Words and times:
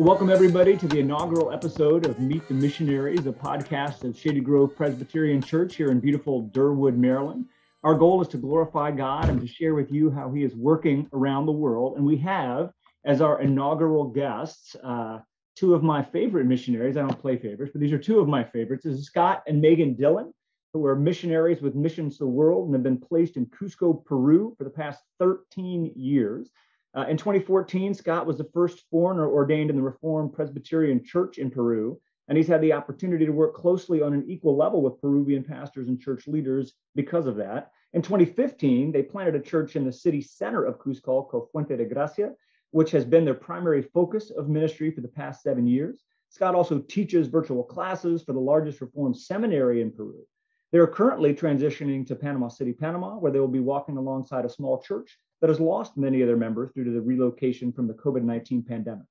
welcome 0.00 0.30
everybody 0.30 0.78
to 0.78 0.88
the 0.88 0.98
inaugural 0.98 1.52
episode 1.52 2.06
of 2.06 2.18
Meet 2.18 2.48
the 2.48 2.54
Missionaries, 2.54 3.26
a 3.26 3.32
podcast 3.32 4.02
of 4.02 4.18
Shady 4.18 4.40
Grove 4.40 4.74
Presbyterian 4.74 5.42
Church 5.42 5.76
here 5.76 5.90
in 5.90 6.00
beautiful 6.00 6.48
Derwood, 6.54 6.96
Maryland. 6.96 7.44
Our 7.84 7.94
goal 7.94 8.22
is 8.22 8.28
to 8.28 8.38
glorify 8.38 8.92
God 8.92 9.28
and 9.28 9.38
to 9.42 9.46
share 9.46 9.74
with 9.74 9.92
you 9.92 10.10
how 10.10 10.32
He 10.32 10.42
is 10.42 10.56
working 10.56 11.06
around 11.12 11.44
the 11.44 11.52
world. 11.52 11.98
And 11.98 12.06
we 12.06 12.16
have, 12.16 12.70
as 13.04 13.20
our 13.20 13.42
inaugural 13.42 14.04
guests, 14.08 14.74
uh, 14.82 15.18
two 15.54 15.74
of 15.74 15.82
my 15.82 16.02
favorite 16.02 16.46
missionaries. 16.46 16.96
I 16.96 17.02
don't 17.02 17.20
play 17.20 17.36
favorites, 17.36 17.72
but 17.74 17.82
these 17.82 17.92
are 17.92 17.98
two 17.98 18.20
of 18.20 18.26
my 18.26 18.42
favorites. 18.42 18.84
This 18.84 18.94
is 18.94 19.04
Scott 19.04 19.42
and 19.46 19.62
Meghan 19.62 19.98
Dillon, 19.98 20.32
who 20.72 20.86
are 20.86 20.96
missionaries 20.96 21.60
with 21.60 21.74
Missions 21.74 22.16
to 22.16 22.24
the 22.24 22.30
World 22.30 22.64
and 22.64 22.74
have 22.74 22.82
been 22.82 22.98
placed 22.98 23.36
in 23.36 23.44
Cusco, 23.44 24.02
Peru 24.02 24.54
for 24.56 24.64
the 24.64 24.70
past 24.70 25.02
13 25.18 25.92
years. 25.94 26.48
Uh, 26.96 27.06
in 27.08 27.16
2014, 27.16 27.94
Scott 27.94 28.26
was 28.26 28.36
the 28.36 28.48
first 28.52 28.82
foreigner 28.90 29.28
ordained 29.28 29.70
in 29.70 29.76
the 29.76 29.82
Reformed 29.82 30.32
Presbyterian 30.32 31.04
Church 31.04 31.38
in 31.38 31.50
Peru, 31.50 32.00
and 32.26 32.36
he's 32.36 32.48
had 32.48 32.60
the 32.60 32.72
opportunity 32.72 33.24
to 33.24 33.32
work 33.32 33.54
closely 33.54 34.02
on 34.02 34.12
an 34.12 34.24
equal 34.28 34.56
level 34.56 34.82
with 34.82 35.00
Peruvian 35.00 35.44
pastors 35.44 35.88
and 35.88 36.00
church 36.00 36.26
leaders 36.26 36.74
because 36.96 37.26
of 37.26 37.36
that. 37.36 37.70
In 37.92 38.02
2015, 38.02 38.90
they 38.90 39.02
planted 39.02 39.34
a 39.36 39.40
church 39.40 39.76
in 39.76 39.84
the 39.84 39.92
city 39.92 40.20
center 40.20 40.64
of 40.64 40.78
Cusco 40.78 41.28
called 41.28 41.48
Fuente 41.52 41.76
de 41.76 41.84
Gracia, 41.84 42.32
which 42.72 42.90
has 42.90 43.04
been 43.04 43.24
their 43.24 43.34
primary 43.34 43.82
focus 43.82 44.30
of 44.30 44.48
ministry 44.48 44.90
for 44.90 45.00
the 45.00 45.08
past 45.08 45.42
seven 45.42 45.66
years. 45.66 46.04
Scott 46.28 46.54
also 46.54 46.78
teaches 46.78 47.26
virtual 47.26 47.64
classes 47.64 48.22
for 48.22 48.32
the 48.32 48.40
largest 48.40 48.80
Reformed 48.80 49.16
seminary 49.16 49.80
in 49.80 49.90
Peru. 49.90 50.24
They're 50.72 50.86
currently 50.86 51.34
transitioning 51.34 52.06
to 52.06 52.14
Panama 52.14 52.48
City, 52.48 52.72
Panama, 52.72 53.16
where 53.16 53.32
they 53.32 53.40
will 53.40 53.48
be 53.48 53.60
walking 53.60 53.96
alongside 53.96 54.44
a 54.44 54.50
small 54.50 54.80
church 54.80 55.18
that 55.40 55.48
has 55.48 55.60
lost 55.60 55.96
many 55.96 56.20
of 56.20 56.28
their 56.28 56.36
members 56.36 56.70
due 56.74 56.84
to 56.84 56.90
the 56.90 57.00
relocation 57.00 57.72
from 57.72 57.86
the 57.86 57.94
COVID 57.94 58.22
19 58.22 58.62
pandemic. 58.62 59.06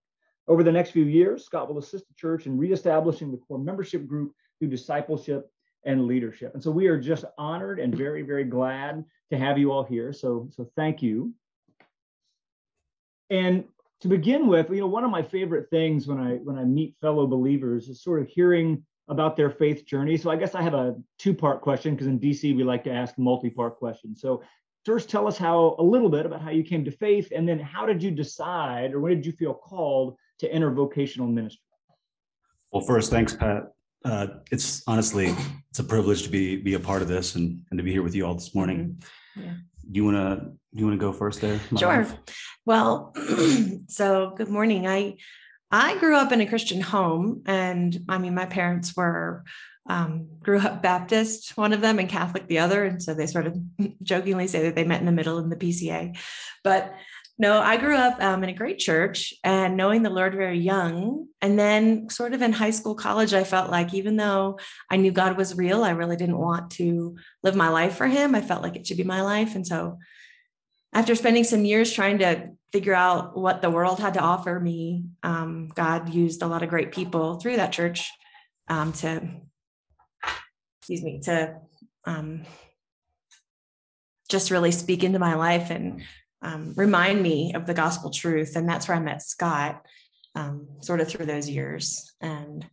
Over 0.47 0.63
the 0.63 0.71
next 0.71 0.91
few 0.91 1.05
years, 1.05 1.45
Scott 1.45 1.67
will 1.67 1.77
assist 1.77 2.07
the 2.07 2.13
church 2.15 2.45
in 2.45 2.57
reestablishing 2.57 3.31
the 3.31 3.37
core 3.37 3.59
membership 3.59 4.07
group 4.07 4.33
through 4.57 4.69
discipleship 4.69 5.51
and 5.85 6.07
leadership. 6.07 6.53
And 6.53 6.63
so 6.63 6.71
we 6.71 6.87
are 6.87 6.99
just 6.99 7.25
honored 7.37 7.79
and 7.79 7.95
very, 7.95 8.21
very 8.23 8.43
glad 8.43 9.05
to 9.31 9.37
have 9.37 9.57
you 9.57 9.71
all 9.71 9.83
here. 9.83 10.11
So, 10.11 10.49
so 10.51 10.69
thank 10.75 11.01
you. 11.01 11.33
And 13.29 13.65
to 14.01 14.07
begin 14.07 14.47
with, 14.47 14.69
you 14.69 14.79
know, 14.79 14.87
one 14.87 15.03
of 15.03 15.11
my 15.11 15.21
favorite 15.21 15.69
things 15.69 16.07
when 16.07 16.19
I 16.19 16.35
when 16.37 16.57
I 16.57 16.63
meet 16.63 16.95
fellow 16.99 17.27
believers 17.27 17.89
is 17.89 18.01
sort 18.01 18.21
of 18.21 18.27
hearing 18.27 18.83
about 19.09 19.35
their 19.35 19.49
faith 19.49 19.85
journey. 19.85 20.15
So 20.17 20.29
I 20.29 20.35
guess 20.35 20.55
I 20.55 20.61
have 20.61 20.75
a 20.75 20.95
two-part 21.17 21.61
question 21.61 21.93
because 21.93 22.07
in 22.07 22.19
DC 22.19 22.55
we 22.55 22.63
like 22.63 22.83
to 22.85 22.91
ask 22.91 23.17
multi-part 23.17 23.77
questions. 23.77 24.21
So 24.21 24.43
first 24.85 25.09
tell 25.09 25.27
us 25.27 25.37
how 25.37 25.75
a 25.79 25.83
little 25.83 26.09
bit 26.09 26.25
about 26.25 26.41
how 26.41 26.51
you 26.51 26.63
came 26.63 26.85
to 26.85 26.91
faith 26.91 27.31
and 27.35 27.47
then 27.47 27.59
how 27.59 27.85
did 27.85 28.01
you 28.01 28.11
decide 28.11 28.93
or 28.93 28.99
when 28.99 29.15
did 29.15 29.25
you 29.25 29.31
feel 29.31 29.53
called 29.53 30.15
to 30.39 30.51
enter 30.53 30.71
vocational 30.71 31.27
ministry? 31.27 31.61
Well, 32.71 32.83
first, 32.83 33.09
thanks, 33.09 33.35
Pat. 33.35 33.71
Uh, 34.05 34.27
it's 34.51 34.81
honestly 34.87 35.35
it's 35.71 35.79
a 35.79 35.83
privilege 35.83 36.23
to 36.23 36.29
be 36.29 36.55
be 36.55 36.75
a 36.75 36.79
part 36.79 37.01
of 37.01 37.09
this 37.09 37.35
and, 37.35 37.61
and 37.69 37.77
to 37.77 37.83
be 37.83 37.91
here 37.91 38.03
with 38.03 38.15
you 38.15 38.25
all 38.25 38.33
this 38.33 38.55
morning. 38.55 38.95
Mm-hmm. 39.37 39.47
Yeah. 39.47 39.53
Do 39.91 39.97
you 39.97 40.05
want 40.05 40.17
to 40.17 40.45
do 40.45 40.79
you 40.79 40.85
want 40.85 40.99
to 40.99 41.05
go 41.05 41.11
first 41.11 41.41
there? 41.41 41.59
Sure. 41.77 42.07
Well, 42.65 43.13
so 43.87 44.33
good 44.37 44.47
morning. 44.47 44.87
I 44.87 45.17
I 45.71 45.97
grew 45.97 46.15
up 46.15 46.31
in 46.31 46.41
a 46.41 46.47
Christian 46.47 46.81
home, 46.81 47.43
and 47.45 48.05
I 48.09 48.17
mean, 48.17 48.33
my 48.33 48.45
parents 48.45 48.95
were 48.95 49.43
um, 49.87 50.27
grew 50.41 50.59
up 50.59 50.83
Baptist, 50.83 51.57
one 51.57 51.73
of 51.73 51.81
them, 51.81 51.99
and 51.99 52.07
Catholic, 52.07 52.47
the 52.47 52.59
other, 52.59 52.85
and 52.85 53.01
so 53.01 53.13
they 53.13 53.25
sort 53.25 53.47
of 53.47 53.57
jokingly 54.03 54.47
say 54.47 54.63
that 54.63 54.75
they 54.75 54.83
met 54.83 54.99
in 54.99 55.05
the 55.05 55.11
middle 55.11 55.39
in 55.39 55.49
the 55.49 55.55
PCA. 55.55 56.17
But 56.63 56.93
no, 57.39 57.59
I 57.61 57.77
grew 57.77 57.95
up 57.95 58.21
um, 58.21 58.43
in 58.43 58.49
a 58.49 58.53
great 58.53 58.79
church 58.79 59.33
and 59.45 59.77
knowing 59.77 60.03
the 60.03 60.09
Lord 60.09 60.33
very 60.33 60.59
young. 60.59 61.27
And 61.41 61.57
then, 61.57 62.09
sort 62.09 62.33
of 62.33 62.41
in 62.41 62.51
high 62.51 62.71
school, 62.71 62.95
college, 62.95 63.33
I 63.33 63.45
felt 63.45 63.71
like 63.71 63.93
even 63.93 64.17
though 64.17 64.59
I 64.91 64.97
knew 64.97 65.11
God 65.11 65.37
was 65.37 65.55
real, 65.55 65.83
I 65.83 65.91
really 65.91 66.17
didn't 66.17 66.37
want 66.37 66.71
to 66.71 67.15
live 67.41 67.55
my 67.55 67.69
life 67.69 67.95
for 67.95 68.07
Him. 68.07 68.35
I 68.35 68.41
felt 68.41 68.61
like 68.61 68.75
it 68.75 68.85
should 68.85 68.97
be 68.97 69.03
my 69.03 69.21
life. 69.21 69.55
And 69.55 69.65
so, 69.65 69.97
after 70.93 71.15
spending 71.15 71.45
some 71.45 71.63
years 71.63 71.93
trying 71.93 72.19
to 72.19 72.49
figure 72.71 72.93
out 72.93 73.37
what 73.37 73.61
the 73.61 73.69
world 73.69 73.99
had 73.99 74.13
to 74.13 74.19
offer 74.19 74.59
me, 74.59 75.05
um, 75.23 75.69
God 75.73 76.13
used 76.13 76.41
a 76.41 76.47
lot 76.47 76.63
of 76.63 76.69
great 76.69 76.91
people 76.91 77.39
through 77.39 77.55
that 77.57 77.71
church 77.71 78.09
um, 78.67 78.93
to, 78.93 79.21
excuse 80.79 81.03
me, 81.03 81.19
to 81.23 81.55
um, 82.05 82.43
just 84.29 84.51
really 84.51 84.71
speak 84.71 85.03
into 85.03 85.19
my 85.19 85.35
life 85.35 85.71
and 85.71 86.03
um, 86.41 86.73
remind 86.75 87.21
me 87.21 87.53
of 87.55 87.65
the 87.65 87.73
gospel 87.73 88.11
truth. 88.11 88.55
And 88.55 88.69
that's 88.69 88.87
where 88.87 88.97
I 88.97 89.01
met 89.01 89.23
Scott, 89.23 89.83
um, 90.35 90.67
sort 90.81 91.01
of 91.01 91.07
through 91.07 91.25
those 91.25 91.49
years. 91.49 92.13
And 92.21 92.65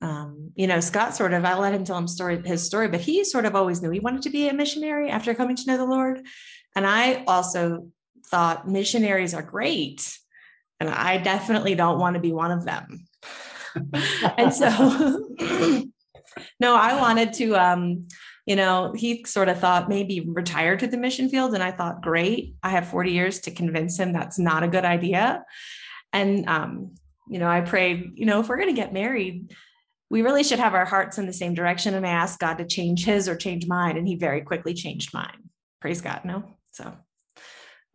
um, 0.00 0.52
you 0.54 0.66
know, 0.66 0.80
Scott 0.80 1.16
sort 1.16 1.32
of, 1.32 1.44
I 1.44 1.58
let 1.58 1.74
him 1.74 1.84
tell 1.84 1.98
him 1.98 2.06
story, 2.06 2.40
his 2.44 2.64
story, 2.64 2.88
but 2.88 3.00
he 3.00 3.24
sort 3.24 3.46
of 3.46 3.56
always 3.56 3.82
knew 3.82 3.90
he 3.90 4.00
wanted 4.00 4.22
to 4.22 4.30
be 4.30 4.48
a 4.48 4.54
missionary 4.54 5.10
after 5.10 5.34
coming 5.34 5.56
to 5.56 5.66
know 5.66 5.76
the 5.76 5.84
Lord. 5.84 6.24
And 6.76 6.86
I 6.86 7.24
also 7.26 7.88
thought 8.28 8.68
missionaries 8.68 9.34
are 9.34 9.42
great. 9.42 10.16
And 10.80 10.88
I 10.88 11.18
definitely 11.18 11.74
don't 11.74 11.98
want 11.98 12.14
to 12.14 12.20
be 12.20 12.32
one 12.32 12.52
of 12.52 12.64
them. 12.64 13.06
and 14.38 14.52
so, 14.52 14.68
no, 16.60 16.76
I 16.76 17.00
wanted 17.00 17.32
to, 17.34 17.56
um, 17.56 18.06
you 18.46 18.56
know, 18.56 18.92
he 18.96 19.24
sort 19.24 19.48
of 19.48 19.58
thought 19.58 19.88
maybe 19.88 20.20
retire 20.20 20.76
to 20.76 20.86
the 20.86 20.96
mission 20.96 21.28
field. 21.28 21.54
And 21.54 21.62
I 21.62 21.72
thought, 21.72 22.02
great, 22.02 22.54
I 22.62 22.70
have 22.70 22.88
40 22.88 23.10
years 23.10 23.40
to 23.40 23.50
convince 23.50 23.98
him 23.98 24.12
that's 24.12 24.38
not 24.38 24.62
a 24.62 24.68
good 24.68 24.84
idea. 24.84 25.44
And, 26.12 26.48
um, 26.48 26.94
you 27.28 27.38
know, 27.38 27.48
I 27.48 27.60
prayed, 27.60 28.12
you 28.14 28.24
know, 28.24 28.40
if 28.40 28.48
we're 28.48 28.56
going 28.56 28.74
to 28.74 28.80
get 28.80 28.92
married, 28.92 29.54
we 30.10 30.22
really 30.22 30.42
should 30.42 30.58
have 30.58 30.74
our 30.74 30.86
hearts 30.86 31.18
in 31.18 31.26
the 31.26 31.32
same 31.32 31.52
direction. 31.52 31.94
And 31.94 32.06
I 32.06 32.10
asked 32.10 32.40
God 32.40 32.58
to 32.58 32.66
change 32.66 33.04
his 33.04 33.28
or 33.28 33.36
change 33.36 33.66
mine. 33.66 33.98
And 33.98 34.08
he 34.08 34.14
very 34.14 34.40
quickly 34.40 34.72
changed 34.72 35.12
mine. 35.12 35.50
Praise 35.80 36.00
God. 36.00 36.22
No. 36.24 36.44
So 36.72 36.96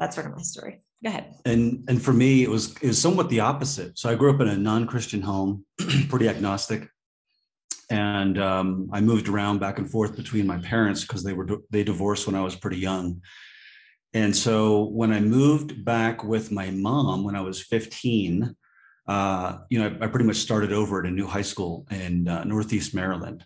that's 0.03 0.16
sort 0.16 0.28
of 0.28 0.36
my 0.36 0.41
story. 0.41 0.81
Go 1.03 1.09
ahead. 1.09 1.34
And 1.46 1.84
and 1.90 2.02
for 2.02 2.14
me, 2.14 2.44
it 2.44 2.50
was 2.50 2.75
it 2.81 2.88
was 2.88 3.02
somewhat 3.02 3.30
the 3.30 3.41
opposite. 3.41 3.97
So 3.97 4.09
I 4.09 4.16
grew 4.16 4.34
up 4.34 4.41
in 4.41 4.47
a 4.47 4.58
non-Christian 4.58 5.22
home, 5.22 5.66
pretty 6.09 6.30
agnostic 6.30 6.90
and 7.90 8.40
um, 8.40 8.90
I 8.92 9.02
moved 9.02 9.28
around 9.28 9.59
back 9.59 9.78
and 9.78 9.90
forth 9.90 10.16
between 10.16 10.47
my 10.47 10.58
parents 10.58 11.02
because 11.02 11.24
they 11.24 11.34
were 11.34 11.47
they 11.69 11.84
divorced 11.84 12.25
when 12.25 12.36
I 12.36 12.42
was 12.42 12.56
pretty 12.56 12.78
young. 12.78 13.22
And 14.13 14.36
so 14.36 14.86
when 14.86 15.12
I 15.12 15.19
moved 15.19 15.84
back 15.84 16.24
with 16.24 16.52
my 16.52 16.69
mom 16.72 17.24
when 17.24 17.36
I 17.36 17.42
was 17.42 17.62
15, 17.62 18.56
uh, 19.08 19.58
you 19.69 19.80
know, 19.80 19.96
I, 20.02 20.06
I, 20.06 20.08
pretty 20.08 20.25
much 20.25 20.38
started 20.38 20.72
over 20.72 21.02
at 21.02 21.06
a 21.06 21.12
new 21.12 21.28
high 21.28 21.42
school 21.42 21.86
in 21.92 22.28
uh, 22.28 22.44
Northeast 22.46 22.96
Maryland, 22.96 23.46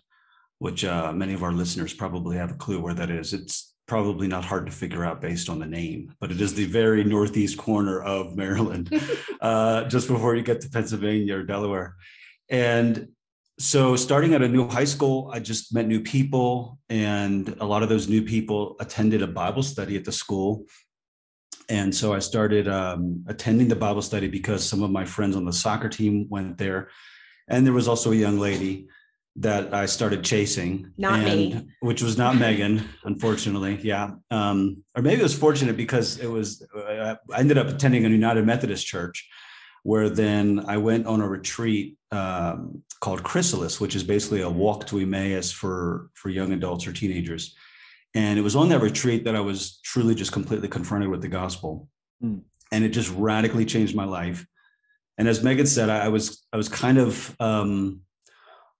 which 0.58 0.84
uh, 0.84 1.12
many 1.12 1.34
of 1.34 1.42
our 1.42 1.52
listeners 1.52 1.92
probably 1.92 2.36
have 2.36 2.52
a 2.52 2.54
clue 2.54 2.80
where 2.80 2.94
that 2.94 3.10
is. 3.10 3.32
It's 3.32 3.74
probably 3.88 4.28
not 4.28 4.44
hard 4.44 4.66
to 4.66 4.72
figure 4.72 5.04
out 5.04 5.20
based 5.20 5.48
on 5.48 5.58
the 5.58 5.66
name, 5.66 6.14
but 6.20 6.30
it 6.30 6.40
is 6.40 6.54
the 6.54 6.66
very 6.66 7.02
northeast 7.02 7.56
corner 7.56 8.00
of 8.00 8.36
Maryland, 8.36 8.92
uh, 9.40 9.84
just 9.84 10.06
before 10.06 10.36
you 10.36 10.42
get 10.42 10.60
to 10.60 10.68
Pennsylvania 10.68 11.38
or 11.38 11.42
Delaware. 11.42 11.96
And 12.50 13.08
so 13.58 13.96
starting 13.96 14.34
at 14.34 14.42
a 14.42 14.48
new 14.48 14.68
high 14.68 14.84
school 14.84 15.30
i 15.34 15.40
just 15.40 15.74
met 15.74 15.84
new 15.86 16.00
people 16.00 16.78
and 16.88 17.56
a 17.58 17.66
lot 17.66 17.82
of 17.82 17.88
those 17.88 18.08
new 18.08 18.22
people 18.22 18.76
attended 18.78 19.20
a 19.20 19.26
bible 19.26 19.64
study 19.64 19.96
at 19.96 20.04
the 20.04 20.12
school. 20.12 20.64
And 21.68 21.94
so 21.94 22.14
i 22.14 22.20
started 22.20 22.68
um, 22.68 23.24
attending 23.26 23.68
the 23.68 23.76
bible 23.76 24.02
study 24.02 24.28
because 24.28 24.64
some 24.64 24.82
of 24.82 24.90
my 24.90 25.04
friends 25.04 25.34
on 25.34 25.44
the 25.44 25.52
soccer 25.52 25.88
team 25.88 26.28
went 26.28 26.56
there. 26.56 26.88
And 27.48 27.66
there 27.66 27.72
was 27.72 27.88
also 27.88 28.12
a 28.12 28.14
young 28.14 28.38
lady 28.38 28.88
that 29.40 29.72
i 29.72 29.86
started 29.86 30.24
chasing 30.24 30.92
not 30.96 31.20
and, 31.20 31.26
me 31.26 31.66
which 31.80 32.02
was 32.02 32.18
not 32.18 32.34
meghan 32.34 32.82
unfortunately 33.04 33.78
yeah 33.82 34.10
um, 34.30 34.82
or 34.96 35.02
maybe 35.02 35.20
it 35.20 35.22
was 35.22 35.38
fortunate 35.38 35.76
because 35.76 36.18
it 36.18 36.26
was 36.26 36.66
uh, 36.76 37.14
i 37.32 37.38
ended 37.38 37.58
up 37.58 37.68
attending 37.68 38.04
a 38.04 38.08
united 38.08 38.44
methodist 38.44 38.86
church 38.86 39.28
where 39.82 40.10
then 40.10 40.64
I 40.66 40.76
went 40.76 41.06
on 41.06 41.20
a 41.20 41.28
retreat 41.28 41.96
um, 42.10 42.82
called 43.00 43.22
Chrysalis, 43.22 43.80
which 43.80 43.94
is 43.94 44.02
basically 44.02 44.42
a 44.42 44.50
walk 44.50 44.86
to 44.88 44.98
Emmaus 44.98 45.50
for 45.50 46.10
for 46.14 46.28
young 46.28 46.52
adults 46.52 46.86
or 46.86 46.92
teenagers. 46.92 47.56
And 48.14 48.38
it 48.38 48.42
was 48.42 48.56
on 48.56 48.68
that 48.70 48.80
retreat 48.80 49.24
that 49.24 49.36
I 49.36 49.40
was 49.40 49.80
truly 49.84 50.14
just 50.14 50.32
completely 50.32 50.68
confronted 50.68 51.10
with 51.10 51.22
the 51.22 51.28
gospel, 51.28 51.88
mm. 52.22 52.42
and 52.72 52.84
it 52.84 52.90
just 52.90 53.10
radically 53.14 53.64
changed 53.64 53.94
my 53.94 54.04
life. 54.04 54.46
And 55.18 55.28
as 55.28 55.40
Meghan 55.40 55.66
said, 55.66 55.88
I, 55.88 56.06
I 56.06 56.08
was 56.08 56.44
I 56.52 56.56
was 56.56 56.68
kind 56.68 56.98
of 56.98 57.36
um, 57.40 58.00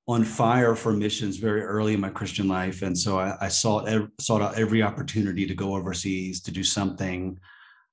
on 0.08 0.24
fire 0.24 0.74
for 0.74 0.92
missions 0.92 1.36
very 1.36 1.62
early 1.62 1.94
in 1.94 2.00
my 2.00 2.08
Christian 2.08 2.48
life, 2.48 2.82
and 2.82 2.96
so 2.96 3.18
I, 3.18 3.36
I 3.42 3.48
sought 3.48 3.88
sought 4.18 4.42
out 4.42 4.58
every 4.58 4.82
opportunity 4.82 5.46
to 5.46 5.54
go 5.54 5.76
overseas 5.76 6.40
to 6.42 6.50
do 6.50 6.64
something. 6.64 7.38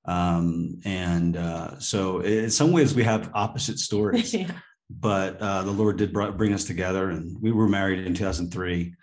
Um, 0.06 0.80
and 0.86 1.36
uh, 1.36 1.80
so 1.80 2.20
in 2.20 2.50
some 2.50 2.72
ways 2.72 2.94
we 2.94 3.04
have 3.04 3.32
opposite 3.34 3.80
stories 3.80 4.34
yeah. 4.36 4.52
but 4.88 5.42
uh, 5.42 5.64
the 5.64 5.72
lord 5.72 5.98
did 5.98 6.14
bring 6.14 6.54
us 6.54 6.64
together 6.64 7.10
and 7.10 7.36
we 7.42 7.52
were 7.52 7.68
married 7.68 8.06
in 8.06 8.14
2003 8.14 8.94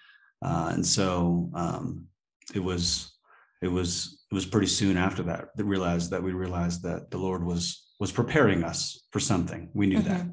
uh, 0.44 0.70
and 0.73 0.87
so 0.87 1.50
um, 1.55 2.06
it 2.55 2.61
was 2.61 3.19
it 3.62 3.67
was 3.67 4.23
it 4.31 4.35
was 4.35 4.47
pretty 4.47 4.69
soon 4.69 4.97
after 4.97 5.25
that 5.25 5.49
that 5.56 5.65
realized 5.65 6.12
that 6.12 6.23
we 6.23 6.31
realized 6.31 6.85
that 6.85 7.11
the 7.11 7.19
lord 7.19 7.44
was 7.44 7.82
was 8.03 8.11
preparing 8.11 8.65
us 8.65 9.00
for 9.12 9.20
something. 9.20 9.70
We 9.75 9.87
knew 9.87 10.00
mm-hmm. 10.00 10.08
that 10.08 10.26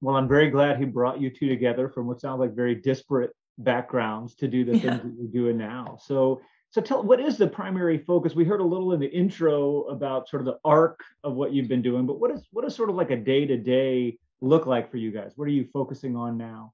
Well, 0.00 0.16
I'm 0.16 0.28
very 0.28 0.50
glad 0.50 0.78
he 0.78 0.84
brought 0.84 1.20
you 1.20 1.30
two 1.30 1.48
together 1.48 1.88
from 1.88 2.06
what 2.06 2.20
sounds 2.20 2.40
like 2.40 2.54
very 2.54 2.74
disparate 2.74 3.30
backgrounds 3.58 4.34
to 4.36 4.48
do 4.48 4.64
the 4.64 4.76
yeah. 4.76 4.80
things 4.80 5.02
that 5.02 5.14
you're 5.18 5.44
doing 5.44 5.56
now. 5.56 5.98
So, 6.00 6.40
so 6.70 6.80
tell 6.80 7.02
what 7.02 7.20
is 7.20 7.38
the 7.38 7.46
primary 7.46 7.98
focus? 7.98 8.34
We 8.34 8.44
heard 8.44 8.60
a 8.60 8.64
little 8.64 8.92
in 8.92 9.00
the 9.00 9.10
intro 9.10 9.82
about 9.84 10.28
sort 10.28 10.42
of 10.42 10.46
the 10.46 10.58
arc 10.64 11.00
of 11.22 11.34
what 11.34 11.52
you've 11.52 11.68
been 11.68 11.82
doing, 11.82 12.06
but 12.06 12.18
what 12.18 12.30
is 12.30 12.46
what 12.50 12.64
is 12.64 12.74
sort 12.74 12.90
of 12.90 12.96
like 12.96 13.10
a 13.10 13.16
day 13.16 13.46
to 13.46 13.56
day 13.56 14.18
look 14.40 14.66
like 14.66 14.90
for 14.90 14.96
you 14.96 15.10
guys? 15.10 15.32
What 15.36 15.46
are 15.46 15.52
you 15.52 15.66
focusing 15.72 16.16
on 16.16 16.36
now? 16.36 16.72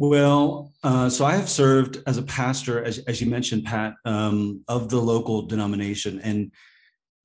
Well, 0.00 0.72
uh, 0.82 1.10
so 1.10 1.26
I 1.26 1.34
have 1.36 1.50
served 1.50 2.02
as 2.06 2.16
a 2.16 2.22
pastor, 2.22 2.82
as, 2.82 3.00
as 3.00 3.20
you 3.20 3.28
mentioned, 3.28 3.66
Pat, 3.66 3.96
um, 4.06 4.64
of 4.66 4.88
the 4.88 4.98
local 4.98 5.42
denomination, 5.42 6.20
and 6.20 6.52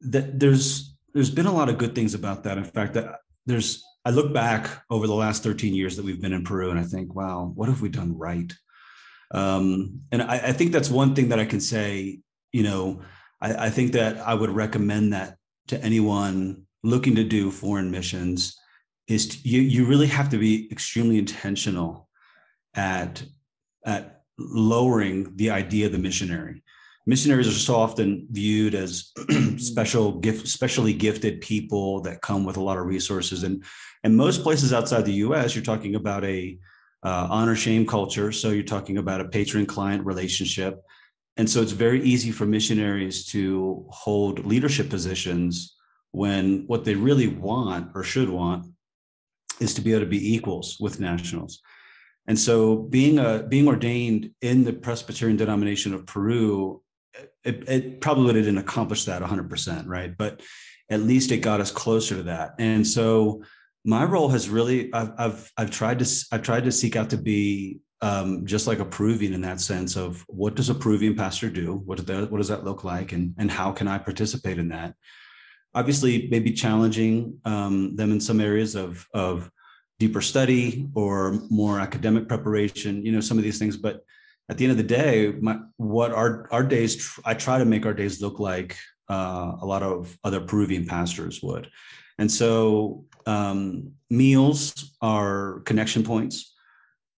that 0.02 0.40
there's 0.40 0.94
there's 1.14 1.30
been 1.30 1.46
a 1.46 1.54
lot 1.54 1.70
of 1.70 1.78
good 1.78 1.96
things 1.96 2.14
about 2.14 2.44
that. 2.44 2.58
In 2.58 2.66
fact, 2.66 2.96
that 2.96 3.20
there's 3.46 3.82
I 4.06 4.12
look 4.12 4.32
back 4.32 4.70
over 4.90 5.08
the 5.08 5.16
last 5.16 5.42
13 5.42 5.74
years 5.74 5.96
that 5.96 6.06
we've 6.06 6.22
been 6.22 6.34
in 6.34 6.44
Peru, 6.44 6.70
and 6.70 6.80
I 6.80 6.84
think, 6.84 7.16
wow, 7.16 7.52
what 7.56 7.70
have 7.70 7.82
we 7.82 7.90
done 7.90 8.16
right? 8.18 8.54
Um, 9.32 10.02
and 10.12 10.22
I, 10.22 10.36
I, 10.36 10.52
think 10.54 10.72
that's 10.72 10.92
one 10.92 11.16
thing 11.16 11.30
that 11.30 11.40
I 11.40 11.46
can 11.46 11.60
say. 11.60 12.20
You 12.54 12.64
know, 12.64 13.02
I, 13.42 13.66
I 13.66 13.70
think 13.72 13.94
that 13.94 14.18
I 14.20 14.36
would 14.36 14.52
recommend 14.52 15.14
that 15.14 15.38
to 15.68 15.84
anyone 15.84 16.66
looking 16.84 17.16
to 17.16 17.24
do 17.24 17.50
foreign 17.50 17.90
missions 17.90 18.56
is 19.08 19.28
to, 19.30 19.50
you 19.50 19.62
you 19.62 19.86
really 19.86 20.08
have 20.08 20.30
to 20.30 20.38
be 20.38 20.72
extremely 20.72 21.18
intentional 21.18 22.08
at 22.76 23.24
at 23.84 24.22
lowering 24.38 25.36
the 25.36 25.50
idea 25.50 25.88
of 25.88 25.92
the 25.92 25.98
missionary 25.98 26.64
missionaries 27.06 27.48
are 27.48 27.52
so 27.52 27.76
often 27.76 28.28
viewed 28.32 28.76
as 28.76 29.12
special 29.58 30.14
gift 30.20 30.48
specially 30.48 30.94
gifted 30.94 31.42
people 31.42 32.02
that 32.02 32.22
come 32.22 32.46
with 32.46 32.58
a 32.58 32.64
lot 32.64 32.78
of 32.78 32.86
resources. 32.86 33.44
And 33.44 33.64
and 34.04 34.16
most 34.16 34.44
places 34.44 34.74
outside 34.74 35.06
the 35.06 35.14
us 35.14 35.56
you're 35.56 35.64
talking 35.64 35.96
about 35.96 36.24
a 36.24 36.58
uh, 37.04 37.28
honor 37.30 37.56
shame 37.56 37.86
culture. 37.86 38.32
So 38.32 38.50
you're 38.50 38.64
talking 38.64 38.98
about 38.98 39.22
a 39.22 39.30
patron 39.30 39.66
client 39.66 40.06
relationship. 40.06 40.82
And 41.38 41.50
so 41.50 41.62
it's 41.62 41.72
very 41.72 42.02
easy 42.02 42.32
for 42.32 42.46
missionaries 42.46 43.26
to 43.28 43.86
hold 43.90 44.46
leadership 44.46 44.90
positions 44.90 45.76
when 46.12 46.64
what 46.68 46.86
they 46.86 46.96
really 46.96 47.28
want 47.28 47.92
or 47.94 48.04
should 48.04 48.30
want 48.30 48.66
is 49.60 49.74
to 49.74 49.82
be 49.82 49.92
able 49.92 50.02
to 50.02 50.06
be 50.10 50.34
equals 50.34 50.78
with 50.80 51.00
nationals. 51.00 51.62
And 52.28 52.40
so 52.40 52.78
being 52.78 53.20
a 53.20 53.46
being 53.48 53.68
ordained 53.68 54.32
in 54.42 54.64
the 54.64 54.74
presbyterian 54.74 55.38
denomination 55.38 55.94
of 55.94 56.06
peru 56.06 56.82
it, 57.44 57.68
it 57.70 58.02
probably 58.02 58.34
didn't 58.34 58.58
accomplish 58.58 59.06
that 59.06 59.22
100% 59.22 59.84
right 59.88 60.18
but 60.18 60.42
at 60.90 61.02
least 61.02 61.32
it 61.32 61.38
got 61.38 61.62
us 61.62 61.72
closer 61.72 62.16
to 62.16 62.24
that 62.24 62.56
and 62.60 62.86
so 62.86 63.44
my 63.84 64.04
role 64.04 64.30
has 64.30 64.50
really 64.50 64.94
i've 64.94 65.12
i've, 65.18 65.52
I've 65.58 65.72
tried 65.72 66.00
to 66.00 66.26
i've 66.32 66.44
tried 66.44 66.66
to 66.66 66.72
seek 66.72 66.96
out 66.96 67.10
to 67.12 67.18
be 67.18 67.80
um, 68.02 68.46
just 68.46 68.68
like 68.68 68.80
a 68.80 68.86
Peruvian 68.86 69.34
in 69.34 69.42
that 69.42 69.62
sense 69.62 69.96
of 69.96 70.24
what 70.28 70.56
does 70.56 70.70
a 70.70 70.76
Peruvian 70.76 71.16
pastor 71.16 71.50
do? 71.50 71.82
What, 71.86 71.98
does 71.98 72.06
that, 72.06 72.32
what 72.32 72.38
does 72.38 72.50
that 72.50 72.64
look 72.64 72.84
like? 72.84 73.14
And, 73.14 73.34
and 73.38 73.50
how 73.50 73.72
can 73.72 73.88
I 73.88 73.98
participate 73.98 74.60
in 74.60 74.70
that? 74.70 74.94
Obviously, 75.74 76.28
maybe 76.30 76.52
challenging 76.52 77.40
um, 77.46 77.96
them 77.96 78.12
in 78.12 78.20
some 78.20 78.40
areas 78.40 78.76
of, 78.76 79.08
of 79.14 79.50
deeper 80.00 80.22
study 80.22 80.88
or 80.94 81.42
more 81.50 81.80
academic 81.80 82.28
preparation, 82.28 83.04
you 83.04 83.12
know, 83.12 83.22
some 83.22 83.38
of 83.38 83.44
these 83.44 83.60
things. 83.60 83.76
But 83.76 84.02
at 84.50 84.58
the 84.58 84.66
end 84.66 84.72
of 84.72 84.78
the 84.78 84.84
day, 84.84 85.34
my, 85.40 85.60
what 85.78 86.12
our 86.12 86.48
our 86.52 86.64
days, 86.64 87.20
I 87.26 87.34
try 87.34 87.58
to 87.58 87.66
make 87.66 87.86
our 87.86 87.94
days 87.94 88.22
look 88.22 88.40
like 88.40 88.78
uh, 89.10 89.54
a 89.62 89.66
lot 89.66 89.84
of 89.84 90.18
other 90.24 90.42
Peruvian 90.42 90.86
pastors 90.86 91.42
would, 91.42 91.70
and 92.20 92.32
so 92.32 93.06
um, 93.26 93.92
meals 94.10 94.96
are 95.02 95.62
connection 95.66 96.04
points. 96.04 96.54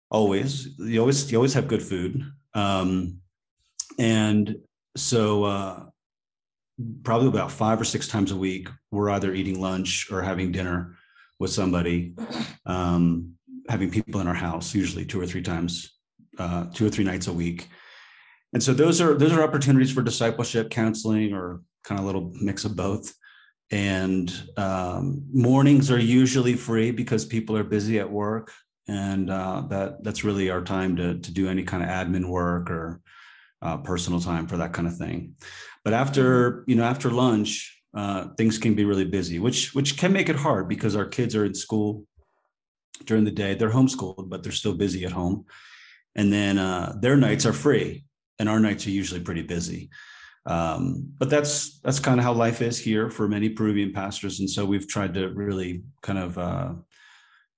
Always, 0.10 0.78
you 0.78 1.00
always 1.02 1.30
you 1.30 1.38
always 1.38 1.54
have 1.54 1.68
good 1.68 1.84
food, 1.84 2.24
um, 2.54 3.20
and 4.00 4.56
so 4.96 5.44
uh, 5.44 5.84
probably 7.04 7.28
about 7.28 7.52
five 7.52 7.82
or 7.82 7.86
six 7.86 8.08
times 8.08 8.32
a 8.32 8.38
week, 8.38 8.70
we're 8.92 9.10
either 9.10 9.34
eating 9.34 9.60
lunch 9.60 10.10
or 10.12 10.22
having 10.22 10.54
dinner 10.54 10.96
with 11.40 11.52
somebody, 11.52 12.16
um, 12.66 13.34
having 13.68 13.92
people 13.92 14.22
in 14.22 14.28
our 14.28 14.34
house, 14.34 14.74
usually 14.74 15.06
two 15.06 15.20
or 15.20 15.28
three 15.28 15.42
times 15.42 15.97
uh, 16.38 16.66
two 16.74 16.86
or 16.86 16.90
three 16.90 17.04
nights 17.04 17.28
a 17.28 17.34
week. 17.34 17.68
And 18.54 18.64
so 18.64 18.74
those 18.74 19.02
are 19.02 19.14
those 19.14 19.34
are 19.34 19.44
opportunities 19.44 19.92
for 19.92 20.02
discipleship, 20.02 20.70
counseling, 20.70 21.34
or 21.34 21.62
kind 21.84 22.00
of 22.00 22.06
a 22.06 22.08
little 22.08 22.34
mix 22.42 22.66
of 22.66 22.76
both. 22.76 23.14
And 23.72 24.34
um, 24.56 25.24
mornings 25.34 25.92
are 25.92 26.00
usually 26.00 26.54
free 26.54 26.92
because 26.92 27.26
people 27.26 27.58
are 27.58 27.64
busy 27.64 28.00
at 28.00 28.10
work, 28.10 28.54
and 28.88 29.30
uh, 29.30 29.64
that 29.70 30.04
that's 30.04 30.24
really 30.24 30.50
our 30.50 30.62
time 30.62 30.96
to 30.96 31.20
to 31.20 31.34
do 31.34 31.50
any 31.50 31.64
kind 31.64 31.84
of 31.84 31.90
admin 31.90 32.30
work 32.30 32.70
or 32.70 33.02
uh, 33.62 33.78
personal 33.78 34.22
time 34.22 34.48
for 34.48 34.58
that 34.58 34.74
kind 34.74 34.88
of 34.88 34.98
thing. 34.98 35.36
But 35.84 35.94
after 35.94 36.64
you 36.68 36.78
know 36.78 36.84
after 36.86 37.10
lunch, 37.10 37.82
uh, 37.94 38.30
things 38.38 38.58
can 38.58 38.74
be 38.74 38.86
really 38.86 39.06
busy, 39.06 39.40
which 39.40 39.76
which 39.76 39.98
can 39.98 40.14
make 40.14 40.30
it 40.30 40.38
hard 40.38 40.70
because 40.70 40.96
our 40.96 41.06
kids 41.06 41.36
are 41.36 41.44
in 41.44 41.54
school 41.54 42.06
during 43.04 43.26
the 43.26 43.32
day. 43.32 43.56
They're 43.56 43.70
homeschooled, 43.70 44.30
but 44.30 44.42
they're 44.42 44.54
still 44.54 44.74
busy 44.74 45.04
at 45.04 45.12
home 45.12 45.46
and 46.18 46.34
then 46.34 46.58
uh, 46.58 46.96
their 47.00 47.16
nights 47.16 47.46
are 47.46 47.54
free 47.54 48.04
and 48.40 48.50
our 48.50 48.60
nights 48.60 48.86
are 48.88 48.92
usually 48.92 49.22
pretty 49.22 49.44
busy. 49.44 49.90
Um, 50.48 51.14
but 51.18 51.30
that's 51.30 51.80
that's 51.82 52.00
kind 52.00 52.20
of 52.20 52.24
how 52.24 52.34
life 52.34 52.62
is 52.62 52.80
here 52.80 53.10
for 53.10 53.28
many 53.28 53.50
peruvian 53.50 53.92
pastors 53.92 54.40
and 54.40 54.50
so 54.50 54.66
we've 54.66 54.88
tried 54.88 55.14
to 55.16 55.28
really 55.28 55.84
kind 56.02 56.18
of 56.18 56.38
uh, 56.38 56.74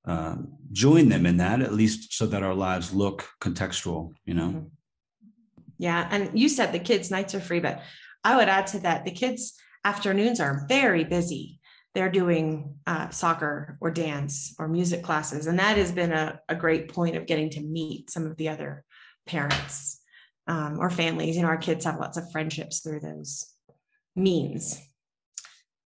uh, 0.07 0.35
join 0.71 1.07
them 1.07 1.27
in 1.27 1.37
that 1.37 1.61
at 1.61 1.73
least 1.73 2.13
so 2.13 2.25
that 2.25 2.41
our 2.41 2.55
lives 2.55 2.91
look 2.91 3.29
contextual 3.39 4.13
you 4.25 4.33
know? 4.33 4.47
Mm-hmm. 4.47 4.65
yeah 5.77 6.07
and 6.09 6.39
you 6.39 6.49
said 6.49 6.71
the 6.71 6.79
kids 6.79 7.11
nights 7.11 7.35
are 7.35 7.39
free 7.39 7.59
but 7.59 7.83
i 8.23 8.35
would 8.35 8.49
add 8.49 8.65
to 8.67 8.79
that 8.79 9.05
the 9.05 9.11
kids 9.11 9.53
afternoons 9.85 10.39
are 10.39 10.65
very 10.67 11.03
busy 11.03 11.58
they're 11.95 12.11
doing 12.11 12.75
uh, 12.85 13.09
soccer 13.09 13.77
or 13.81 13.91
dance 13.91 14.55
or 14.59 14.67
music 14.67 15.03
classes. 15.03 15.47
And 15.47 15.59
that 15.59 15.77
has 15.77 15.91
been 15.91 16.11
a, 16.11 16.39
a 16.47 16.55
great 16.55 16.93
point 16.93 17.15
of 17.15 17.25
getting 17.25 17.49
to 17.51 17.61
meet 17.61 18.09
some 18.09 18.25
of 18.25 18.37
the 18.37 18.49
other 18.49 18.85
parents 19.25 19.99
um, 20.47 20.77
or 20.79 20.89
families. 20.89 21.35
You 21.35 21.41
know, 21.41 21.47
our 21.47 21.57
kids 21.57 21.85
have 21.85 21.99
lots 21.99 22.17
of 22.17 22.31
friendships 22.31 22.81
through 22.81 22.99
those 22.99 23.45
means. 24.15 24.79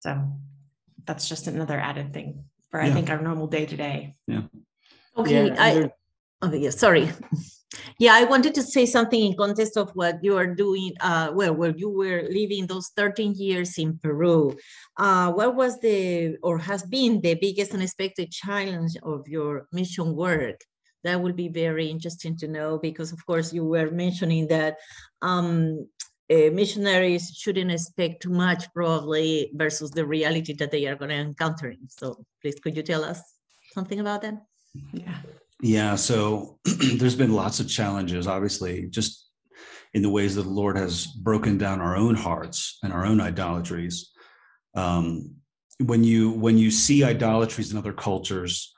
So 0.01 0.33
that's 1.05 1.29
just 1.29 1.47
another 1.47 1.79
added 1.79 2.13
thing 2.13 2.45
for, 2.71 2.83
yeah. 2.83 2.89
I 2.89 2.93
think, 2.93 3.11
our 3.11 3.21
normal 3.21 3.47
day 3.47 3.67
to 3.67 3.77
day. 3.77 4.17
Yeah. 4.27 4.43
Okay. 5.17 5.47
Yeah, 5.47 5.57
I, 5.59 5.93
okay, 6.43 6.59
yeah, 6.59 6.71
sorry. 6.71 7.11
Yeah, 7.99 8.15
I 8.15 8.25
wanted 8.25 8.55
to 8.57 8.63
say 8.63 8.85
something 8.85 9.25
in 9.25 9.35
context 9.37 9.77
of 9.77 9.91
what 9.95 10.23
you 10.23 10.37
are 10.37 10.55
doing. 10.55 10.93
Uh, 11.01 11.31
well, 11.35 11.55
where 11.55 11.75
you 11.77 11.89
were 11.89 12.29
living 12.31 12.67
those 12.67 12.91
13 12.97 13.35
years 13.37 13.79
in 13.79 13.99
Peru, 13.99 14.57
uh, 14.99 15.33
what 15.33 15.55
was 15.55 15.81
the 15.81 16.37
or 16.43 16.59
has 16.59 16.83
been 16.83 17.21
the 17.21 17.35
biggest 17.35 17.73
unexpected 17.73 18.31
challenge 18.31 18.97
of 19.03 19.27
your 19.27 19.69
mission 19.73 20.15
work? 20.15 20.61
That 21.05 21.21
would 21.21 21.35
be 21.35 21.49
very 21.49 21.89
interesting 21.89 22.37
to 22.39 22.49
know 22.49 22.79
because, 22.79 23.13
of 23.13 23.25
course, 23.27 23.53
you 23.53 23.65
were 23.65 23.91
mentioning 23.91 24.49
that 24.49 24.77
um, 25.21 25.89
uh, 26.31 26.51
missionaries 26.53 27.35
shouldn't 27.37 27.73
expect 27.73 28.23
too 28.23 28.31
much, 28.31 28.73
probably, 28.73 29.51
versus 29.55 29.91
the 29.91 30.07
reality 30.07 30.53
that 30.55 30.71
they 30.71 30.87
are 30.87 30.95
going 30.95 31.11
to 31.11 31.17
encounter. 31.17 31.75
So, 31.89 32.25
please, 32.41 32.57
could 32.63 32.77
you 32.77 32.83
tell 32.83 33.05
us 33.05 33.21
something 33.73 33.99
about 33.99 34.23
that? 34.23 34.43
Yeah. 34.93 35.19
Yeah, 35.63 35.95
so 35.95 36.59
there's 36.65 37.15
been 37.15 37.33
lots 37.33 37.61
of 37.61 37.69
challenges, 37.69 38.27
obviously, 38.27 38.89
just 38.91 39.31
in 39.95 40.03
the 40.03 40.11
ways 40.11 40.35
that 40.35 40.43
the 40.43 40.49
Lord 40.49 40.77
has 40.77 41.07
broken 41.07 41.57
down 41.57 41.81
our 41.81 41.97
own 41.97 42.17
hearts 42.17 42.79
and 42.83 42.93
our 42.93 43.07
own 43.07 43.21
idolatries. 43.21 44.11
Um, 44.75 45.37
when 45.79 46.03
you 46.03 46.33
when 46.33 46.59
you 46.59 46.71
see 46.71 47.05
idolatries 47.05 47.71
in 47.71 47.79
other 47.79 47.93
cultures, 47.93 48.75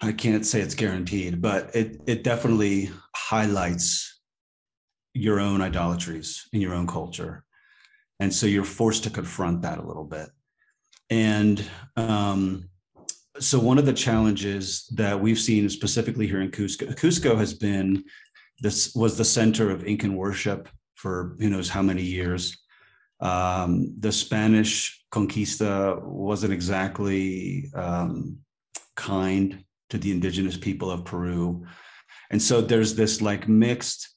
I 0.00 0.12
can't 0.12 0.46
say 0.46 0.60
it's 0.60 0.74
guaranteed, 0.74 1.42
but 1.42 1.74
it 1.74 2.00
it 2.06 2.22
definitely 2.22 2.90
highlights 3.16 4.20
your 5.14 5.40
own 5.40 5.60
idolatries 5.62 6.48
in 6.52 6.60
your 6.60 6.74
own 6.74 6.86
culture, 6.86 7.44
and 8.20 8.32
so 8.32 8.46
you're 8.46 8.64
forced 8.64 9.02
to 9.04 9.10
confront 9.10 9.62
that 9.62 9.78
a 9.78 9.86
little 9.86 10.04
bit. 10.04 10.28
And 11.10 11.64
um, 11.96 12.68
so 13.38 13.58
one 13.58 13.78
of 13.78 13.86
the 13.86 13.92
challenges 13.92 14.86
that 14.94 15.18
we've 15.18 15.38
seen 15.38 15.68
specifically 15.68 16.26
here 16.26 16.40
in 16.40 16.50
Cusco, 16.50 16.94
Cusco 16.94 17.36
has 17.36 17.54
been 17.54 18.04
this 18.60 18.94
was 18.94 19.16
the 19.16 19.24
center 19.24 19.70
of 19.70 19.84
Incan 19.84 20.16
worship 20.16 20.68
for 20.94 21.36
who 21.38 21.50
knows 21.50 21.68
how 21.68 21.82
many 21.82 22.02
years. 22.02 22.56
Um, 23.20 23.94
the 23.98 24.12
Spanish 24.12 25.04
conquista 25.12 26.02
wasn't 26.02 26.52
exactly 26.52 27.70
um, 27.74 28.38
kind 28.94 29.64
to 29.90 29.98
the 29.98 30.10
indigenous 30.10 30.56
people 30.56 30.90
of 30.90 31.04
Peru, 31.04 31.66
and 32.30 32.40
so 32.40 32.60
there's 32.60 32.94
this 32.94 33.20
like 33.20 33.48
mixed 33.48 34.08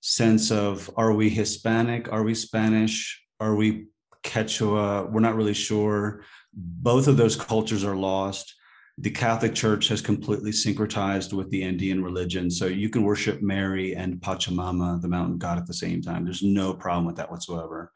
sense 0.00 0.50
of 0.50 0.90
are 0.96 1.12
we 1.12 1.28
Hispanic, 1.28 2.12
are 2.12 2.22
we 2.22 2.34
Spanish, 2.34 3.22
are 3.40 3.54
we 3.54 3.86
Quechua? 4.24 5.10
We're 5.10 5.20
not 5.20 5.36
really 5.36 5.54
sure. 5.54 6.24
Both 6.52 7.08
of 7.08 7.16
those 7.16 7.36
cultures 7.36 7.84
are 7.84 7.96
lost 7.96 8.54
the 9.00 9.10
Catholic 9.10 9.54
Church 9.54 9.88
has 9.88 10.00
completely 10.00 10.50
syncretized 10.50 11.32
with 11.32 11.48
the 11.50 11.62
Andean 11.62 12.02
religion. 12.02 12.50
So 12.50 12.66
you 12.66 12.88
can 12.88 13.04
worship 13.04 13.40
Mary 13.40 13.94
and 13.94 14.20
Pachamama, 14.20 15.00
the 15.00 15.08
mountain 15.08 15.38
god, 15.38 15.56
at 15.58 15.66
the 15.66 15.74
same 15.74 16.02
time. 16.02 16.24
There's 16.24 16.42
no 16.42 16.74
problem 16.74 17.06
with 17.06 17.16
that 17.16 17.30
whatsoever. 17.30 17.92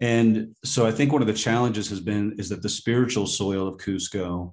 And 0.00 0.54
so 0.62 0.86
I 0.86 0.92
think 0.92 1.12
one 1.12 1.22
of 1.22 1.28
the 1.28 1.34
challenges 1.34 1.88
has 1.88 2.00
been 2.00 2.34
is 2.38 2.50
that 2.50 2.62
the 2.62 2.68
spiritual 2.68 3.26
soil 3.26 3.66
of 3.66 3.78
Cusco 3.78 4.52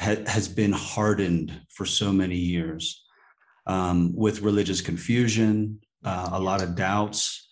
ha- 0.00 0.24
has 0.26 0.48
been 0.48 0.72
hardened 0.72 1.60
for 1.68 1.84
so 1.84 2.10
many 2.10 2.36
years 2.36 3.04
um, 3.66 4.14
with 4.16 4.40
religious 4.40 4.80
confusion, 4.80 5.80
uh, 6.04 6.30
a 6.32 6.40
lot 6.40 6.62
of 6.62 6.74
doubts, 6.74 7.47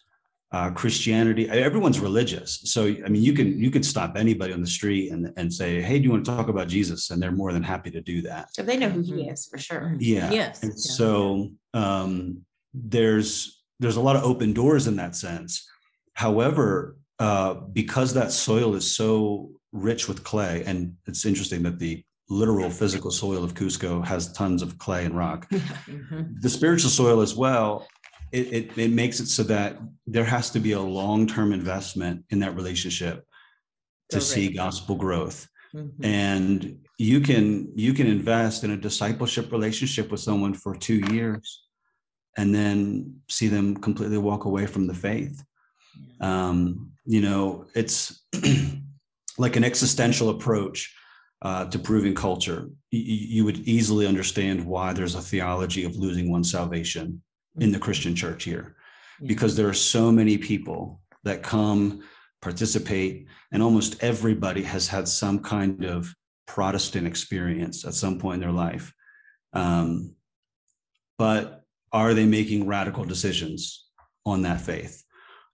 uh, 0.57 0.71
Christianity. 0.71 1.49
Everyone's 1.51 2.01
religious, 2.01 2.61
so 2.65 2.87
I 2.87 3.09
mean, 3.09 3.23
you 3.23 3.35
can 3.35 3.59
you 3.59 3.71
can 3.71 3.83
stop 3.83 4.17
anybody 4.17 4.53
on 4.55 4.63
the 4.63 4.73
street 4.79 5.13
and 5.13 5.33
and 5.37 5.53
say, 5.53 5.83
"Hey, 5.83 5.99
do 5.99 6.05
you 6.05 6.11
want 6.11 6.25
to 6.25 6.31
talk 6.31 6.49
about 6.49 6.67
Jesus?" 6.69 7.11
And 7.11 7.21
they're 7.21 7.39
more 7.43 7.53
than 7.53 7.63
happy 7.63 7.91
to 7.91 8.01
do 8.01 8.23
that. 8.23 8.55
So 8.55 8.63
they 8.63 8.79
know 8.79 8.89
who 8.89 9.03
he 9.03 9.29
is 9.29 9.47
for 9.47 9.59
sure. 9.59 9.95
Yeah. 9.99 10.31
Yes. 10.31 10.63
And 10.63 10.73
yeah. 10.73 10.95
so 11.01 11.51
um, 11.75 12.43
there's 12.73 13.63
there's 13.81 13.97
a 13.97 14.01
lot 14.09 14.17
of 14.17 14.23
open 14.25 14.55
doors 14.55 14.87
in 14.87 14.97
that 14.97 15.15
sense. 15.15 15.69
However, 16.15 16.97
uh, 17.19 17.55
because 17.81 18.15
that 18.15 18.33
soil 18.33 18.75
is 18.75 18.91
so 18.91 19.51
rich 19.73 20.09
with 20.09 20.25
clay, 20.25 20.63
and 20.65 20.95
it's 21.07 21.27
interesting 21.27 21.63
that 21.65 21.79
the 21.79 22.03
literal 22.29 22.71
physical 22.71 23.11
soil 23.11 23.45
of 23.45 23.55
Cusco 23.55 24.05
has 24.05 24.33
tons 24.33 24.63
of 24.63 24.79
clay 24.79 25.05
and 25.05 25.17
rock. 25.17 25.49
Mhm. 25.87 26.41
The 26.41 26.49
spiritual 26.49 26.91
soil 26.91 27.21
as 27.21 27.35
well, 27.35 27.87
it, 28.33 28.53
it, 28.53 28.79
it 28.79 28.91
makes 28.91 29.21
it 29.21 29.29
so 29.29 29.43
that 29.45 29.79
there 30.07 30.25
has 30.25 30.51
to 30.51 30.61
be 30.61 30.73
a 30.73 30.81
long-term 30.81 31.53
investment 31.53 32.25
in 32.31 32.39
that 32.41 32.57
relationship 32.57 33.25
to 34.11 34.21
see 34.21 34.53
gospel 34.53 34.97
growth. 34.97 35.49
Mhm. 35.75 35.93
And 36.05 36.79
you 36.99 37.21
can 37.21 37.73
you 37.77 37.93
can 37.93 38.07
invest 38.07 38.65
in 38.65 38.71
a 38.71 38.77
discipleship 38.77 39.53
relationship 39.53 40.11
with 40.11 40.21
someone 40.21 40.55
for 40.55 40.75
two 40.75 41.01
years 41.13 41.65
and 42.39 42.55
then 42.55 43.17
see 43.29 43.49
them 43.49 43.77
completely 43.77 44.19
walk 44.19 44.45
away 44.45 44.67
from 44.67 44.87
the 44.87 44.95
faith. 44.95 45.43
Um, 46.21 46.93
you 47.05 47.21
know, 47.21 47.67
it's 47.75 48.25
like 49.39 49.57
an 49.57 49.65
existential 49.65 50.31
approach 50.31 50.95
uh, 51.43 51.67
to 51.67 51.79
Peruvian 51.79 52.15
culture. 52.15 52.69
Y- 52.93 53.05
you 53.35 53.45
would 53.45 53.59
easily 53.69 54.07
understand 54.07 54.65
why 54.65 54.93
there's 54.93 55.15
a 55.15 55.21
theology 55.21 55.85
of 55.85 55.97
losing 55.97 56.31
one's 56.31 56.51
salvation 56.51 57.23
in 57.59 57.73
the 57.73 57.79
Christian 57.79 58.15
church 58.15 58.45
here, 58.45 58.77
because 59.25 59.57
there 59.57 59.69
are 59.69 59.75
so 59.75 60.13
many 60.13 60.39
people 60.39 61.01
that 61.25 61.43
come, 61.43 62.03
participate, 62.43 63.27
and 63.53 63.63
almost 63.63 64.03
everybody 64.03 64.63
has 64.63 64.89
had 64.89 65.09
some 65.09 65.41
kind 65.41 65.85
of 65.85 66.15
Protestant 66.47 67.07
experience 67.07 67.85
at 67.85 67.95
some 67.95 68.19
point 68.19 68.35
in 68.35 68.41
their 68.41 68.53
life. 68.53 68.93
Um, 69.53 70.15
but 71.19 71.65
are 71.93 72.15
they 72.15 72.27
making 72.27 72.67
radical 72.67 73.05
decisions 73.05 73.87
on 74.25 74.43
that 74.43 74.61
faith? 74.61 75.03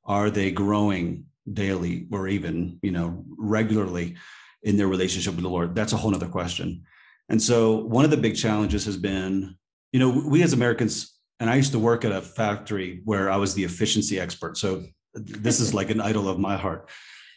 Are 0.04 0.30
they 0.30 0.50
growing 0.50 1.26
daily 1.50 2.09
or 2.11 2.28
even, 2.28 2.78
you 2.82 2.90
know, 2.90 3.25
regularly 3.38 4.16
in 4.62 4.76
their 4.76 4.88
relationship 4.88 5.35
with 5.35 5.44
the 5.44 5.49
Lord? 5.50 5.75
That's 5.75 5.92
a 5.92 5.97
whole 5.97 6.11
nother 6.11 6.28
question. 6.28 6.85
And 7.28 7.40
so 7.40 7.76
one 7.76 8.04
of 8.04 8.11
the 8.11 8.16
big 8.16 8.37
challenges 8.37 8.85
has 8.85 8.97
been, 8.97 9.56
you 9.92 10.00
know, 10.00 10.11
we 10.26 10.42
as 10.42 10.52
Americans, 10.52 11.16
and 11.43 11.51
I 11.51 11.57
used 11.57 11.73
to 11.73 11.79
work 11.81 12.05
at 12.05 12.13
a 12.13 12.23
factory 12.23 13.01
where 13.05 13.29
I 13.29 13.37
was 13.37 13.53
the 13.53 13.65
efficiency 13.65 14.21
expert. 14.21 14.57
So 14.57 14.85
this 15.13 15.59
is 15.59 15.75
like 15.75 15.91
an 15.91 16.01
idol 16.01 16.29
of 16.29 16.39
my 16.39 16.57
heart. 16.57 16.89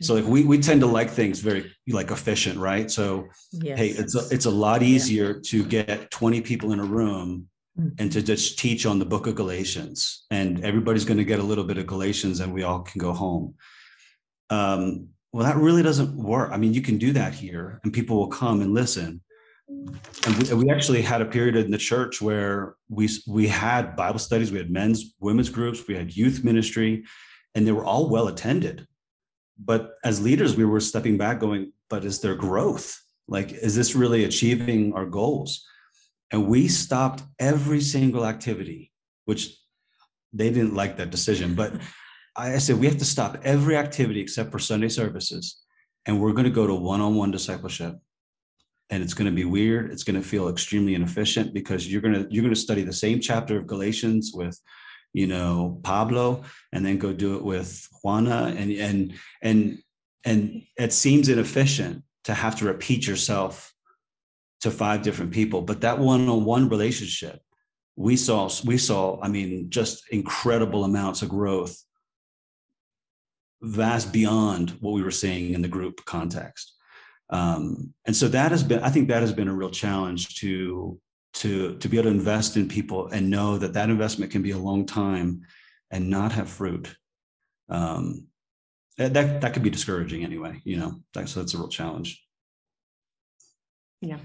So 0.03 0.13
like 0.13 0.25
we 0.25 0.43
we 0.43 0.59
tend 0.59 0.81
to 0.81 0.87
like 0.87 1.09
things 1.09 1.39
very 1.39 1.71
like 1.87 2.11
efficient, 2.11 2.59
right? 2.59 2.91
So 2.91 3.25
Yes. 3.51 3.79
hey, 3.79 3.87
it's 4.01 4.13
a 4.15 4.23
it's 4.35 4.45
a 4.45 4.51
lot 4.51 4.83
easier 4.83 5.39
to 5.51 5.65
get 5.65 6.11
20 6.11 6.41
people 6.41 6.71
in 6.71 6.79
a 6.79 6.85
room 6.99 7.47
Mhm. 7.79 7.93
and 7.99 8.11
to 8.11 8.21
just 8.21 8.59
teach 8.59 8.85
on 8.85 8.99
the 8.99 9.05
book 9.13 9.25
of 9.27 9.33
Galatians, 9.35 10.25
and 10.29 10.63
everybody's 10.63 11.03
going 11.09 11.17
to 11.23 11.29
get 11.33 11.39
a 11.39 11.47
little 11.51 11.63
bit 11.71 11.77
of 11.79 11.87
Galatians, 11.87 12.39
and 12.41 12.53
we 12.53 12.63
all 12.63 12.81
can 12.89 12.99
go 12.99 13.11
home. 13.11 13.55
Um, 14.49 15.09
well, 15.33 15.45
that 15.47 15.57
really 15.57 15.83
doesn't 15.83 16.15
work. 16.15 16.51
I 16.53 16.57
mean, 16.57 16.73
you 16.73 16.81
can 16.81 16.97
do 16.97 17.11
that 17.13 17.33
here, 17.33 17.79
and 17.83 17.91
people 17.91 18.15
will 18.17 18.33
come 18.43 18.61
and 18.61 18.71
listen. 18.73 19.21
And 19.67 20.35
we, 20.37 20.53
we 20.65 20.69
actually 20.69 21.01
had 21.01 21.21
a 21.21 21.25
period 21.25 21.55
in 21.55 21.71
the 21.71 21.77
church 21.77 22.21
where 22.21 22.75
we 22.89 23.09
we 23.27 23.47
had 23.47 23.95
Bible 23.95 24.19
studies, 24.19 24.51
we 24.51 24.59
had 24.59 24.69
men's, 24.69 25.15
women's 25.19 25.49
groups, 25.49 25.87
we 25.87 25.95
had 25.95 26.15
youth 26.15 26.43
ministry, 26.43 27.03
and 27.53 27.65
they 27.65 27.71
were 27.71 27.85
all 27.85 28.09
well 28.09 28.27
attended. 28.27 28.87
But 29.57 29.95
as 30.03 30.21
leaders, 30.21 30.55
we 30.55 30.65
were 30.65 30.79
stepping 30.79 31.17
back, 31.17 31.39
going, 31.39 31.71
"But 31.89 32.05
is 32.05 32.19
there 32.19 32.35
growth? 32.35 32.95
Like, 33.27 33.51
is 33.53 33.75
this 33.75 33.95
really 33.95 34.25
achieving 34.25 34.93
our 34.93 35.05
goals?" 35.05 35.65
And 36.31 36.47
we 36.47 36.67
stopped 36.67 37.23
every 37.39 37.81
single 37.81 38.25
activity, 38.25 38.91
which 39.25 39.55
they 40.33 40.49
didn't 40.49 40.75
like 40.75 40.97
that 40.97 41.09
decision. 41.09 41.55
But 41.55 41.73
I 42.35 42.57
said, 42.57 42.79
we 42.79 42.87
have 42.87 42.97
to 42.97 43.05
stop 43.05 43.37
every 43.43 43.77
activity 43.77 44.19
except 44.19 44.51
for 44.51 44.59
Sunday 44.59 44.89
services. 44.89 45.61
And 46.05 46.19
we're 46.19 46.33
going 46.33 46.45
to 46.45 46.51
go 46.51 46.67
to 46.67 46.75
one 46.75 47.01
on 47.01 47.15
one 47.15 47.31
discipleship. 47.31 47.95
And 48.89 49.01
it's 49.01 49.13
going 49.13 49.29
to 49.29 49.35
be 49.35 49.45
weird. 49.45 49.91
It's 49.91 50.03
going 50.03 50.21
to 50.21 50.27
feel 50.27 50.47
extremely 50.47 50.93
inefficient 50.93 51.53
because 51.53 51.91
you're 51.91 52.01
going 52.01 52.13
to 52.13 52.27
you're 52.29 52.43
going 52.43 52.53
to 52.53 52.59
study 52.59 52.83
the 52.83 52.93
same 52.93 53.19
chapter 53.19 53.57
of 53.57 53.67
Galatians 53.67 54.31
with, 54.33 54.59
you 55.11 55.25
know, 55.27 55.79
Pablo, 55.83 56.43
and 56.71 56.85
then 56.85 56.97
go 56.97 57.11
do 57.11 57.35
it 57.35 57.43
with 57.43 57.87
Juana. 58.03 58.53
And 58.55 58.71
and 58.71 59.13
and 59.41 59.79
and 60.23 60.63
it 60.77 60.93
seems 60.93 61.29
inefficient 61.29 62.03
to 62.25 62.33
have 62.33 62.57
to 62.57 62.65
repeat 62.65 63.07
yourself 63.07 63.73
to 64.61 64.71
five 64.71 65.03
different 65.03 65.31
people 65.31 65.61
but 65.61 65.81
that 65.81 65.99
one-on-one 65.99 66.69
relationship 66.69 67.39
we 67.95 68.15
saw 68.15 68.49
we 68.65 68.77
saw 68.77 69.19
i 69.21 69.27
mean 69.27 69.69
just 69.69 70.03
incredible 70.09 70.83
amounts 70.83 71.21
of 71.21 71.29
growth 71.29 71.83
vast 73.61 74.11
beyond 74.11 74.71
what 74.79 74.93
we 74.93 75.03
were 75.03 75.11
seeing 75.11 75.53
in 75.53 75.61
the 75.61 75.67
group 75.67 76.03
context 76.05 76.74
um, 77.29 77.93
and 78.05 78.15
so 78.15 78.27
that 78.27 78.51
has 78.51 78.63
been 78.63 78.79
i 78.79 78.89
think 78.89 79.07
that 79.07 79.21
has 79.21 79.33
been 79.33 79.47
a 79.47 79.53
real 79.53 79.69
challenge 79.69 80.35
to 80.35 80.99
to 81.33 81.77
to 81.77 81.89
be 81.89 81.97
able 81.97 82.09
to 82.09 82.17
invest 82.17 82.55
in 82.55 82.67
people 82.67 83.07
and 83.07 83.29
know 83.29 83.57
that 83.57 83.73
that 83.73 83.89
investment 83.89 84.31
can 84.31 84.41
be 84.41 84.51
a 84.51 84.57
long 84.57 84.85
time 84.85 85.41
and 85.91 86.09
not 86.09 86.31
have 86.31 86.49
fruit 86.49 86.95
um, 87.69 88.27
that 88.97 89.13
that, 89.13 89.41
that 89.41 89.53
could 89.53 89.63
be 89.63 89.69
discouraging 89.69 90.23
anyway 90.23 90.61
you 90.63 90.77
know 90.77 90.95
that's 91.13 91.33
that's 91.33 91.53
a 91.53 91.57
real 91.57 91.67
challenge 91.67 92.25
Yeah. 94.01 94.19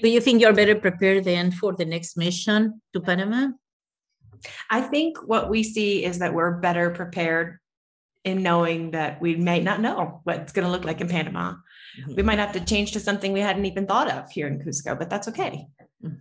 Do 0.00 0.08
you 0.08 0.20
think 0.20 0.40
you're 0.40 0.52
better 0.52 0.76
prepared 0.76 1.24
then 1.24 1.50
for 1.50 1.74
the 1.74 1.84
next 1.84 2.16
mission 2.16 2.80
to 2.92 3.00
Panama? 3.00 3.48
I 4.70 4.80
think 4.80 5.18
what 5.26 5.50
we 5.50 5.64
see 5.64 6.04
is 6.04 6.20
that 6.20 6.32
we're 6.32 6.60
better 6.60 6.90
prepared 6.90 7.58
in 8.28 8.42
knowing 8.42 8.92
that 8.92 9.20
we 9.20 9.34
may 9.36 9.60
not 9.60 9.80
know 9.80 10.20
what 10.24 10.36
it's 10.40 10.52
going 10.52 10.66
to 10.66 10.70
look 10.70 10.84
like 10.84 11.00
in 11.00 11.08
Panama. 11.08 11.54
We 12.14 12.22
might 12.22 12.38
have 12.38 12.52
to 12.52 12.64
change 12.64 12.92
to 12.92 13.00
something 13.00 13.32
we 13.32 13.40
hadn't 13.40 13.66
even 13.66 13.86
thought 13.86 14.10
of 14.10 14.30
here 14.30 14.46
in 14.46 14.60
Cusco, 14.60 14.96
but 14.96 15.10
that's 15.10 15.26
okay. 15.28 15.66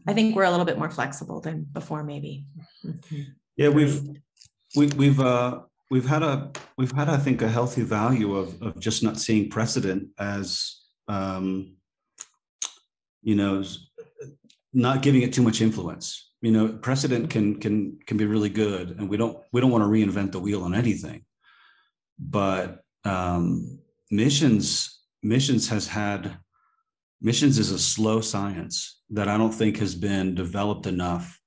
I 0.08 0.14
think 0.14 0.36
we're 0.36 0.44
a 0.44 0.50
little 0.50 0.66
bit 0.66 0.80
more 0.80 0.90
flexible 0.90 1.40
than 1.40 1.68
before, 1.72 2.04
maybe. 2.04 2.46
Mhm. 2.84 3.26
Yeah, 3.58 3.70
we've 3.70 4.02
we, 4.76 4.88
we've 4.88 5.20
uh, 5.20 5.62
we've 5.92 6.08
had 6.08 6.24
a 6.24 6.52
we've 6.78 6.92
had 6.92 7.10
I 7.10 7.18
think 7.18 7.42
a 7.42 7.48
healthy 7.48 7.84
value 7.84 8.36
of 8.36 8.60
of 8.62 8.80
just 8.80 9.04
not 9.04 9.20
seeing 9.20 9.50
precedent 9.50 10.10
as 10.18 10.76
um, 11.08 11.76
you 13.22 13.36
know 13.36 13.64
not 14.74 15.02
giving 15.02 15.22
it 15.22 15.34
too 15.34 15.42
much 15.44 15.62
influence. 15.62 16.32
You 16.42 16.52
know, 16.52 16.68
precedent 16.70 17.30
can 17.30 17.60
can 17.60 17.98
can 18.06 18.18
be 18.18 18.26
really 18.26 18.50
good, 18.50 18.92
and 18.98 19.10
we 19.10 19.18
don't 19.18 19.38
we 19.52 19.62
don't 19.62 19.72
want 19.72 19.84
to 19.84 19.90
reinvent 19.90 20.32
the 20.32 20.40
wheel 20.40 20.64
on 20.64 20.74
anything. 20.74 21.24
But 22.20 22.82
um, 23.04 23.80
missions 24.12 24.98
missions 25.24 25.68
has 25.70 25.88
had 25.88 26.38
missions 27.22 27.58
is 27.58 27.72
a 27.72 27.80
slow 27.80 28.22
science 28.22 29.02
that 29.10 29.28
I 29.28 29.38
don't 29.38 29.52
think 29.52 29.78
has 29.78 29.96
been 29.96 30.36
developed 30.36 30.86
enough 30.86 31.40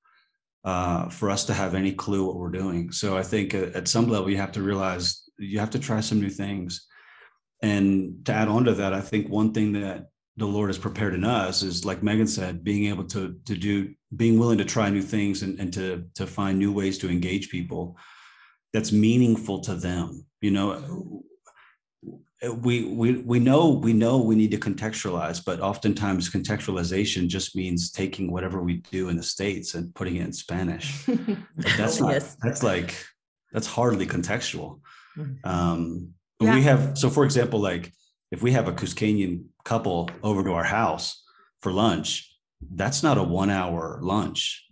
uh, 0.64 1.08
for 1.08 1.30
us 1.30 1.44
to 1.44 1.54
have 1.54 1.74
any 1.74 1.92
clue 1.92 2.26
what 2.26 2.36
we're 2.36 2.50
doing. 2.50 2.92
So 2.92 3.16
I 3.16 3.22
think 3.22 3.54
at, 3.54 3.88
some 3.88 4.08
level 4.08 4.30
you 4.30 4.36
have 4.36 4.52
to 4.52 4.62
realize 4.62 5.22
you 5.38 5.58
have 5.58 5.70
to 5.70 5.78
try 5.78 6.00
some 6.00 6.20
new 6.20 6.28
things. 6.28 6.86
And 7.62 8.24
to 8.24 8.32
add 8.32 8.48
on 8.48 8.64
to 8.64 8.74
that, 8.74 8.92
I 8.92 9.00
think 9.00 9.28
one 9.28 9.52
thing 9.52 9.72
that 9.72 10.06
the 10.36 10.46
Lord 10.46 10.70
has 10.70 10.78
prepared 10.78 11.14
in 11.14 11.24
us 11.24 11.62
is, 11.62 11.84
like 11.84 12.00
Meghan 12.00 12.28
said, 12.28 12.64
being 12.64 12.86
able 12.86 13.04
to 13.04 13.36
to 13.44 13.56
do, 13.56 13.94
being 14.16 14.38
willing 14.38 14.58
to 14.58 14.64
try 14.64 14.88
new 14.88 15.02
things 15.02 15.42
and, 15.42 15.58
and 15.60 15.72
to 15.74 16.04
to 16.14 16.26
find 16.26 16.58
new 16.58 16.72
ways 16.72 16.96
to 16.98 17.10
engage 17.10 17.50
people 17.50 17.96
that's 18.72 18.92
meaningful 18.92 19.60
to 19.60 19.74
them. 19.74 20.24
You 20.40 20.50
know, 20.52 21.22
we 22.62 22.84
we 22.84 23.18
we 23.18 23.38
know 23.38 23.68
we 23.70 23.92
know 23.92 24.18
we 24.18 24.34
need 24.34 24.50
to 24.52 24.58
contextualize, 24.58 25.44
but 25.44 25.60
oftentimes 25.60 26.30
contextualization 26.30 27.28
just 27.28 27.54
means 27.54 27.90
taking 27.90 28.30
whatever 28.30 28.62
we 28.62 28.74
do 28.90 29.10
in 29.10 29.16
the 29.16 29.22
states 29.22 29.74
and 29.74 29.94
putting 29.94 30.16
it 30.16 30.24
in 30.24 30.32
Spanish. 30.32 31.06
But 31.06 31.72
that's 31.76 32.00
not 32.00 32.12
Yes. 32.12 32.36
that's 32.42 32.62
like 32.62 32.96
that's 33.52 33.66
hardly 33.66 34.06
contextual. 34.06 34.80
Mhm. 35.18 35.44
Um, 35.44 36.14
when 36.38 36.54
we 36.54 36.62
have 36.62 36.96
so 36.96 37.10
for 37.10 37.24
example, 37.24 37.60
like 37.60 37.92
if 38.30 38.42
we 38.42 38.52
have 38.52 38.68
a 38.68 38.72
Cuscanian 38.72 39.44
couple 39.64 40.08
over 40.22 40.42
to 40.44 40.52
our 40.52 40.64
house, 40.64 41.22
for 41.60 41.72
lunch, 41.72 42.34
that's 42.74 43.02
not 43.02 43.18
a 43.18 43.22
one 43.22 43.50
hour 43.50 43.98
lunch. 44.02 44.66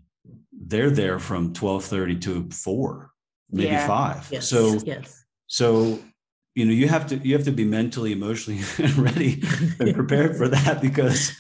They're 0.52 0.90
there 0.90 1.18
from 1.18 1.52
1230 1.52 2.16
to 2.20 2.48
four, 2.50 3.10
maybe 3.50 3.68
Yeah. 3.68 3.86
five. 3.86 4.28
Yes, 4.30 4.48
So, 4.48 4.78
yes. 4.84 5.24
so, 5.46 5.98
you 6.54 6.64
know, 6.66 6.72
you 6.72 6.88
have 6.88 7.06
to, 7.08 7.16
you 7.16 7.34
have 7.34 7.44
to 7.44 7.52
be 7.52 7.64
mentally, 7.64 8.12
emotionally 8.12 8.62
ready 8.96 9.42
and 9.80 9.94
prepared 9.94 10.36
for 10.36 10.48
that 10.48 10.80
because 10.80 11.32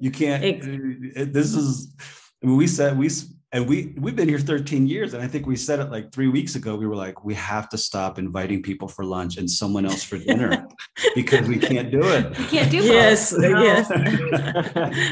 you 0.00 0.10
can't, 0.10 0.44
it- 0.44 1.16
uh, 1.16 1.24
this 1.32 1.54
is, 1.54 1.94
I 2.42 2.46
mean, 2.46 2.56
we 2.56 2.66
said, 2.66 2.98
we, 2.98 3.08
and 3.52 3.66
we, 3.68 3.94
we've 3.96 4.14
been 4.16 4.28
here 4.28 4.38
13 4.40 4.86
years. 4.86 5.14
And 5.14 5.22
I 5.22 5.28
think 5.28 5.46
we 5.46 5.56
said 5.56 5.78
it 5.80 5.90
like 5.90 6.12
three 6.12 6.28
weeks 6.28 6.56
ago. 6.56 6.76
We 6.76 6.86
were 6.86 6.96
like, 6.96 7.24
we 7.24 7.32
have 7.34 7.68
to 7.70 7.78
stop 7.78 8.18
inviting 8.18 8.60
people 8.62 8.86
for 8.88 9.04
lunch 9.04 9.38
and 9.38 9.48
someone 9.50 9.86
else 9.86 10.02
for 10.02 10.18
dinner 10.18 10.66
because 11.14 11.48
we 11.48 11.56
can't 11.58 11.90
do 11.90 12.00
it. 12.02 12.38
You 12.38 12.44
can't 12.46 12.70
do 12.70 12.78
both. 12.80 12.90
Yes, 12.90 13.32
No. 13.32 13.62
yes. 13.62 13.88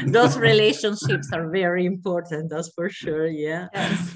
Those 0.11 0.37
relationships 0.37 1.29
are 1.33 1.49
very 1.49 1.85
important, 1.85 2.51
that's 2.51 2.69
for 2.75 2.89
sure. 2.89 3.25
Yeah. 3.25 3.67
Yes. 3.73 4.15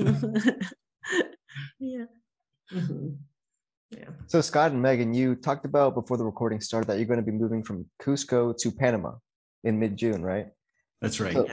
yeah. 1.79 2.05
Mhm. 2.72 3.18
Yeah. 3.92 4.10
So 4.28 4.42
Scott 4.42 4.72
and 4.72 4.84
Meghan, 4.84 5.16
you 5.16 5.36
talked 5.36 5.66
about 5.66 5.96
before 5.96 6.18
the 6.18 6.26
recording 6.26 6.62
started 6.62 6.88
that 6.88 6.98
you're 6.98 7.08
going 7.08 7.20
to 7.20 7.26
be 7.26 7.32
moving 7.32 7.64
from 7.64 7.86
Cusco 8.02 8.56
to 8.58 8.72
Panama 8.72 9.14
in 9.64 9.80
mid-June, 9.80 10.24
right? 10.24 10.48
That's 11.02 11.20
right. 11.20 11.34
So, 11.34 11.48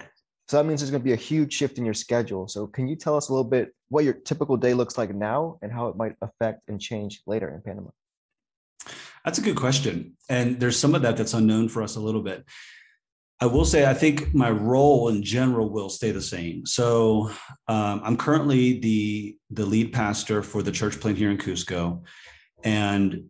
so 0.49 0.57
that 0.59 0.67
means 0.67 0.81
there's 0.81 0.91
going 0.91 1.03
to 1.03 1.05
be 1.05 1.15
a 1.15 1.17
huge 1.17 1.53
shift 1.53 1.79
in 1.79 1.85
your 1.85 1.95
schedule. 1.95 2.47
So 2.47 2.67
can 2.67 2.87
you 2.87 2.97
tell 2.97 3.17
us 3.17 3.31
a 3.31 3.33
little 3.33 3.49
bit 3.49 3.75
what 3.89 4.05
your 4.05 4.13
typical 4.13 4.57
day 4.57 4.75
looks 4.75 4.99
like 4.99 5.15
now 5.15 5.59
and 5.63 5.73
how 5.73 5.89
it 5.89 5.97
might 5.97 6.15
affect 6.21 6.69
and 6.69 6.81
change 6.81 7.23
later 7.27 7.49
in 7.49 7.63
Panama? 7.63 7.91
That's 9.25 9.39
a 9.39 9.43
good 9.43 9.57
question. 9.57 10.17
And 10.29 10.61
there's 10.61 10.79
some 10.79 10.95
of 10.95 11.03
that 11.03 11.17
that's 11.17 11.35
unknown 11.35 11.69
for 11.69 11.83
us 11.83 11.97
a 11.97 12.01
little 12.01 12.23
bit. 12.23 12.45
I 13.39 13.47
will 13.47 13.67
say, 13.67 13.85
I 13.85 13.93
think 13.93 14.35
my 14.35 14.51
role 14.51 15.09
in 15.09 15.23
general 15.23 15.69
will 15.69 15.91
stay 15.91 16.11
the 16.11 16.23
same. 16.23 16.65
So 16.65 17.31
um, 17.69 18.01
I'm 18.03 18.17
currently 18.17 18.79
the, 18.81 19.37
the 19.51 19.67
lead 19.67 19.93
pastor 19.93 20.43
for 20.43 20.63
the 20.63 20.73
church 20.73 20.99
plant 21.01 21.19
here 21.19 21.31
in 21.31 21.37
Cusco. 21.37 22.03
And 22.65 23.25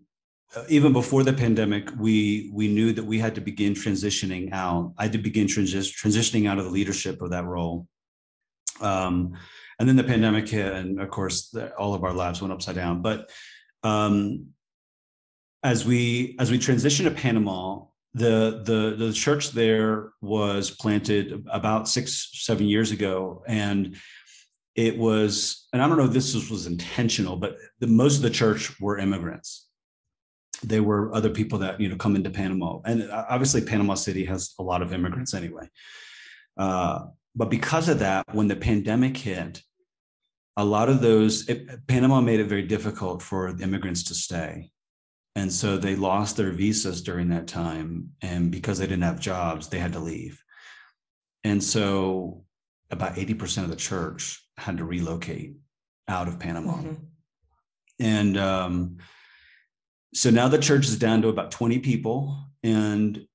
uh, 0.55 0.63
even 0.69 0.93
before 0.93 1.25
the 1.25 1.33
pandemic, 1.33 1.91
we, 1.99 2.51
we 2.55 2.69
knew 2.69 2.93
that 2.93 3.05
we 3.05 3.19
had 3.19 3.35
to 3.35 3.41
begin 3.41 3.75
transitioning 3.75 4.53
out. 4.53 4.95
I 4.97 5.05
had 5.05 5.13
to 5.13 5.19
begin 5.19 5.49
transi- 5.49 5.93
transitioning 5.93 6.49
out 6.49 6.59
of 6.59 6.67
the 6.67 6.71
leadership 6.71 7.21
of 7.21 7.31
that 7.31 7.45
role. 7.45 7.89
Um, 8.81 9.37
and 9.79 9.89
then 9.89 9.97
the 9.97 10.05
pandemic 10.05 10.49
hit, 10.49 10.73
and 10.73 11.01
of 11.01 11.11
course, 11.11 11.51
the, 11.51 11.75
all 11.75 11.95
of 11.95 12.05
our 12.05 12.13
lives 12.13 12.41
went 12.41 12.53
upside 12.53 12.77
down. 12.77 13.03
But 13.03 13.29
um, 13.83 14.51
as 15.63 15.85
we 15.85 16.37
as 16.39 16.51
we 16.51 16.59
transition 16.59 17.05
to 17.07 17.11
Panama, 17.11 17.85
the 18.17 18.63
the 18.65 19.07
the 19.07 19.13
church 19.13 19.51
there 19.51 20.13
was 20.23 20.71
planted 20.71 21.45
about 21.53 21.87
six 21.87 22.31
seven 22.33 22.67
years 22.67 22.91
ago, 22.91 23.43
and 23.47 23.97
it 24.75 24.97
was 24.97 25.69
and 25.73 25.83
I 25.83 25.87
don't 25.87 25.99
know 25.99 26.07
if 26.07 26.13
this 26.13 26.35
was, 26.35 26.51
was 26.51 26.67
intentional, 26.67 27.37
but 27.37 27.57
the, 27.79 27.87
most 27.87 28.17
of 28.17 28.23
the 28.23 28.31
church 28.31 28.81
were 28.81 28.97
immigrants. 28.97 29.69
They 30.65 30.81
were 30.81 31.15
other 31.15 31.29
people 31.29 31.59
that 31.59 31.79
you 31.79 31.91
know 31.91 31.97
come 31.97 32.17
into 32.17 32.31
Panama, 32.31 32.81
and 32.87 33.11
obviously 33.11 33.61
Panama 33.61 33.95
City 33.95 34.25
has 34.25 34.55
a 34.59 34.63
lot 34.63 34.81
of 34.81 34.95
immigrants 34.95 35.35
anyway. 35.35 35.69
Uh, 36.57 37.09
but 37.35 37.51
because 37.51 37.91
of 37.91 37.99
that, 37.99 38.25
when 38.33 38.49
the 38.49 38.57
pandemic 38.57 39.15
hit, 39.15 39.61
a 40.57 40.65
lot 40.65 40.89
of 40.89 41.03
those 41.03 41.47
it, 41.51 41.87
Panama 41.87 42.23
made 42.23 42.41
it 42.41 42.49
very 42.49 42.63
difficult 42.63 43.21
for 43.21 43.49
immigrants 43.61 44.05
to 44.05 44.15
stay 44.15 44.71
and 45.37 45.53
so 45.53 45.77
they 45.77 45.95
lost 45.95 46.39
their 46.39 46.51
visas 46.51 47.03
during 47.03 47.29
that 47.29 47.47
time. 47.47 48.11
And 48.23 48.51
because 48.51 48.79
they 48.79 48.87
didn't 48.87 49.05
have 49.05 49.21
jobs, 49.21 49.69
they 49.69 49.79
had 49.79 49.93
to 49.93 49.99
leave. 50.01 50.43
And 51.45 51.63
so 51.63 52.45
about 52.91 53.17
80% 53.17 53.65
of 53.65 53.71
the 53.71 53.77
church 53.77 54.43
had 54.57 54.79
to 54.79 54.85
relocate 54.85 55.57
out 56.09 56.27
of 56.27 56.39
Panama. 56.39 56.79
Mhm. 56.79 56.97
And 58.01 58.39
um, 58.39 58.97
so 60.15 60.31
now 60.31 60.49
the 60.49 60.59
church 60.59 60.87
is 60.87 60.99
down 60.99 61.21
to 61.21 61.29
about 61.29 61.51
20 61.51 61.81
people. 61.81 62.43
And 62.63 63.27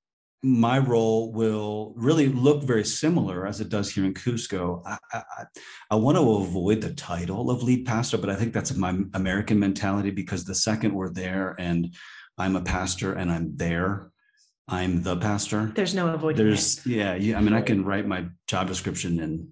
my 0.43 0.79
role 0.79 1.31
will 1.31 1.93
really 1.95 2.27
look 2.27 2.63
very 2.63 2.83
similar 2.83 3.45
as 3.45 3.61
it 3.61 3.69
does 3.69 3.91
here 3.91 4.05
in 4.05 4.13
Cusco. 4.13 4.81
I, 4.85 4.97
I, 5.13 5.23
I- 5.91 5.95
want 5.95 6.17
to 6.17 6.31
avoid 6.31 6.81
the 6.81 6.93
title 6.93 7.51
of 7.51 7.61
lead 7.61 7.85
pastor, 7.85 8.17
but 8.17 8.29
I 8.29 8.35
think 8.35 8.53
that's 8.53 8.73
my 8.75 8.97
American 9.13 9.59
mentality 9.59 10.09
because 10.09 10.43
the 10.43 10.55
second 10.55 10.93
we're 10.93 11.13
there 11.13 11.55
and 11.59 11.93
I'm 12.37 12.55
a 12.55 12.61
pastor 12.61 13.13
and 13.13 13.31
I'm 13.31 13.55
there, 13.55 14.11
I'm 14.67 15.03
the 15.03 15.17
pastor. 15.17 15.71
There's 15.75 15.93
no 15.93 16.07
avoiding 16.07 16.45
it. 16.45 16.49
There's, 16.49 16.85
yeah, 16.87 17.13
yeah. 17.15 17.37
I 17.37 17.41
mean, 17.41 17.53
I 17.53 17.61
can 17.61 17.85
write 17.85 18.07
my 18.07 18.25
job 18.47 18.67
description 18.67 19.19
in, 19.19 19.49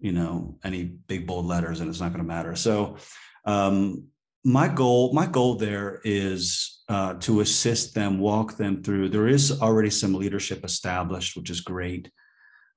you 0.00 0.12
know, 0.12 0.58
any 0.64 0.84
big 0.84 1.26
bold 1.26 1.46
letters 1.46 1.80
and 1.80 1.88
it's 1.88 2.00
not 2.00 2.08
going 2.12 2.24
to 2.24 2.28
matter. 2.28 2.56
So, 2.56 2.96
um, 3.44 4.08
my 4.44 4.68
goal, 4.68 5.12
my 5.12 5.26
goal 5.26 5.54
there 5.54 6.00
is 6.04 6.82
uh, 6.88 7.14
to 7.14 7.40
assist 7.40 7.94
them, 7.94 8.18
walk 8.18 8.56
them 8.56 8.82
through. 8.82 9.08
There 9.08 9.28
is 9.28 9.60
already 9.60 9.90
some 9.90 10.14
leadership 10.14 10.64
established, 10.64 11.36
which 11.36 11.50
is 11.50 11.60
great. 11.60 12.10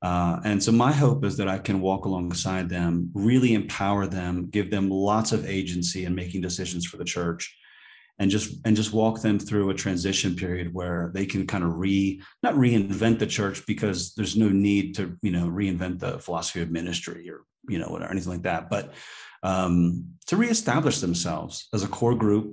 Uh, 0.01 0.39
and 0.43 0.62
so 0.62 0.71
my 0.71 0.91
hope 0.91 1.25
is 1.25 1.38
that 1.38 1.47
I 1.47 1.58
can 1.58 1.82
walk 1.82 2.06
alongside 2.06 2.69
them, 2.69 3.10
really 3.15 3.56
empower 3.56 4.06
them, 4.06 4.49
give 4.49 4.69
them 4.69 4.89
lots 4.89 5.32
of 5.32 5.47
agency 5.47 6.06
in 6.06 6.13
making 6.13 6.41
decisions 6.41 6.86
for 6.86 6.97
the 6.97 7.06
church, 7.06 7.58
and 8.19 8.30
just 8.30 8.62
and 8.65 8.75
just 8.75 8.93
walk 8.93 9.21
them 9.21 9.39
through 9.39 9.69
a 9.69 9.73
transition 9.73 10.36
period 10.36 10.73
where 10.73 11.12
they 11.13 11.25
can 11.25 11.47
kind 11.47 11.63
of 11.63 11.75
re 11.75 12.21
not 12.43 12.54
reinvent 12.54 13.19
the 13.19 13.28
church 13.28 13.65
because 13.65 14.13
there's 14.13 14.38
no 14.38 14.49
need 14.49 14.95
to 14.95 15.17
you 15.21 15.32
know 15.32 15.47
reinvent 15.47 15.99
the 15.99 16.19
philosophy 16.19 16.62
of 16.62 16.69
ministry 16.69 17.30
or 17.30 17.41
you 17.67 17.80
know 17.80 17.88
or 17.88 18.04
anything 18.04 18.32
like 18.32 18.43
that, 18.43 18.69
but 18.69 18.93
um, 19.45 20.05
to 20.27 20.36
reestablish 20.38 20.99
themselves 20.99 21.67
as 21.73 21.84
a 21.84 21.88
core 21.97 22.15
group 22.15 22.47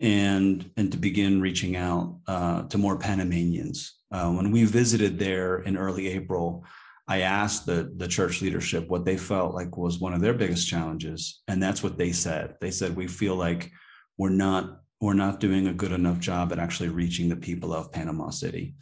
and 0.00 0.70
and 0.76 0.90
to 0.92 0.98
begin 0.98 1.40
reaching 1.40 1.76
out 1.76 2.04
uh, 2.26 2.62
to 2.70 2.78
more 2.78 2.96
Panamanians. 2.96 3.78
Uh, 4.10 4.30
when 4.32 4.50
we 4.50 4.64
visited 4.64 5.18
there 5.18 5.52
in 5.66 5.76
early 5.76 6.06
April, 6.08 6.64
I 7.08 7.18
asked 7.40 7.66
the 7.66 7.92
the 7.96 8.08
church 8.16 8.40
leadership 8.40 8.88
what 8.88 9.04
they 9.04 9.16
felt 9.16 9.54
like 9.54 9.76
was 9.76 9.98
one 9.98 10.14
of 10.14 10.22
their 10.22 10.34
biggest 10.34 10.68
challenges, 10.68 11.42
and 11.48 11.62
that's 11.62 11.82
what 11.82 11.98
they 11.98 12.12
said. 12.12 12.56
They 12.60 12.70
said 12.70 12.96
we 12.96 13.08
feel 13.08 13.36
like 13.36 13.70
we're 14.16 14.38
not 14.46 14.64
we're 15.00 15.22
not 15.24 15.40
doing 15.40 15.66
a 15.66 15.78
good 15.82 15.92
enough 15.92 16.20
job 16.20 16.52
at 16.52 16.60
actually 16.60 16.90
reaching 16.90 17.28
the 17.28 17.36
people 17.48 17.72
of 17.74 17.90
Panama 17.90 18.30
City. 18.30 18.74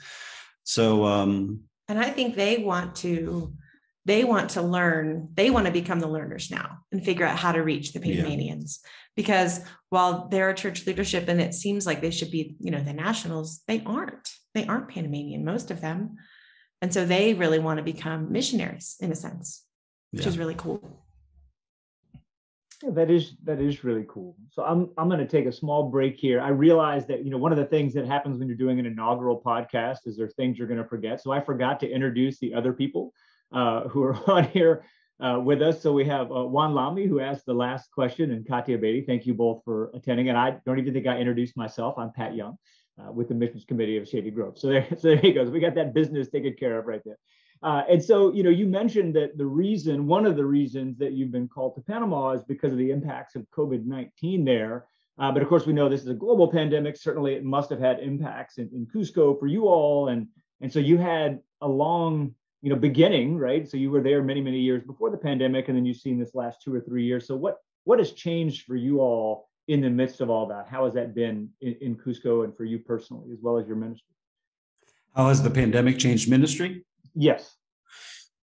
So 0.65 1.05
um, 1.05 1.61
And 1.89 1.99
I 1.99 2.11
think 2.11 2.35
they 2.35 2.59
want 2.59 2.95
to, 2.97 3.55
they 4.07 4.25
want 4.25 4.51
to 4.51 4.63
learn, 4.63 5.29
they 5.35 5.51
want 5.51 5.67
to 5.67 5.73
become 5.73 6.01
the 6.01 6.09
learners 6.09 6.51
now 6.51 6.79
and 6.91 7.05
figure 7.05 7.27
out 7.27 7.37
how 7.39 7.53
to 7.53 7.63
reach 7.63 7.93
the 7.93 8.01
Yeah. 8.01 8.17
Panamanians. 8.23 8.81
Because 9.15 9.61
while 9.91 10.29
they're 10.29 10.51
a 10.51 10.55
church 10.55 10.87
leadership 10.87 11.29
and 11.29 11.41
it 11.41 11.55
seems 11.55 11.87
like 11.87 12.01
they 12.01 12.11
should 12.11 12.31
be, 12.31 12.57
you 12.61 12.71
know, 12.71 12.83
the 12.83 12.93
nationals, 12.93 13.63
they 13.69 13.83
aren't. 13.85 14.31
They 14.55 14.67
aren't 14.67 14.89
Panamanian, 14.89 15.45
most 15.45 15.71
of 15.71 15.81
them. 15.81 16.17
And 16.83 16.93
so 16.95 17.05
they 17.05 17.35
really 17.35 17.59
want 17.59 17.77
to 17.79 17.85
become 17.85 18.33
missionaries 18.33 18.97
in 19.01 19.13
a 19.13 19.15
sense, 19.17 19.65
which 20.13 20.23
Yeah. 20.23 20.29
is 20.29 20.39
really 20.39 20.55
cool. 20.55 21.05
Yeah, 22.83 22.91
that 22.93 23.11
is 23.11 23.37
that 23.45 23.61
is 23.61 23.85
really 23.85 24.07
cool. 24.09 24.37
So 24.51 24.65
I'm 24.65 24.89
I'm 24.97 25.09
going 25.09 25.21
to 25.21 25.27
take 25.27 25.45
a 25.45 25.53
small 25.53 25.91
break 25.91 26.17
here. 26.17 26.41
I 26.41 26.49
realize 26.49 27.07
that 27.09 27.23
you 27.23 27.31
know 27.31 27.37
one 27.37 27.53
of 27.53 27.59
the 27.59 27.67
things 27.67 27.93
that 27.93 28.07
happens 28.07 28.39
when 28.39 28.49
you're 28.49 28.57
doing 28.57 28.79
an 28.81 28.87
inaugural 28.87 29.39
podcast 29.39 30.07
is 30.07 30.17
there 30.17 30.25
are 30.27 30.31
things 30.31 30.57
you're 30.57 30.67
going 30.67 30.83
to 30.83 30.89
forget. 30.89 31.21
So 31.21 31.31
I 31.31 31.41
forgot 31.43 31.79
to 31.81 31.91
introduce 31.91 32.39
the 32.39 32.55
other 32.55 32.73
people 32.73 33.13
uh, 33.53 33.89
who 33.89 34.03
are 34.03 34.15
on 34.31 34.45
here 34.45 34.85
uh, 35.21 35.39
with 35.43 35.63
us. 35.63 35.83
So 35.83 35.93
we 35.93 36.05
have 36.07 36.33
uh, 36.33 36.45
Juan 36.45 36.75
Lamy 36.75 37.07
who 37.07 37.21
asked 37.21 37.47
the 37.47 37.55
last 37.55 37.91
question, 37.93 38.31
and 38.31 38.47
Katia 38.47 38.79
Beatty. 38.79 39.03
Thank 39.03 39.27
you 39.27 39.35
both 39.35 39.63
for 39.65 39.91
attending. 39.95 40.29
And 40.29 40.39
I 40.39 40.57
don't 40.65 40.79
even 40.79 40.93
think 40.93 41.07
I 41.07 41.19
introduced 41.19 41.57
myself. 41.57 41.97
I'm 41.99 42.13
Pat 42.13 42.35
Young 42.35 42.57
uh, 43.01 43.13
with 43.13 43.29
the 43.29 43.35
Missions 43.35 43.65
Committee 43.65 43.97
of 43.97 44.09
Shady 44.09 44.31
Grove. 44.31 44.59
So 44.59 44.69
there, 44.69 44.87
so 44.99 45.09
there 45.09 45.25
you 45.25 45.35
go. 45.35 45.45
So 45.45 45.51
we 45.51 45.61
got 45.61 45.75
that 45.75 45.95
business 45.95 46.29
taken 46.29 46.55
care 46.55 46.79
of 46.79 46.87
right 46.87 47.03
there. 47.05 47.19
Uh, 47.63 47.83
and 47.91 48.03
so, 48.03 48.33
you 48.33 48.43
know, 48.43 48.51
you 48.51 48.67
mentioned 48.67 49.15
that 49.15 49.37
the 49.37 49.45
reason, 49.45 50.07
one 50.07 50.25
of 50.25 50.35
the 50.35 50.45
reasons 50.45 50.97
that 50.97 51.13
you've 51.13 51.31
been 51.31 51.49
called 51.49 51.75
to 51.75 51.83
Panama 51.83 52.31
is 52.31 52.43
because 52.43 52.73
of 52.73 52.79
the 52.79 52.91
impacts 52.91 53.35
of 53.35 53.47
COVID 53.51 53.85
19 53.85 54.45
there. 54.45 54.87
Uh, 55.19 55.31
but 55.31 55.43
of 55.43 55.49
course, 55.49 55.67
we 55.67 55.75
know 55.75 55.87
this 55.87 56.01
is 56.01 56.09
a 56.09 56.15
global 56.15 56.51
pandemic. 56.51 56.97
Certainly, 56.97 57.35
it 57.35 57.45
must 57.45 57.69
have 57.69 57.79
had 57.79 58.01
impacts 58.01 58.57
in, 58.57 58.71
in 58.73 58.87
Cusco 58.87 59.39
for 59.39 59.47
you 59.47 59.67
all. 59.67 60.09
And, 60.09 60.29
and 60.63 60.73
so 60.73 60.79
you 60.79 60.97
had 60.97 61.41
a 61.61 61.69
long, 61.69 62.35
you 62.63 62.71
know, 62.71 62.77
beginning, 62.77 63.37
right? 63.37 63.69
So 63.69 63.77
you 63.77 63.91
were 63.91 64.03
there 64.03 64.23
many, 64.23 64.41
many 64.41 64.59
years 64.59 64.83
before 64.83 65.11
the 65.11 65.17
pandemic, 65.17 65.69
and 65.69 65.77
then 65.77 65.87
you've 65.87 65.97
seen 65.97 66.19
this 66.19 66.35
last 66.35 66.63
two 66.63 66.75
or 66.75 66.81
three 66.81 67.05
years. 67.05 67.27
So 67.27 67.37
what 67.37 67.59
what 67.85 67.99
has 67.99 68.13
changed 68.13 68.67
for 68.67 68.77
you 68.77 69.01
all 69.01 69.49
in 69.69 69.81
the 69.81 69.91
midst 69.91 70.21
of 70.21 70.31
all 70.31 70.47
that? 70.47 70.69
How 70.69 70.85
has 70.85 70.95
that 70.95 71.15
been 71.15 71.49
in, 71.61 71.77
in 71.81 71.97
Cusco 71.97 72.45
and 72.45 72.55
for 72.57 72.65
you 72.65 72.79
personally, 72.79 73.33
as 73.33 73.39
well 73.41 73.59
as 73.59 73.67
your 73.67 73.77
ministry? 73.77 74.15
how 75.15 75.29
has 75.29 75.43
the 75.43 75.51
pandemic 75.51 75.99
changed 75.99 76.31
ministry? 76.31 76.85
Yes. 77.15 77.57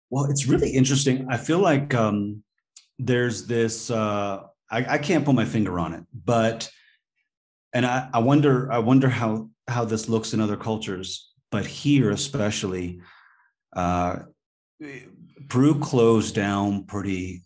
Well, 0.09 0.25
it's 0.25 0.47
really 0.47 0.69
interesting. 0.69 1.27
I 1.29 1.37
feel 1.37 1.59
like 1.59 1.93
um, 1.93 2.43
there's 2.99 3.45
this. 3.45 3.91
Uh, 3.91 4.43
I, 4.69 4.95
I 4.95 4.97
can't 4.97 5.25
put 5.25 5.35
my 5.35 5.45
finger 5.45 5.79
on 5.79 5.93
it, 5.93 6.03
but 6.13 6.69
and 7.73 7.85
I, 7.85 8.09
I 8.13 8.19
wonder. 8.19 8.71
I 8.71 8.79
wonder 8.79 9.09
how 9.09 9.49
how 9.67 9.85
this 9.85 10.07
looks 10.07 10.33
in 10.33 10.39
other 10.39 10.57
cultures, 10.57 11.31
but 11.51 11.65
here 11.65 12.11
especially, 12.11 13.01
uh, 13.73 14.19
Peru 15.49 15.79
closed 15.79 16.35
down 16.35 16.85
pretty 16.85 17.43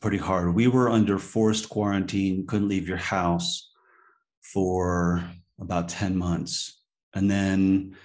pretty 0.00 0.18
hard. 0.18 0.54
We 0.54 0.68
were 0.68 0.90
under 0.90 1.18
forced 1.18 1.68
quarantine, 1.68 2.46
couldn't 2.46 2.68
leave 2.68 2.88
your 2.88 2.96
house 2.96 3.70
for 4.40 5.28
about 5.58 5.88
10 5.88 6.16
months. 6.16 6.80
And 7.14 7.30
then 7.30 7.96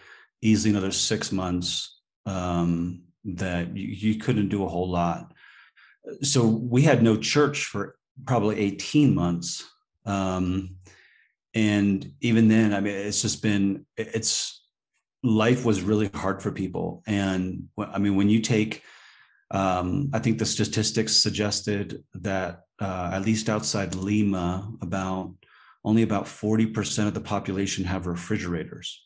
easily 0.41 0.71
another 0.71 0.91
six 0.91 1.31
months 1.31 1.99
um, 2.25 3.03
that 3.25 3.75
you, 3.75 4.13
you 4.13 4.19
couldn't 4.19 4.49
do 4.49 4.63
a 4.63 4.69
whole 4.69 4.89
lot. 4.89 5.33
So 6.21 6.47
we 6.47 6.81
had 6.81 7.03
no 7.03 7.17
church 7.17 7.65
for 7.65 7.95
probably 8.25 8.59
18 8.59 9.13
months. 9.13 9.69
Um, 10.05 10.77
and 11.53 12.13
even 12.21 12.47
then, 12.47 12.73
I 12.73 12.79
mean, 12.79 12.95
it's 12.95 13.21
just 13.21 13.43
been, 13.43 13.85
it's 13.97 14.60
life 15.23 15.65
was 15.65 15.81
really 15.81 16.09
hard 16.13 16.41
for 16.41 16.51
people. 16.51 17.03
And 17.05 17.67
I 17.77 17.99
mean, 17.99 18.15
when 18.15 18.29
you 18.29 18.41
take, 18.41 18.83
um, 19.51 20.09
I 20.13 20.19
think 20.19 20.39
the 20.39 20.45
statistics 20.45 21.15
suggested 21.15 22.03
that 22.15 22.61
uh, 22.79 23.11
at 23.13 23.25
least 23.25 23.49
outside 23.49 23.95
Lima, 23.95 24.71
about 24.81 25.33
only 25.83 26.03
about 26.03 26.25
40% 26.25 27.07
of 27.07 27.13
the 27.13 27.21
population 27.21 27.85
have 27.85 28.07
refrigerators. 28.07 29.03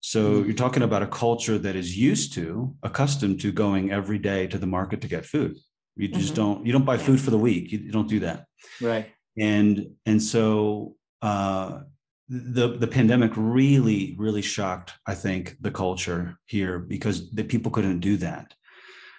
So 0.00 0.32
mm-hmm. 0.32 0.46
you're 0.46 0.56
talking 0.56 0.82
about 0.82 1.02
a 1.02 1.06
culture 1.06 1.58
that 1.58 1.76
is 1.76 1.96
used 1.96 2.34
to, 2.34 2.74
accustomed 2.82 3.40
to 3.40 3.52
going 3.52 3.90
every 3.90 4.18
day 4.18 4.46
to 4.48 4.58
the 4.58 4.66
market 4.66 5.00
to 5.02 5.08
get 5.08 5.24
food. 5.24 5.56
You 5.96 6.08
just 6.08 6.34
mm-hmm. 6.34 6.34
don't, 6.34 6.66
you 6.66 6.72
don't 6.72 6.84
buy 6.84 6.98
food 6.98 7.20
for 7.20 7.30
the 7.30 7.38
week. 7.38 7.72
You, 7.72 7.78
you 7.78 7.92
don't 7.92 8.08
do 8.08 8.20
that. 8.20 8.46
Right. 8.80 9.10
And, 9.38 9.92
and 10.04 10.22
so 10.22 10.96
uh, 11.22 11.80
the 12.28 12.78
the 12.78 12.86
pandemic 12.86 13.32
really 13.36 14.14
really 14.18 14.40
shocked 14.40 14.94
i 15.06 15.14
think 15.14 15.56
the 15.60 15.70
culture 15.70 16.38
here 16.46 16.78
because 16.78 17.30
the 17.32 17.44
people 17.44 17.70
couldn't 17.70 18.00
do 18.00 18.16
that. 18.16 18.54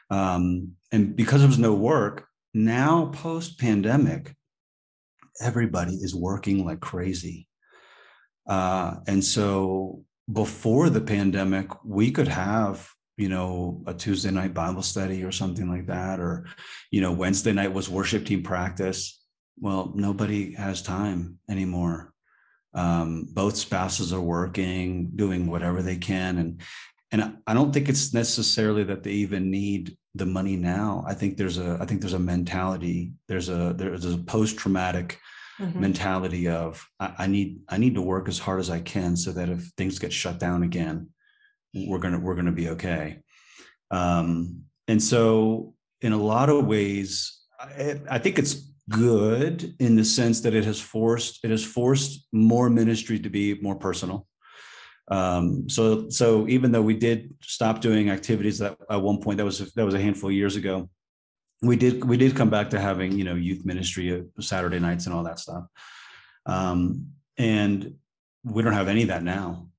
Um, 0.09 0.73
and 0.91 1.15
because 1.15 1.41
there 1.41 1.49
was 1.49 1.57
no 1.57 1.73
work 1.73 2.27
now 2.53 3.07
post 3.07 3.59
pandemic 3.59 4.35
everybody 5.41 5.95
is 5.95 6.15
working 6.15 6.65
like 6.65 6.79
crazy. 6.79 7.47
Uh, 8.47 8.95
and 9.07 9.23
so 9.23 10.03
before 10.31 10.89
the 10.89 11.01
pandemic 11.01 11.67
we 11.83 12.11
could 12.11 12.27
have 12.27 12.89
you 13.17 13.29
know 13.29 13.83
a 13.87 13.93
tuesday 13.93 14.31
night 14.31 14.53
bible 14.53 14.81
study 14.81 15.23
or 15.23 15.31
something 15.31 15.69
like 15.69 15.85
that 15.85 16.19
or 16.19 16.45
you 16.91 16.99
know 16.99 17.11
wednesday 17.11 17.53
night 17.53 17.71
was 17.71 17.89
worship 17.89 18.25
team 18.25 18.41
practice. 18.43 19.21
Well 19.59 19.91
nobody 19.95 20.53
has 20.53 20.81
time 20.81 21.39
anymore 21.49 22.14
um, 22.75 23.27
both 23.31 23.55
spouses 23.55 24.13
are 24.13 24.21
working 24.21 25.11
doing 25.15 25.47
whatever 25.47 25.81
they 25.81 25.95
can 25.95 26.37
and 26.37 26.61
and 27.11 27.37
i 27.47 27.53
don't 27.53 27.73
think 27.73 27.87
it's 27.87 28.13
necessarily 28.13 28.83
that 28.83 29.03
they 29.03 29.11
even 29.11 29.49
need 29.49 29.95
the 30.13 30.25
money 30.25 30.55
now 30.55 31.03
i 31.07 31.13
think 31.13 31.37
there's 31.37 31.57
a 31.57 31.77
i 31.81 31.85
think 31.85 32.01
there's 32.01 32.13
a 32.13 32.19
mentality 32.19 33.13
there's 33.27 33.49
a 33.49 33.73
there's 33.77 34.05
a 34.05 34.17
post-traumatic 34.17 35.19
mm-hmm. 35.59 35.79
mentality 35.79 36.47
of 36.49 36.85
I, 36.99 37.13
I, 37.19 37.27
need 37.27 37.61
i 37.69 37.77
need 37.77 37.95
to 37.95 38.01
work 38.01 38.27
as 38.27 38.39
hard 38.39 38.59
as 38.59 38.69
i 38.69 38.81
can 38.81 39.15
so 39.15 39.31
that 39.31 39.49
if 39.49 39.71
things 39.77 39.99
get 39.99 40.11
shut 40.11 40.39
down 40.39 40.63
again 40.63 41.09
we're 41.73 41.99
gonna 41.99 42.19
we're 42.19 42.35
gonna 42.35 42.51
be 42.51 42.69
okay 42.69 43.19
um, 43.91 44.63
and 44.87 45.01
so 45.01 45.73
in 46.01 46.11
a 46.11 46.17
lot 46.17 46.49
of 46.49 46.65
ways 46.65 47.39
I, 47.59 47.99
I 48.09 48.19
think 48.19 48.39
it's 48.39 48.69
good 48.89 49.75
in 49.79 49.95
the 49.95 50.05
sense 50.05 50.41
that 50.41 50.53
it 50.53 50.63
has 50.63 50.79
forced 50.79 51.43
it 51.43 51.49
has 51.49 51.63
forced 51.63 52.27
more 52.31 52.69
ministry 52.69 53.19
to 53.19 53.29
be 53.29 53.55
more 53.61 53.75
personal. 53.75 54.27
Um, 55.09 55.69
so 55.69 56.09
so 56.09 56.47
even 56.47 56.71
though 56.71 56.81
we 56.81 56.95
did 56.95 57.35
stop 57.41 57.81
doing 57.81 58.09
activities 58.09 58.59
that 58.59 58.77
at 58.89 59.01
one 59.01 59.21
point 59.21 59.37
that 59.37 59.45
was 59.45 59.73
that 59.73 59.85
was 59.85 59.93
a 59.93 60.01
handful 60.01 60.29
of 60.29 60.35
years 60.35 60.55
ago 60.55 60.89
we 61.61 61.75
did 61.75 62.03
we 62.03 62.17
did 62.17 62.35
come 62.35 62.49
back 62.49 62.69
to 62.69 62.79
having 62.79 63.11
you 63.13 63.23
know 63.23 63.35
youth 63.35 63.65
ministry 63.65 64.23
saturday 64.39 64.79
nights 64.79 65.05
and 65.05 65.15
all 65.15 65.23
that 65.23 65.39
stuff. 65.39 65.65
Um, 66.45 67.11
and 67.37 67.95
we 68.43 68.61
don't 68.61 68.73
have 68.73 68.87
any 68.87 69.01
of 69.01 69.07
that 69.07 69.23
now. 69.23 69.69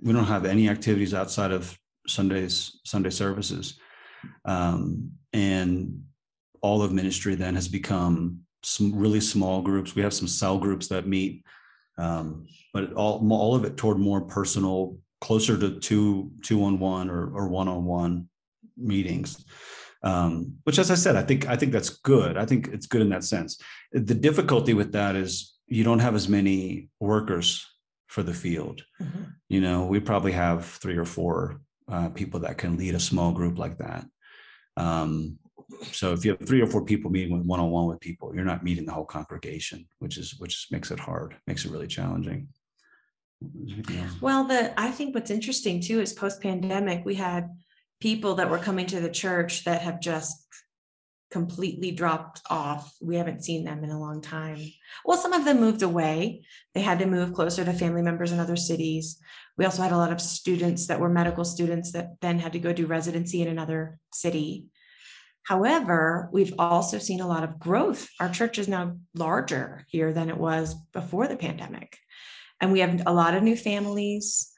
We 0.00 0.12
don't 0.12 0.24
have 0.24 0.44
any 0.44 0.68
activities 0.68 1.14
outside 1.14 1.52
of 1.52 1.76
sundays 2.06 2.80
sunday 2.84 3.10
services. 3.10 3.78
Um, 4.44 5.12
and 5.32 6.04
all 6.62 6.82
of 6.82 6.92
ministry 6.92 7.34
then 7.34 7.54
has 7.54 7.68
become 7.68 8.40
some 8.66 8.98
really 8.98 9.20
small 9.20 9.62
groups. 9.62 9.94
We 9.94 10.02
have 10.02 10.12
some 10.12 10.26
cell 10.26 10.58
groups 10.58 10.88
that 10.88 11.06
meet, 11.06 11.44
um, 11.98 12.46
but 12.72 12.92
all 12.94 13.26
all 13.32 13.54
of 13.54 13.64
it 13.64 13.76
toward 13.76 13.98
more 13.98 14.22
personal, 14.22 14.98
closer 15.20 15.56
to 15.56 15.78
two 15.78 16.32
two 16.42 16.64
on 16.64 16.80
one 16.80 17.08
or 17.08 17.30
or 17.32 17.48
one 17.48 17.68
on 17.68 17.84
one 17.84 18.28
meetings. 18.76 19.44
Um, 20.02 20.56
which, 20.64 20.78
as 20.78 20.90
I 20.90 20.94
said, 20.94 21.16
I 21.16 21.22
think 21.22 21.48
I 21.48 21.56
think 21.56 21.72
that's 21.72 21.90
good. 21.90 22.36
I 22.36 22.44
think 22.44 22.68
it's 22.68 22.86
good 22.86 23.02
in 23.02 23.10
that 23.10 23.24
sense. 23.24 23.58
The 23.92 24.14
difficulty 24.14 24.74
with 24.74 24.92
that 24.92 25.14
is 25.16 25.54
you 25.68 25.84
don't 25.84 26.00
have 26.00 26.14
as 26.14 26.28
many 26.28 26.88
workers 27.00 27.64
for 28.08 28.22
the 28.22 28.34
field. 28.34 28.84
Mm-hmm. 29.00 29.22
You 29.48 29.60
know, 29.60 29.86
we 29.86 30.00
probably 30.00 30.32
have 30.32 30.64
three 30.64 30.96
or 30.96 31.04
four 31.04 31.60
uh, 31.88 32.08
people 32.10 32.40
that 32.40 32.58
can 32.58 32.76
lead 32.76 32.94
a 32.94 33.00
small 33.00 33.32
group 33.32 33.58
like 33.58 33.78
that. 33.78 34.06
Um, 34.76 35.38
so 35.92 36.12
if 36.12 36.24
you 36.24 36.32
have 36.32 36.46
three 36.46 36.60
or 36.60 36.66
four 36.66 36.84
people 36.84 37.10
meeting 37.10 37.36
with 37.36 37.46
one-on-one 37.46 37.86
with 37.86 38.00
people 38.00 38.34
you're 38.34 38.44
not 38.44 38.62
meeting 38.62 38.86
the 38.86 38.92
whole 38.92 39.04
congregation 39.04 39.86
which 39.98 40.16
is 40.16 40.38
which 40.38 40.68
makes 40.70 40.90
it 40.90 41.00
hard 41.00 41.36
makes 41.46 41.64
it 41.64 41.70
really 41.70 41.86
challenging. 41.86 42.48
Well 44.20 44.44
the 44.44 44.78
i 44.80 44.90
think 44.90 45.14
what's 45.14 45.30
interesting 45.30 45.80
too 45.80 46.00
is 46.00 46.12
post-pandemic 46.12 47.04
we 47.04 47.14
had 47.14 47.50
people 48.00 48.34
that 48.36 48.50
were 48.50 48.58
coming 48.58 48.86
to 48.86 49.00
the 49.00 49.10
church 49.10 49.64
that 49.64 49.82
have 49.82 50.00
just 50.00 50.42
completely 51.30 51.90
dropped 51.90 52.40
off. 52.48 52.94
We 53.02 53.16
haven't 53.16 53.44
seen 53.44 53.64
them 53.64 53.82
in 53.82 53.90
a 53.90 53.98
long 53.98 54.22
time. 54.22 54.60
Well 55.04 55.18
some 55.18 55.32
of 55.32 55.44
them 55.44 55.60
moved 55.60 55.82
away. 55.82 56.44
They 56.74 56.80
had 56.80 57.00
to 57.00 57.06
move 57.06 57.34
closer 57.34 57.64
to 57.64 57.72
family 57.72 58.02
members 58.02 58.32
in 58.32 58.38
other 58.38 58.56
cities. 58.56 59.18
We 59.58 59.64
also 59.64 59.82
had 59.82 59.92
a 59.92 59.96
lot 59.96 60.12
of 60.12 60.20
students 60.20 60.86
that 60.86 61.00
were 61.00 61.08
medical 61.08 61.44
students 61.44 61.92
that 61.92 62.20
then 62.20 62.38
had 62.38 62.52
to 62.52 62.58
go 62.58 62.72
do 62.72 62.86
residency 62.86 63.42
in 63.42 63.48
another 63.48 63.98
city 64.12 64.66
However, 65.46 66.28
we've 66.32 66.54
also 66.58 66.98
seen 66.98 67.20
a 67.20 67.28
lot 67.28 67.44
of 67.44 67.60
growth. 67.60 68.08
Our 68.18 68.28
church 68.28 68.58
is 68.58 68.66
now 68.66 68.96
larger 69.14 69.86
here 69.88 70.12
than 70.12 70.28
it 70.28 70.36
was 70.36 70.74
before 70.92 71.28
the 71.28 71.36
pandemic. 71.36 71.96
And 72.60 72.72
we 72.72 72.80
have 72.80 73.00
a 73.06 73.14
lot 73.14 73.34
of 73.34 73.44
new 73.44 73.56
families, 73.56 74.50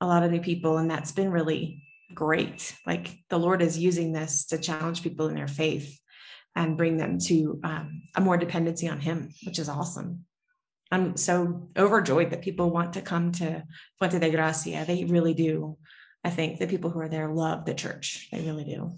a 0.00 0.06
lot 0.06 0.22
of 0.22 0.30
new 0.30 0.40
people, 0.40 0.78
and 0.78 0.88
that's 0.88 1.10
been 1.10 1.32
really 1.32 1.82
great. 2.14 2.76
Like 2.86 3.18
the 3.28 3.40
Lord 3.40 3.60
is 3.60 3.76
using 3.76 4.12
this 4.12 4.46
to 4.46 4.58
challenge 4.58 5.02
people 5.02 5.26
in 5.26 5.34
their 5.34 5.48
faith 5.48 5.98
and 6.54 6.76
bring 6.76 6.96
them 6.96 7.18
to 7.18 7.58
um, 7.64 8.02
a 8.14 8.20
more 8.20 8.36
dependency 8.36 8.88
on 8.88 9.00
Him, 9.00 9.30
which 9.44 9.58
is 9.58 9.68
awesome. 9.68 10.26
I'm 10.92 11.16
so 11.16 11.70
overjoyed 11.76 12.30
that 12.30 12.42
people 12.42 12.70
want 12.70 12.92
to 12.92 13.02
come 13.02 13.32
to 13.32 13.64
Fuente 13.98 14.20
de 14.20 14.30
Gracia. 14.30 14.84
They 14.86 15.06
really 15.06 15.34
do. 15.34 15.76
I 16.22 16.30
think 16.30 16.60
the 16.60 16.68
people 16.68 16.90
who 16.90 17.00
are 17.00 17.08
there 17.08 17.28
love 17.34 17.64
the 17.64 17.74
church. 17.74 18.28
They 18.30 18.42
really 18.42 18.62
do 18.62 18.92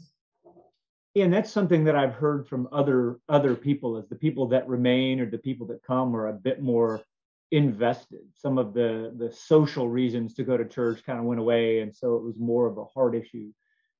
and 1.22 1.32
that's 1.32 1.52
something 1.52 1.84
that 1.84 1.96
I've 1.96 2.14
heard 2.14 2.48
from 2.48 2.68
other 2.72 3.20
other 3.28 3.54
people 3.54 3.96
is 3.98 4.08
the 4.08 4.16
people 4.16 4.48
that 4.48 4.68
remain 4.68 5.20
or 5.20 5.30
the 5.30 5.38
people 5.38 5.66
that 5.68 5.82
come 5.82 6.14
are 6.16 6.28
a 6.28 6.32
bit 6.32 6.62
more 6.62 7.00
invested. 7.50 8.20
Some 8.34 8.58
of 8.58 8.74
the 8.74 9.14
the 9.16 9.32
social 9.32 9.88
reasons 9.88 10.34
to 10.34 10.44
go 10.44 10.56
to 10.56 10.64
church 10.64 11.04
kind 11.04 11.18
of 11.18 11.24
went 11.24 11.40
away, 11.40 11.80
and 11.80 11.94
so 11.94 12.16
it 12.16 12.22
was 12.22 12.38
more 12.38 12.66
of 12.66 12.78
a 12.78 12.84
heart 12.84 13.14
issue 13.14 13.52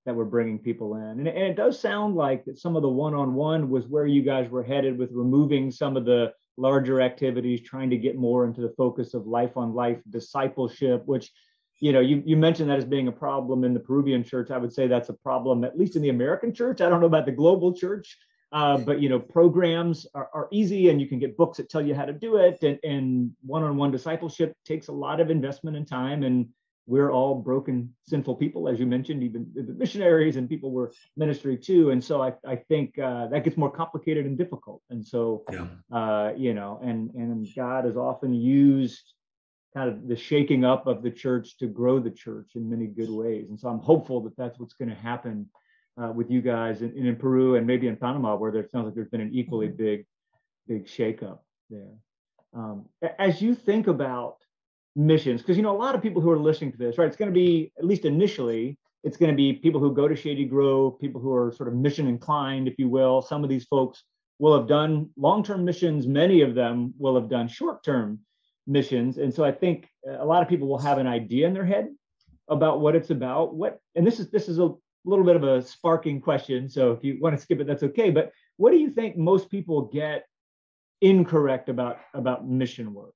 that 0.07 0.15
we're 0.15 0.25
bringing 0.25 0.59
people 0.59 0.97
in. 0.97 1.03
And, 1.03 1.29
and 1.29 1.39
it 1.39 1.57
does 1.57 1.79
sound 1.79 2.15
like 2.15 2.45
that 2.47 2.59
some 2.59 2.77
of 2.77 2.83
the 2.83 2.89
one-on-one 2.89 3.69
was 3.69 3.87
where 3.87 4.07
you 4.07 4.23
guys 4.23 4.49
were 4.49 4.63
headed 4.63 4.97
with 4.97 5.11
removing 5.13 5.71
some 5.71 5.99
of 5.99 6.07
the 6.07 6.33
larger 6.57 7.03
activities, 7.03 7.61
trying 7.61 7.91
to 7.91 7.99
get 7.99 8.17
more 8.17 8.47
into 8.47 8.63
the 8.63 8.73
focus 8.77 9.13
of 9.13 9.27
life 9.27 9.57
on 9.57 9.75
life 9.75 9.99
discipleship, 10.09 11.03
which 11.05 11.31
you 11.81 11.93
know, 11.93 12.01
you, 12.01 12.23
you 12.27 12.37
mentioned 12.37 12.71
that 12.71 12.79
as 12.79 12.85
being 12.85 13.09
a 13.09 13.13
problem 13.13 13.65
in 13.65 13.73
the 13.73 13.81
Peruvian 13.81 14.25
church. 14.25 14.51
I 14.51 14.59
would 14.59 14.73
say 14.73 14.87
that's 14.87 15.09
a 15.09 15.15
problem, 15.15 15.65
at 15.65 15.79
least 15.79 15.97
in 15.97 16.03
the 16.03 16.09
American 16.09 16.53
church. 16.53 16.81
I 16.81 16.89
don't 16.89 17.01
know 17.01 17.07
about 17.07 17.27
the 17.27 17.33
global 17.33 17.73
church, 17.73 18.19
uh, 18.51 18.79
but 18.79 19.01
you 19.01 19.09
know, 19.09 19.21
programs 19.21 20.07
are, 20.15 20.29
are, 20.35 20.49
easy, 20.51 20.89
and 20.89 21.01
you 21.01 21.07
can 21.07 21.19
get 21.19 21.37
books 21.37 21.59
that 21.59 21.69
tell 21.69 21.85
you 21.85 21.95
how 21.95 22.05
to 22.05 22.13
do 22.13 22.37
it. 22.37 22.59
And, 22.63 22.79
and 22.83 23.31
one-on-one 23.45 23.91
discipleship 23.91 24.55
takes 24.65 24.89
a 24.89 24.93
lot 24.93 25.21
of 25.21 25.31
investment 25.31 25.77
and 25.77 25.87
time. 25.87 26.25
And 26.25 26.49
we're 26.87 27.11
all 27.11 27.35
broken, 27.35 27.95
sinful 28.09 28.37
people, 28.37 28.67
as 28.69 28.81
you 28.81 28.87
mentioned. 28.87 29.23
Even 29.23 29.47
the 29.55 29.75
missionaries 29.75 30.37
and 30.37 30.49
people 30.49 30.73
were 30.73 30.93
ministry 31.17 31.57
too. 31.57 31.91
And 31.91 32.03
so 32.03 32.23
I, 32.23 32.33
I 32.47 32.57
think 32.57 32.99
uh, 32.99 33.29
that 33.29 33.45
gets 33.45 33.59
more 33.59 33.71
complicated 33.71 34.25
and 34.25 34.39
difficult. 34.39 34.83
And 34.89 35.07
so, 35.07 35.45
yeah. 35.53 35.67
uh, 35.93 36.33
you 36.35 36.55
know, 36.55 36.81
and 36.83 37.11
and 37.15 37.47
God 37.55 37.85
has 37.85 37.99
often 37.99 38.33
used 38.33 39.13
kind 39.75 39.89
of 39.89 40.09
the 40.09 40.17
shaking 40.17 40.65
up 40.65 40.87
of 40.87 41.03
the 41.03 41.11
church 41.11 41.57
to 41.59 41.67
grow 41.67 41.99
the 41.99 42.11
church 42.11 42.53
in 42.55 42.69
many 42.69 42.87
good 42.87 43.11
ways. 43.11 43.51
And 43.51 43.59
so 43.59 43.69
I'm 43.69 43.81
hopeful 43.81 44.21
that 44.23 44.37
that's 44.37 44.59
what's 44.59 44.75
going 44.75 44.89
to 44.89 44.95
happen 44.95 45.49
uh, 46.01 46.13
with 46.13 46.31
you 46.31 46.41
guys 46.41 46.83
in, 46.83 46.93
in 46.97 47.17
Peru 47.17 47.57
and 47.57 47.67
maybe 47.67 47.89
in 47.89 47.97
Panama, 47.97 48.37
where 48.37 48.53
there 48.53 48.67
sounds 48.69 48.87
like 48.87 48.95
there's 48.95 49.09
been 49.09 49.21
an 49.21 49.31
equally 49.33 49.69
mm-hmm. 49.69 49.77
big, 49.77 50.07
big 50.67 50.87
shakeup 50.87 51.41
there. 51.71 51.93
Um, 52.55 52.87
as 53.19 53.43
you 53.43 53.55
think 53.55 53.89
about 53.89 54.37
missions, 54.97 55.43
because 55.43 55.57
you 55.57 55.63
know 55.63 55.77
a 55.77 55.77
lot 55.77 55.95
of 55.95 56.03
people 56.03 56.23
who 56.23 56.31
are 56.31 56.39
listening 56.39 56.73
to 56.73 56.79
this, 56.79 56.97
right? 56.97 57.07
It's 57.07 57.17
going 57.17 57.31
to 57.31 57.35
be 57.35 57.73
at 57.79 57.85
least 57.85 58.05
initially 58.05 58.79
it's 59.05 59.17
going 59.17 59.31
to 59.31 59.37
be 59.37 59.53
people 59.53 59.81
who 59.81 59.95
go 59.95 60.09
to 60.09 60.17
Shady 60.17 60.45
Grove, 60.45 60.99
people 61.01 61.21
who 61.21 61.33
are 61.33 61.53
sort 61.53 61.69
of 61.69 61.75
mission 61.75 62.09
inclined, 62.09 62.67
if 62.67 62.79
you 62.79 62.89
will. 62.89 63.23
Some 63.23 63.45
of 63.45 63.51
these 63.51 63.65
folks 63.65 64.03
will 64.39 64.57
have 64.59 64.69
done 64.69 65.11
long 65.17 65.43
term 65.45 65.65
missions, 65.65 66.07
many 66.07 66.43
of 66.43 66.55
them 66.55 66.95
will 66.99 67.15
have 67.15 67.29
done 67.29 67.49
short 67.49 67.83
term 67.85 68.21
missions. 68.69 69.19
And 69.19 69.35
so 69.35 69.45
I 69.45 69.51
think 69.51 69.89
a 70.07 70.25
lot 70.25 70.43
of 70.43 70.49
people 70.49 70.69
will 70.69 70.79
have 70.79 70.99
an 70.99 71.07
idea 71.07 71.47
in 71.47 71.55
their 71.55 71.65
head 71.65 71.89
about 72.49 72.81
what 72.81 72.95
it's 72.95 73.11
about. 73.11 73.55
What 73.55 73.81
and 73.95 74.07
this 74.07 74.21
is 74.21 74.31
this 74.31 74.49
is 74.49 74.59
a 74.59 74.73
little 75.05 75.25
bit 75.25 75.37
of 75.37 75.43
a 75.43 75.63
sparking 75.63 76.21
question. 76.21 76.69
So 76.69 76.93
if 76.93 77.03
you 77.03 77.19
want 77.21 77.35
to 77.35 77.43
skip 77.43 77.61
it, 77.61 77.67
that's 77.67 77.83
okay. 77.83 78.11
But 78.11 78.31
what 78.59 78.71
do 78.71 78.79
you 78.79 78.91
think 78.91 79.17
most 79.17 79.51
people 79.51 79.83
get 79.83 80.27
incorrect 81.01 81.69
about 81.69 81.99
about 82.15 82.47
mission 82.47 82.93
work? 82.93 83.15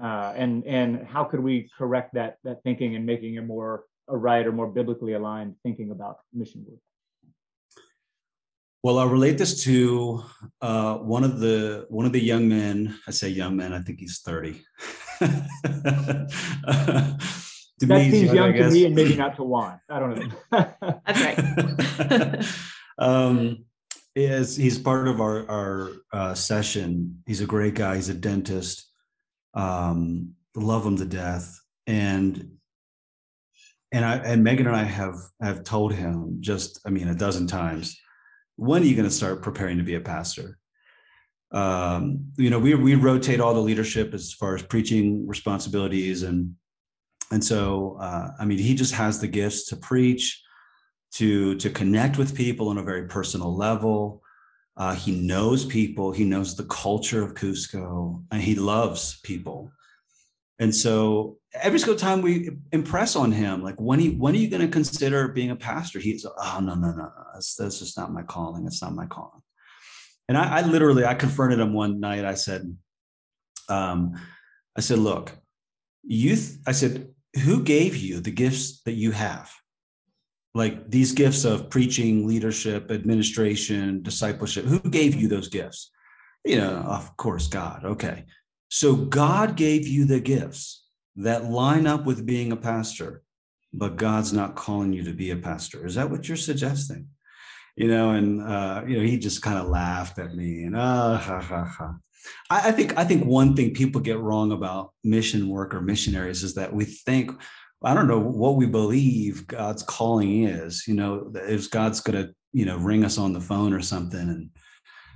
Uh, 0.00 0.32
and 0.36 0.64
and 0.64 1.06
how 1.06 1.24
could 1.24 1.40
we 1.40 1.70
correct 1.76 2.14
that 2.14 2.38
that 2.44 2.62
thinking 2.62 2.96
and 2.96 3.06
making 3.06 3.36
it 3.36 3.42
more 3.42 3.84
a 4.08 4.16
right 4.16 4.46
or 4.46 4.52
more 4.52 4.66
biblically 4.66 5.12
aligned 5.12 5.54
thinking 5.62 5.90
about 5.90 6.18
mission 6.32 6.64
work? 6.68 6.80
Well, 8.84 9.00
I'll 9.00 9.08
relate 9.08 9.38
this 9.38 9.64
to 9.64 10.22
uh, 10.62 10.98
one 10.98 11.24
of 11.24 11.40
the 11.40 11.86
one 11.88 12.06
of 12.06 12.12
the 12.12 12.22
young 12.22 12.48
men. 12.48 12.96
I 13.08 13.10
say 13.10 13.28
young 13.28 13.56
man. 13.56 13.72
I 13.72 13.80
think 13.80 13.98
he's 13.98 14.20
thirty. 14.20 14.62
that 15.20 16.30
seems 17.80 18.32
young, 18.32 18.52
to 18.52 18.70
me, 18.70 18.84
and 18.84 18.94
maybe 18.94 19.16
not 19.16 19.34
to 19.36 19.42
Juan. 19.42 19.80
I 19.88 19.98
don't 19.98 20.16
know. 20.16 20.30
That's 21.06 21.20
right. 21.20 22.44
um, 22.98 23.64
is 24.14 24.54
he's 24.54 24.78
part 24.78 25.08
of 25.08 25.20
our 25.20 25.50
our 25.50 25.90
uh, 26.12 26.34
session. 26.34 27.22
He's 27.26 27.40
a 27.40 27.46
great 27.46 27.74
guy. 27.74 27.96
He's 27.96 28.10
a 28.10 28.14
dentist. 28.14 28.88
Um, 29.54 30.34
love 30.54 30.86
him 30.86 30.96
to 30.98 31.04
death, 31.04 31.60
and 31.88 32.58
and 33.90 34.04
I 34.04 34.18
and 34.18 34.46
Meghan 34.46 34.66
and 34.66 34.76
I 34.76 34.84
have 34.84 35.16
have 35.42 35.64
told 35.64 35.92
him 35.94 36.36
just 36.38 36.80
I 36.86 36.90
mean 36.90 37.08
a 37.08 37.14
dozen 37.16 37.48
times 37.48 37.98
when 38.58 38.82
are 38.82 38.86
you 38.86 38.96
going 38.96 39.08
to 39.08 39.14
start 39.14 39.40
preparing 39.40 39.78
to 39.78 39.84
be 39.84 39.94
a 39.94 40.00
pastor? 40.00 40.58
Um, 41.52 42.32
you 42.36 42.50
know, 42.50 42.58
we 42.58 42.74
we 42.74 42.96
rotate 42.96 43.40
all 43.40 43.54
the 43.54 43.60
leadership 43.60 44.12
as 44.12 44.32
far 44.32 44.56
as 44.56 44.62
preaching 44.62 45.26
responsibilities, 45.26 46.24
and 46.24 46.54
and 47.30 47.42
so 47.42 47.96
uh, 48.00 48.32
I 48.38 48.44
mean, 48.44 48.58
he 48.58 48.74
just 48.74 48.92
has 48.94 49.20
the 49.20 49.28
gifts 49.28 49.66
to 49.68 49.76
preach, 49.76 50.42
to 51.12 51.54
to 51.56 51.70
connect 51.70 52.18
with 52.18 52.34
people 52.34 52.68
on 52.68 52.78
a 52.78 52.82
very 52.82 53.06
personal 53.06 53.56
level. 53.56 54.22
Uh, 54.76 54.94
he 54.94 55.12
knows 55.12 55.64
people. 55.64 56.12
He 56.12 56.24
knows 56.24 56.56
the 56.56 56.64
culture 56.64 57.22
of 57.22 57.34
Cusco, 57.34 58.24
and 58.30 58.42
he 58.42 58.56
loves 58.56 59.20
people. 59.20 59.70
And 60.58 60.74
so 60.74 61.38
every 61.54 61.78
single 61.78 61.96
time 61.96 62.20
we 62.20 62.50
impress 62.72 63.14
on 63.14 63.30
him, 63.30 63.62
like 63.62 63.80
when 63.80 64.00
he 64.00 64.10
when 64.10 64.34
are 64.34 64.38
you 64.38 64.50
going 64.50 64.62
to 64.62 64.68
consider 64.68 65.28
being 65.28 65.50
a 65.50 65.56
pastor? 65.56 66.00
He's 66.00 66.26
oh 66.26 66.60
no 66.60 66.74
no 66.74 66.90
no 66.90 66.96
no 66.96 67.27
that's 67.38 67.54
that's 67.54 67.78
just 67.78 67.96
not 67.96 68.12
my 68.12 68.22
calling. 68.22 68.66
It's 68.66 68.82
not 68.82 68.94
my 68.94 69.06
calling. 69.06 69.40
And 70.28 70.36
I, 70.36 70.58
I 70.58 70.62
literally 70.62 71.04
I 71.04 71.14
confronted 71.14 71.60
him 71.60 71.72
one 71.72 72.00
night. 72.00 72.24
I 72.24 72.34
said, 72.34 72.76
um, 73.68 74.20
I 74.76 74.80
said, 74.80 74.98
look, 74.98 75.32
youth. 76.02 76.60
I 76.66 76.72
said, 76.72 77.08
who 77.44 77.62
gave 77.62 77.96
you 77.96 78.20
the 78.20 78.32
gifts 78.32 78.82
that 78.82 78.92
you 78.92 79.12
have? 79.12 79.52
Like 80.54 80.90
these 80.90 81.12
gifts 81.12 81.44
of 81.44 81.70
preaching, 81.70 82.26
leadership, 82.26 82.90
administration, 82.90 84.02
discipleship. 84.02 84.64
Who 84.64 84.80
gave 84.80 85.14
you 85.14 85.28
those 85.28 85.48
gifts? 85.48 85.92
You 86.44 86.56
know, 86.56 86.76
of 86.78 87.16
course, 87.16 87.46
God. 87.46 87.84
Okay. 87.84 88.24
So 88.68 88.96
God 88.96 89.56
gave 89.56 89.86
you 89.86 90.06
the 90.06 90.20
gifts 90.20 90.84
that 91.16 91.44
line 91.44 91.86
up 91.86 92.04
with 92.04 92.26
being 92.26 92.50
a 92.50 92.56
pastor, 92.56 93.22
but 93.72 93.96
God's 93.96 94.32
not 94.32 94.56
calling 94.56 94.92
you 94.92 95.04
to 95.04 95.12
be 95.12 95.30
a 95.30 95.36
pastor. 95.36 95.86
Is 95.86 95.94
that 95.94 96.10
what 96.10 96.26
you're 96.26 96.36
suggesting? 96.36 97.08
You 97.78 97.86
know, 97.86 98.10
and 98.10 98.42
uh, 98.42 98.82
you 98.88 98.96
know, 98.96 99.04
he 99.04 99.16
just 99.18 99.40
kind 99.40 99.56
of 99.56 99.68
laughed 99.68 100.18
at 100.18 100.34
me 100.34 100.64
and 100.64 100.76
ah, 100.76 101.16
ha, 101.16 101.40
ha, 101.40 101.64
ha. 101.64 101.94
I, 102.50 102.70
I 102.70 102.72
think 102.72 102.98
I 102.98 103.04
think 103.04 103.24
one 103.24 103.54
thing 103.54 103.72
people 103.72 104.00
get 104.00 104.18
wrong 104.18 104.50
about 104.50 104.94
mission 105.04 105.48
work 105.48 105.72
or 105.72 105.80
missionaries 105.80 106.42
is 106.42 106.54
that 106.54 106.72
we 106.72 106.84
think 106.84 107.30
I 107.84 107.94
don't 107.94 108.08
know 108.08 108.18
what 108.18 108.56
we 108.56 108.66
believe 108.66 109.46
God's 109.46 109.84
calling 109.84 110.42
is. 110.42 110.88
You 110.88 110.94
know, 110.94 111.32
if 111.36 111.70
God's 111.70 112.00
going 112.00 112.20
to 112.20 112.34
you 112.52 112.64
know 112.64 112.78
ring 112.78 113.04
us 113.04 113.16
on 113.16 113.32
the 113.32 113.40
phone 113.40 113.72
or 113.72 113.80
something 113.80 114.28
and 114.28 114.50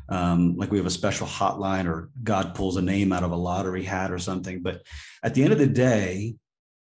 um, 0.08 0.56
like 0.56 0.70
we 0.70 0.78
have 0.78 0.86
a 0.86 0.90
special 0.90 1.26
hotline 1.26 1.86
or 1.86 2.10
God 2.22 2.54
pulls 2.54 2.76
a 2.76 2.82
name 2.82 3.12
out 3.12 3.24
of 3.24 3.32
a 3.32 3.36
lottery 3.36 3.82
hat 3.82 4.12
or 4.12 4.20
something. 4.20 4.62
But 4.62 4.82
at 5.24 5.34
the 5.34 5.42
end 5.42 5.52
of 5.52 5.58
the 5.58 5.66
day, 5.66 6.36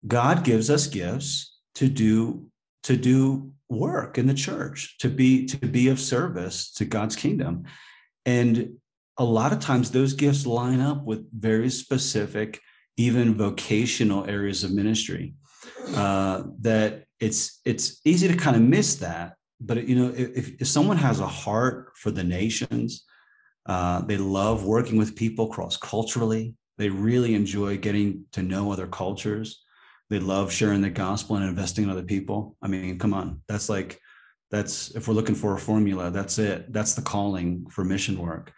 God 0.07 0.45
gives 0.45 0.71
us 0.71 0.87
gifts 0.87 1.59
to 1.75 1.89
do 1.89 2.47
to 2.85 2.97
do 2.97 3.51
work 3.69 4.19
in 4.19 4.27
the 4.27 4.35
church, 4.35 4.97
to 4.99 5.09
be 5.09 5.47
to 5.47 5.67
be 5.67 5.89
of 5.89 6.01
service 6.01 6.73
to 6.73 6.85
God's 6.85 7.17
kingdom. 7.17 7.65
And 8.25 8.77
a 9.19 9.25
lot 9.25 9.53
of 9.53 9.61
times 9.61 9.91
those 9.91 10.13
gifts 10.13 10.47
line 10.47 10.81
up 10.81 11.05
with 11.05 11.27
very 11.33 11.71
specific, 11.71 12.61
even 12.97 13.35
vocational 13.35 14.29
areas 14.29 14.65
of 14.65 14.73
ministry. 14.73 15.35
Uh, 15.95 16.45
that 16.61 17.05
it's 17.21 17.61
it's 17.65 18.01
easy 18.05 18.29
to 18.29 18.37
kind 18.37 18.57
of 18.57 18.63
miss 18.63 18.97
that 18.97 19.35
but 19.61 19.87
you 19.87 19.97
know 19.97 20.13
if, 20.17 20.61
if 20.61 20.67
someone 20.67 20.97
has 20.97 21.21
a 21.21 21.27
heart 21.27 21.93
for 21.97 22.11
the 22.11 22.25
nations 22.25 23.05
uh, 23.67 24.01
they 24.03 24.17
love 24.17 24.65
working 24.65 24.97
with 24.97 25.17
people 25.17 25.49
cross 25.49 25.77
culturally 25.77 26.55
they 26.79 26.89
really 26.89 27.35
enjoy 27.35 27.77
getting 27.77 28.25
to 28.33 28.43
know 28.43 28.71
other 28.71 28.87
cultures 28.87 29.65
they 30.11 30.19
love 30.19 30.53
sharing 30.53 30.83
the 30.83 30.91
gospel 30.91 31.37
and 31.37 31.49
investing 31.49 31.85
in 31.85 31.91
other 31.91 32.03
people. 32.03 32.57
I 32.63 32.69
mean 32.69 32.99
come 32.99 33.15
on. 33.15 33.43
That's 33.49 33.69
like 33.69 33.99
that's 34.51 34.95
if 34.95 35.09
we're 35.09 35.15
looking 35.15 35.35
for 35.35 35.55
a 35.55 35.59
formula 35.59 36.11
that's 36.11 36.39
it. 36.39 36.73
That's 36.73 36.95
the 36.95 37.03
calling 37.03 37.67
for 37.71 37.85
mission 37.85 38.19
work. 38.19 38.53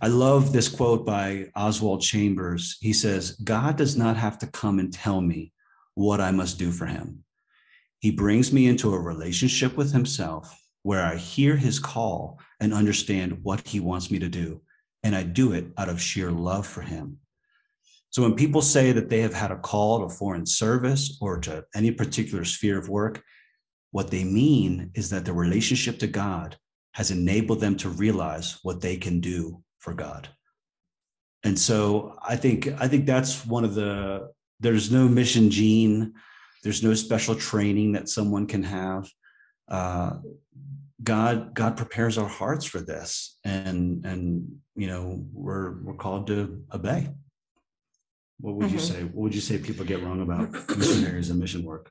I 0.00 0.06
love 0.06 0.52
this 0.52 0.68
quote 0.68 1.04
by 1.04 1.50
oswald 1.56 2.02
chambers. 2.02 2.76
He 2.80 2.92
says 2.92 3.32
god 3.42 3.76
does 3.76 3.96
not 3.96 4.16
have 4.16 4.38
to 4.40 4.46
come 4.46 4.78
and 4.78 4.92
tell 4.92 5.20
me 5.20 5.52
what 5.94 6.20
i 6.20 6.30
must 6.30 6.58
do 6.58 6.70
for 6.70 6.86
him. 6.86 7.24
He 8.00 8.10
brings 8.10 8.52
me 8.52 8.66
into 8.66 8.94
a 8.94 8.98
relationship 8.98 9.76
with 9.76 9.92
himself 9.92 10.56
where 10.82 11.04
I 11.04 11.16
hear 11.16 11.56
his 11.56 11.78
call 11.78 12.40
and 12.58 12.72
understand 12.72 13.38
what 13.42 13.66
he 13.66 13.80
wants 13.80 14.10
me 14.10 14.18
to 14.20 14.28
do. 14.28 14.62
And 15.02 15.14
I 15.14 15.22
do 15.22 15.52
it 15.52 15.66
out 15.76 15.88
of 15.88 16.00
sheer 16.00 16.30
love 16.30 16.66
for 16.66 16.80
him. 16.80 17.18
So 18.10 18.22
when 18.22 18.34
people 18.34 18.62
say 18.62 18.92
that 18.92 19.08
they 19.08 19.20
have 19.20 19.34
had 19.34 19.50
a 19.50 19.58
call 19.58 20.00
to 20.00 20.14
foreign 20.14 20.46
service 20.46 21.16
or 21.20 21.38
to 21.40 21.64
any 21.74 21.90
particular 21.92 22.44
sphere 22.44 22.78
of 22.78 22.88
work, 22.88 23.22
what 23.92 24.10
they 24.10 24.24
mean 24.24 24.90
is 24.94 25.10
that 25.10 25.24
the 25.24 25.32
relationship 25.32 25.98
to 26.00 26.06
God 26.06 26.56
has 26.92 27.10
enabled 27.10 27.60
them 27.60 27.76
to 27.78 27.88
realize 27.88 28.58
what 28.62 28.80
they 28.80 28.96
can 28.96 29.20
do 29.20 29.62
for 29.78 29.94
God. 29.94 30.28
And 31.44 31.58
so 31.58 32.16
I 32.22 32.36
think 32.36 32.68
I 32.78 32.88
think 32.88 33.06
that's 33.06 33.46
one 33.46 33.64
of 33.64 33.74
the 33.74 34.30
there's 34.58 34.90
no 34.90 35.08
mission 35.08 35.50
gene 35.50 36.12
there's 36.62 36.82
no 36.82 36.94
special 36.94 37.34
training 37.34 37.92
that 37.92 38.08
someone 38.08 38.46
can 38.46 38.62
have. 38.62 39.08
Uh, 39.68 40.14
God, 41.02 41.54
God 41.54 41.76
prepares 41.76 42.18
our 42.18 42.28
hearts 42.28 42.66
for 42.66 42.80
this, 42.80 43.38
and 43.44 44.04
and 44.04 44.58
you 44.76 44.86
know 44.86 45.24
we're 45.32 45.82
we're 45.82 45.94
called 45.94 46.26
to 46.26 46.62
obey. 46.74 47.08
What 48.40 48.54
would 48.56 48.66
mm-hmm. 48.66 48.74
you 48.74 48.80
say? 48.80 49.02
What 49.02 49.22
would 49.22 49.34
you 49.34 49.40
say 49.40 49.58
people 49.58 49.84
get 49.84 50.02
wrong 50.02 50.22
about 50.22 50.52
missionaries 50.76 51.30
and 51.30 51.38
mission 51.38 51.64
work? 51.64 51.90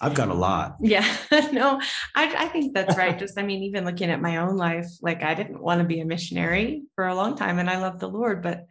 I've 0.00 0.14
got 0.14 0.28
a 0.28 0.34
lot. 0.34 0.76
Yeah, 0.80 1.04
no, 1.52 1.80
I, 2.14 2.44
I 2.44 2.48
think 2.48 2.72
that's 2.72 2.96
right. 2.96 3.18
Just, 3.18 3.36
I 3.36 3.42
mean, 3.42 3.64
even 3.64 3.84
looking 3.84 4.10
at 4.10 4.22
my 4.22 4.36
own 4.36 4.56
life, 4.56 4.86
like 5.02 5.24
I 5.24 5.34
didn't 5.34 5.60
want 5.60 5.80
to 5.80 5.86
be 5.86 6.00
a 6.00 6.04
missionary 6.04 6.84
for 6.94 7.06
a 7.06 7.14
long 7.14 7.36
time, 7.36 7.58
and 7.58 7.68
I 7.68 7.78
love 7.78 7.98
the 7.98 8.08
Lord, 8.08 8.42
but 8.42 8.66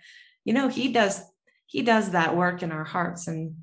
you 0.45 0.53
know, 0.53 0.69
He 0.69 0.93
does 0.93 1.21
He 1.65 1.81
does 1.81 2.11
that 2.11 2.37
work 2.37 2.63
in 2.63 2.71
our 2.71 2.85
hearts, 2.85 3.27
and 3.27 3.55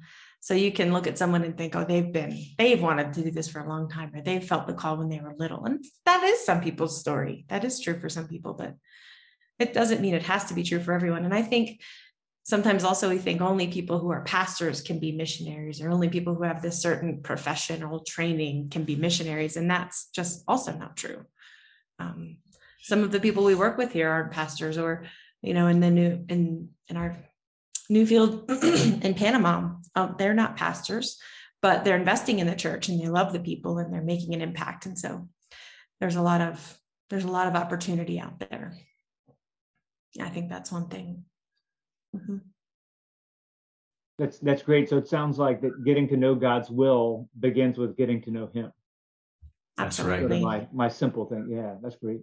so 0.45 0.53
you 0.53 0.73
can 0.73 0.93
look 0.93 1.07
at 1.07 1.17
someone 1.17 1.43
and 1.43 1.57
think, 1.57 1.75
oh, 1.75 1.87
they've 1.87 2.13
been, 2.13 2.39
they've 2.59 2.83
wanted 2.83 3.15
to 3.15 3.23
do 3.23 3.31
this 3.31 3.49
for 3.49 3.61
a 3.61 3.69
long 3.69 3.89
time, 3.89 4.11
or 4.15 4.21
they 4.21 4.41
felt 4.41 4.67
the 4.67 4.75
call 4.75 4.99
when 4.99 5.09
they 5.09 5.19
were 5.19 5.35
little. 5.39 5.65
And 5.65 5.83
that 6.05 6.23
is 6.23 6.45
some 6.45 6.61
people's 6.61 7.01
story. 7.01 7.47
That 7.49 7.65
is 7.65 7.81
true 7.81 7.99
for 7.99 8.11
some 8.11 8.29
people, 8.29 8.53
but 8.53 8.75
it 9.59 9.73
doesn't 9.73 10.03
mean 10.03 10.13
it 10.13 10.25
has 10.25 10.45
to 10.47 10.55
be 10.55 10.63
true 10.63 10.81
for 10.81 10.93
everyone. 10.93 11.25
And 11.25 11.33
I 11.33 11.41
think 11.41 11.81
sometimes 12.45 12.85
also 12.85 13.09
we 13.09 13.19
think 13.19 13.41
only 13.41 13.67
people 13.67 13.99
who 13.99 14.11
are 14.11 14.23
pastors 14.23 14.83
can 14.83 14.99
be 14.99 15.13
missionaries, 15.13 15.81
or 15.81 15.91
only 15.91 16.09
people 16.09 16.35
who 16.35 16.45
have 16.45 16.63
this 16.63 16.81
certain 16.81 17.23
professional 17.23 18.01
training 18.01 18.69
can 18.69 18.85
be 18.85 18.97
missionaries. 18.97 19.57
And 19.57 19.71
that's 19.71 20.09
just 20.15 20.45
also 20.47 20.73
not 20.73 20.97
true. 20.97 21.25
Um, 21.99 22.37
some 22.81 23.03
of 23.03 23.11
the 23.11 23.21
people 23.21 23.45
we 23.45 23.55
work 23.55 23.79
with 23.79 23.93
here 23.93 24.11
aren't 24.11 24.33
pastors, 24.33 24.79
or 24.79 25.05
you 25.43 25.55
know, 25.55 25.67
in 25.67 25.81
the 25.81 25.91
new 25.91 26.25
in 26.29 26.69
in 26.89 26.97
our 26.97 27.17
new 27.89 28.07
field 28.07 28.51
in 29.03 29.15
Panama, 29.15 29.71
um, 29.95 30.17
they're 30.19 30.35
not 30.35 30.57
pastors, 30.57 31.19
but 31.63 31.85
they're 31.85 31.97
investing 31.97 32.39
in 32.41 32.47
the 32.47 32.55
church 32.55 32.89
and 32.89 33.01
they 33.01 33.09
love 33.09 33.33
the 33.33 33.41
people 33.41 33.79
and 33.79 33.93
they're 33.93 34.03
making 34.03 34.35
an 34.35 34.43
impact. 34.43 34.87
And 34.87 34.99
so 34.99 35.29
there's 36.01 36.17
a 36.17 36.23
lot 36.23 36.43
of 36.43 36.79
there's 37.09 37.25
a 37.25 37.31
lot 37.31 37.47
of 37.47 37.55
opportunity 37.55 38.21
out 38.21 38.39
there. 38.39 38.75
I 40.21 40.29
think 40.29 40.51
that's 40.51 40.71
one 40.71 40.89
thing. 40.89 41.25
Mm-hmm. 42.15 42.37
That's 44.19 44.39
that's 44.39 44.63
great. 44.63 44.89
So 44.89 44.97
it 44.97 45.09
sounds 45.09 45.39
like 45.39 45.61
that 45.63 45.85
getting 45.85 46.07
to 46.09 46.17
know 46.17 46.35
God's 46.35 46.71
will 46.71 47.29
begins 47.41 47.79
with 47.79 47.97
getting 47.97 48.23
to 48.23 48.31
know 48.31 48.49
Him. 48.53 48.73
That's 49.77 49.99
right. 49.99 50.23
Absolutely. 50.23 50.45
My, 50.45 50.69
my 50.73 50.89
simple 50.89 51.25
thing. 51.27 51.49
Yeah, 51.51 51.75
that's 51.83 51.97
great. 51.97 52.21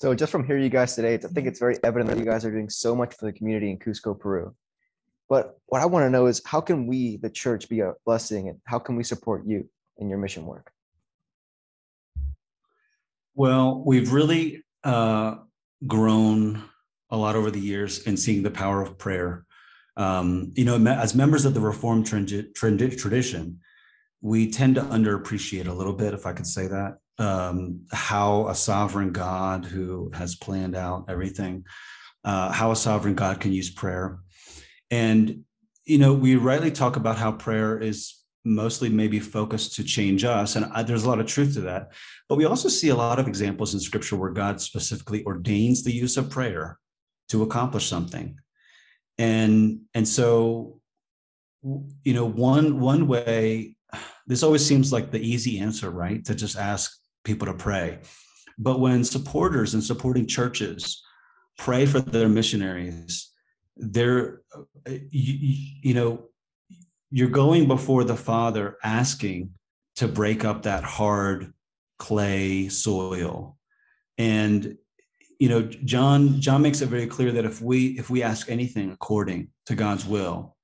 So 0.00 0.12
just 0.14 0.32
from 0.32 0.44
hearing 0.44 0.64
you 0.64 0.68
guys 0.68 0.96
today, 0.96 1.14
I 1.14 1.18
think 1.18 1.46
it's 1.46 1.60
very 1.60 1.78
evident 1.84 2.10
that 2.10 2.18
you 2.18 2.24
guys 2.24 2.44
are 2.44 2.50
doing 2.50 2.68
so 2.68 2.96
much 2.96 3.14
for 3.14 3.26
the 3.26 3.32
community 3.32 3.70
in 3.70 3.78
Cusco, 3.78 4.18
Peru. 4.18 4.54
But 5.28 5.56
what 5.66 5.80
I 5.80 5.86
want 5.86 6.04
to 6.04 6.10
know 6.10 6.26
is 6.26 6.42
how 6.44 6.60
can 6.60 6.86
we, 6.86 7.16
the 7.16 7.30
church, 7.30 7.68
be 7.68 7.80
a 7.80 7.94
blessing 8.04 8.48
and 8.48 8.58
how 8.64 8.78
can 8.78 8.96
we 8.96 9.04
support 9.04 9.46
you 9.46 9.68
in 9.98 10.08
your 10.08 10.18
mission 10.18 10.44
work? 10.44 10.72
Well, 13.34 13.82
we've 13.86 14.12
really 14.12 14.64
uh, 14.82 15.36
grown 15.86 16.62
a 17.10 17.16
lot 17.16 17.36
over 17.36 17.50
the 17.50 17.60
years 17.60 18.06
in 18.06 18.16
seeing 18.16 18.42
the 18.42 18.50
power 18.50 18.82
of 18.82 18.98
prayer. 18.98 19.44
Um, 19.96 20.52
you 20.56 20.64
know, 20.64 20.76
as 20.86 21.14
members 21.14 21.44
of 21.44 21.54
the 21.54 21.60
Reformed 21.60 22.06
tradition, 22.06 23.60
we 24.20 24.50
tend 24.50 24.74
to 24.74 24.82
underappreciate 24.82 25.68
a 25.68 25.72
little 25.72 25.92
bit, 25.92 26.14
if 26.14 26.26
I 26.26 26.32
could 26.32 26.46
say 26.46 26.66
that, 26.66 26.96
um, 27.18 27.82
how 27.92 28.48
a 28.48 28.54
sovereign 28.54 29.12
God 29.12 29.64
who 29.64 30.10
has 30.14 30.34
planned 30.34 30.74
out 30.74 31.04
everything, 31.08 31.64
uh, 32.24 32.50
how 32.50 32.72
a 32.72 32.76
sovereign 32.76 33.14
God 33.14 33.38
can 33.38 33.52
use 33.52 33.70
prayer. 33.70 34.18
And, 34.90 35.44
you 35.84 35.98
know, 35.98 36.14
we 36.14 36.36
rightly 36.36 36.70
talk 36.70 36.96
about 36.96 37.18
how 37.18 37.32
prayer 37.32 37.78
is 37.78 38.23
mostly 38.44 38.88
maybe 38.88 39.18
focused 39.18 39.74
to 39.74 39.84
change 39.84 40.24
us. 40.24 40.56
And 40.56 40.66
I, 40.66 40.82
there's 40.82 41.04
a 41.04 41.08
lot 41.08 41.20
of 41.20 41.26
truth 41.26 41.54
to 41.54 41.62
that. 41.62 41.92
But 42.28 42.36
we 42.36 42.44
also 42.44 42.68
see 42.68 42.90
a 42.90 42.96
lot 42.96 43.18
of 43.18 43.26
examples 43.26 43.74
in 43.74 43.80
scripture 43.80 44.16
where 44.16 44.30
God 44.30 44.60
specifically 44.60 45.24
ordains 45.24 45.82
the 45.82 45.92
use 45.92 46.16
of 46.16 46.30
prayer 46.30 46.78
to 47.30 47.42
accomplish 47.42 47.86
something. 47.86 48.38
And, 49.18 49.80
and 49.94 50.06
so, 50.06 50.80
you 51.62 52.12
know, 52.12 52.26
one, 52.26 52.80
one 52.80 53.06
way, 53.06 53.76
this 54.26 54.42
always 54.42 54.64
seems 54.64 54.92
like 54.92 55.10
the 55.10 55.20
easy 55.20 55.58
answer, 55.58 55.90
right? 55.90 56.24
To 56.26 56.34
just 56.34 56.58
ask 56.58 56.92
people 57.24 57.46
to 57.46 57.54
pray. 57.54 58.00
But 58.58 58.80
when 58.80 59.04
supporters 59.04 59.74
and 59.74 59.82
supporting 59.82 60.26
churches 60.26 61.02
pray 61.56 61.86
for 61.86 62.00
their 62.00 62.28
missionaries, 62.28 63.30
they're, 63.76 64.42
uh, 64.54 64.92
you, 65.10 65.56
you 65.82 65.94
know, 65.94 66.28
you're 67.14 67.28
going 67.28 67.68
before 67.68 68.02
the 68.02 68.16
Father 68.16 68.76
asking 68.82 69.50
to 69.94 70.08
break 70.08 70.44
up 70.44 70.62
that 70.64 70.82
hard 70.82 71.52
clay 71.96 72.68
soil. 72.68 73.56
And 74.18 74.76
you 75.38 75.48
know, 75.48 75.62
John 75.62 76.40
John 76.40 76.60
makes 76.60 76.80
it 76.80 76.88
very 76.88 77.06
clear 77.06 77.30
that 77.30 77.44
if 77.44 77.60
we 77.60 77.96
if 78.00 78.10
we 78.10 78.24
ask 78.24 78.50
anything 78.50 78.90
according 78.90 79.50
to 79.66 79.76
God's 79.76 80.04
will, 80.04 80.56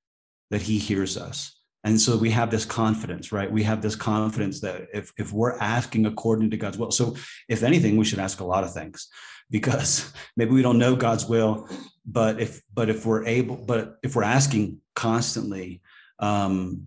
that 0.51 0.61
he 0.61 0.79
hears 0.79 1.17
us. 1.17 1.57
And 1.85 2.01
so 2.01 2.17
we 2.17 2.31
have 2.31 2.51
this 2.51 2.65
confidence, 2.65 3.31
right? 3.31 3.51
We 3.51 3.63
have 3.63 3.81
this 3.81 3.95
confidence 3.95 4.61
that 4.63 4.89
if 4.93 5.13
if 5.17 5.33
we're 5.33 5.57
asking 5.59 6.07
according 6.07 6.51
to 6.51 6.57
God's 6.57 6.79
will. 6.79 6.91
So 6.91 7.15
if 7.49 7.63
anything, 7.63 7.97
we 7.97 8.05
should 8.05 8.19
ask 8.19 8.41
a 8.41 8.45
lot 8.45 8.65
of 8.65 8.75
things 8.75 9.09
because 9.51 10.13
maybe 10.37 10.51
we 10.51 10.63
don't 10.63 10.79
know 10.79 10.97
God's 10.97 11.27
will, 11.27 11.69
but 12.05 12.41
if 12.41 12.61
but 12.75 12.91
if 12.91 13.07
we're 13.07 13.25
able, 13.25 13.55
but 13.55 13.99
if 14.03 14.17
we're 14.17 14.25
asking 14.25 14.79
constantly, 14.97 15.81
um, 16.20 16.87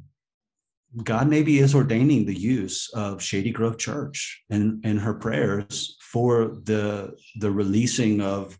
God 1.01 1.27
maybe 1.27 1.57
is 1.57 1.73
ordaining 1.73 2.25
the 2.25 2.39
use 2.39 2.89
of 2.93 3.21
Shady 3.21 3.51
Grove 3.51 3.77
Church 3.77 4.43
and 4.49 4.85
in 4.85 4.97
her 4.97 5.15
prayers 5.15 5.97
for 5.99 6.57
the 6.63 7.15
the 7.37 7.51
releasing 7.51 8.21
of 8.21 8.57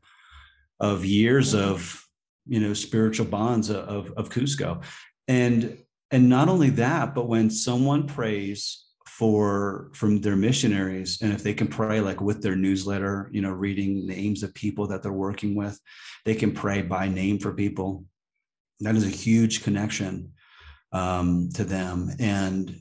of 0.80 1.06
years 1.06 1.54
of 1.54 2.04
you 2.48 2.60
know 2.60 2.74
spiritual 2.74 3.28
bonds 3.28 3.70
of 3.70 4.12
of 4.18 4.30
Cusco, 4.30 4.84
and 5.28 5.78
and 6.10 6.28
not 6.28 6.50
only 6.50 6.72
that, 6.72 7.14
but 7.14 7.28
when 7.28 7.52
someone 7.52 8.08
prays 8.08 8.84
for 9.06 9.92
from 9.94 10.22
their 10.22 10.36
missionaries, 10.36 11.22
and 11.22 11.32
if 11.34 11.44
they 11.44 11.54
can 11.54 11.68
pray 11.68 12.02
like 12.02 12.20
with 12.20 12.42
their 12.42 12.56
newsletter, 12.56 13.30
you 13.32 13.42
know, 13.42 13.52
reading 13.52 14.08
names 14.08 14.42
of 14.42 14.56
people 14.56 14.88
that 14.88 15.04
they're 15.04 15.14
working 15.14 15.54
with, 15.54 15.80
they 16.26 16.34
can 16.34 16.52
pray 16.52 16.82
by 16.82 17.08
name 17.08 17.38
for 17.38 17.54
people. 17.54 18.06
That 18.80 18.96
is 18.96 19.06
a 19.06 19.10
huge 19.10 19.64
connection 19.64 20.34
um, 20.94 21.50
to 21.56 21.64
them, 21.64 22.12
and 22.20 22.76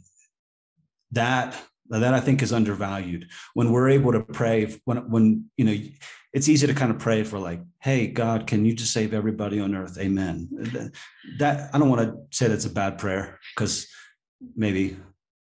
that 1.12 1.60
that 1.88 2.14
I 2.14 2.20
think 2.20 2.42
is 2.42 2.52
undervalued. 2.52 3.28
When 3.54 3.72
we're 3.72 3.90
able 3.90 4.12
to 4.12 4.20
pray, 4.20 4.78
when 4.84 5.10
when 5.10 5.50
you 5.56 5.64
know, 5.64 5.76
it's 6.32 6.48
easy 6.48 6.66
to 6.66 6.74
kind 6.74 6.90
of 6.90 6.98
pray 6.98 7.24
for 7.24 7.38
like, 7.38 7.60
"Hey, 7.80 8.06
God, 8.06 8.46
can 8.46 8.64
you 8.64 8.74
just 8.74 8.92
save 8.92 9.14
everybody 9.14 9.58
on 9.58 9.74
earth?" 9.74 9.98
Amen. 9.98 10.48
That 11.38 11.70
I 11.74 11.78
don't 11.78 11.90
want 11.90 12.02
to 12.02 12.36
say 12.36 12.48
that's 12.48 12.66
a 12.66 12.70
bad 12.70 12.98
prayer 12.98 13.40
because 13.54 13.88
maybe, 14.54 14.96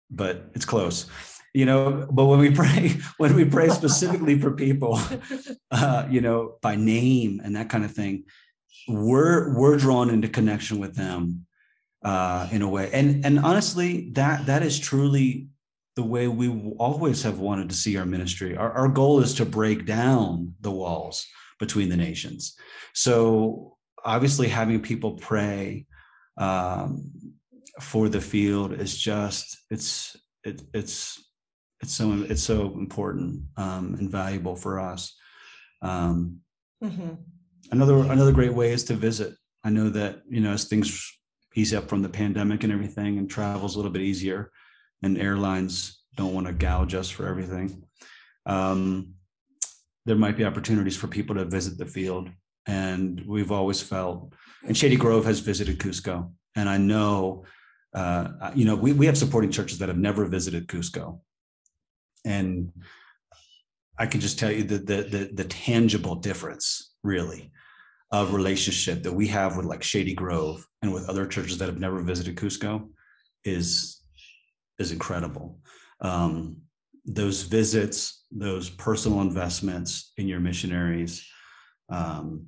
but 0.10 0.50
it's 0.54 0.66
close. 0.66 1.08
You 1.54 1.66
know, 1.66 2.08
but 2.12 2.26
when 2.26 2.40
we 2.40 2.52
pray, 2.52 2.98
when 3.18 3.36
we 3.36 3.44
pray 3.46 3.70
specifically 3.70 4.40
for 4.40 4.52
people, 4.52 5.00
uh, 5.72 6.08
you 6.10 6.22
know, 6.22 6.58
by 6.62 6.76
name 6.76 7.42
and 7.44 7.56
that 7.56 7.70
kind 7.70 7.84
of 7.84 7.92
thing, 7.92 8.26
we're 8.88 9.56
we're 9.58 9.78
drawn 9.78 10.10
into 10.10 10.30
connection 10.30 10.80
with 10.80 10.96
them 10.96 11.46
uh, 12.04 12.48
in 12.52 12.62
a 12.62 12.70
way. 12.70 12.90
And 12.94 13.26
and 13.26 13.40
honestly, 13.40 14.12
that 14.12 14.46
that 14.46 14.64
is 14.64 14.80
truly 14.80 15.50
the 15.96 16.04
way 16.04 16.28
we 16.28 16.50
always 16.78 17.24
have 17.24 17.40
wanted 17.40 17.70
to 17.70 17.76
see 17.76 17.98
our 17.98 18.06
ministry. 18.06 18.56
Our, 18.56 18.72
our 18.72 18.88
goal 18.88 19.20
is 19.20 19.34
to 19.36 19.46
break 19.46 19.86
down 19.86 20.56
the 20.62 20.72
walls 20.72 21.26
between 21.60 21.90
the 21.90 21.98
nations. 21.98 22.56
So 22.94 23.78
obviously, 24.06 24.48
having 24.48 24.82
people 24.82 25.14
pray 25.14 25.86
um, 26.38 27.12
for 27.82 28.08
the 28.08 28.22
field 28.22 28.74
is 28.74 28.98
just 28.98 29.58
it's 29.70 30.16
it, 30.44 30.62
it's 30.74 31.22
it's 31.82 31.94
so 31.94 32.26
it's 32.30 32.44
so 32.44 32.74
important 32.78 33.42
um, 33.58 33.96
and 34.00 34.10
valuable 34.10 34.56
for 34.56 34.80
us. 34.80 35.16
Um, 35.82 36.42
Mm-hmm. 36.82 37.10
another 37.74 37.98
another 37.98 38.32
great 38.32 38.54
way 38.54 38.72
is 38.72 38.86
to 38.86 38.94
visit. 38.94 39.34
I 39.66 39.70
know 39.70 39.90
that 39.90 40.22
you 40.30 40.40
know 40.40 40.54
as 40.54 40.64
things 40.64 41.19
ease 41.56 41.74
up 41.74 41.90
from 41.90 42.02
the 42.02 42.10
pandemic 42.10 42.64
and 42.64 42.72
everything, 42.72 43.18
and 43.18 43.30
travel's 43.30 43.76
a 43.76 43.78
little 43.78 43.92
bit 43.92 44.02
easier, 44.02 44.52
and 45.02 45.18
airlines 45.18 46.04
don't 46.16 46.34
want 46.34 46.48
to 46.48 46.54
gouge 46.54 46.94
us 46.94 47.10
for 47.10 47.28
everything. 47.28 47.84
Um, 48.46 49.14
there 50.06 50.16
might 50.16 50.38
be 50.38 50.46
opportunities 50.46 50.98
for 50.98 51.08
people 51.08 51.36
to 51.36 51.46
visit 51.46 51.78
the 51.78 51.86
field, 51.86 52.30
and 52.66 53.24
we've 53.26 53.52
always 53.52 53.82
felt. 53.82 54.34
And 54.66 54.78
Shady 54.78 54.96
Grove 54.96 55.26
has 55.26 55.40
visited 55.40 55.80
Cusco, 55.80 56.32
and 56.56 56.70
I 56.70 56.78
know, 56.78 57.46
uh, 57.94 58.52
you 58.56 58.66
know, 58.66 58.76
we 58.76 58.94
we 58.94 59.06
have 59.06 59.18
supporting 59.18 59.52
churches 59.52 59.80
that 59.80 59.90
have 59.90 59.98
never 59.98 60.26
visited 60.26 60.68
Cusco, 60.68 61.20
and 62.26 62.72
I 63.98 64.06
can 64.06 64.22
just 64.22 64.40
tell 64.40 64.52
you 64.52 64.64
the 64.64 64.78
the 64.78 65.04
the, 65.04 65.30
the 65.34 65.44
tangible 65.46 66.16
difference, 66.16 66.94
really, 67.04 67.52
of 68.12 68.34
relationship 68.34 69.04
that 69.04 69.14
we 69.14 69.28
have 69.28 69.56
with 69.56 69.66
like 69.66 69.84
Shady 69.84 70.14
Grove 70.14 70.66
and 70.82 70.94
with 70.94 71.08
other 71.08 71.28
churches 71.28 71.58
that 71.60 71.68
have 71.68 71.80
never 71.80 72.02
visited 72.02 72.36
Cusco 72.36 72.90
is 73.44 74.02
is 74.80 74.92
incredible. 74.92 75.60
Um, 76.02 76.58
those 77.06 77.44
visits, 77.44 78.26
those 78.32 78.70
personal 78.70 79.22
investments 79.22 80.14
in 80.18 80.28
your 80.28 80.40
missionaries, 80.40 81.28
um, 81.90 82.48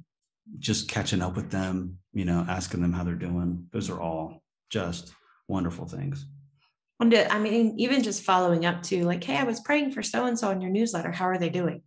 just 0.59 0.89
catching 0.89 1.21
up 1.21 1.35
with 1.35 1.51
them, 1.51 1.97
you 2.13 2.25
know, 2.25 2.45
asking 2.47 2.81
them 2.81 2.93
how 2.93 3.03
they're 3.03 3.15
doing. 3.15 3.67
Those 3.71 3.89
are 3.89 3.99
all 3.99 4.41
just 4.69 5.13
wonderful 5.47 5.87
things. 5.87 6.25
And 6.99 7.13
I 7.13 7.39
mean, 7.39 7.75
even 7.77 8.03
just 8.03 8.23
following 8.23 8.65
up 8.65 8.83
to 8.83 9.03
like, 9.05 9.23
hey, 9.23 9.37
I 9.37 9.43
was 9.43 9.59
praying 9.59 9.91
for 9.91 10.03
so 10.03 10.25
and 10.25 10.37
so 10.37 10.51
in 10.51 10.61
your 10.61 10.69
newsletter. 10.69 11.11
How 11.11 11.25
are 11.25 11.39
they 11.39 11.49
doing? 11.49 11.81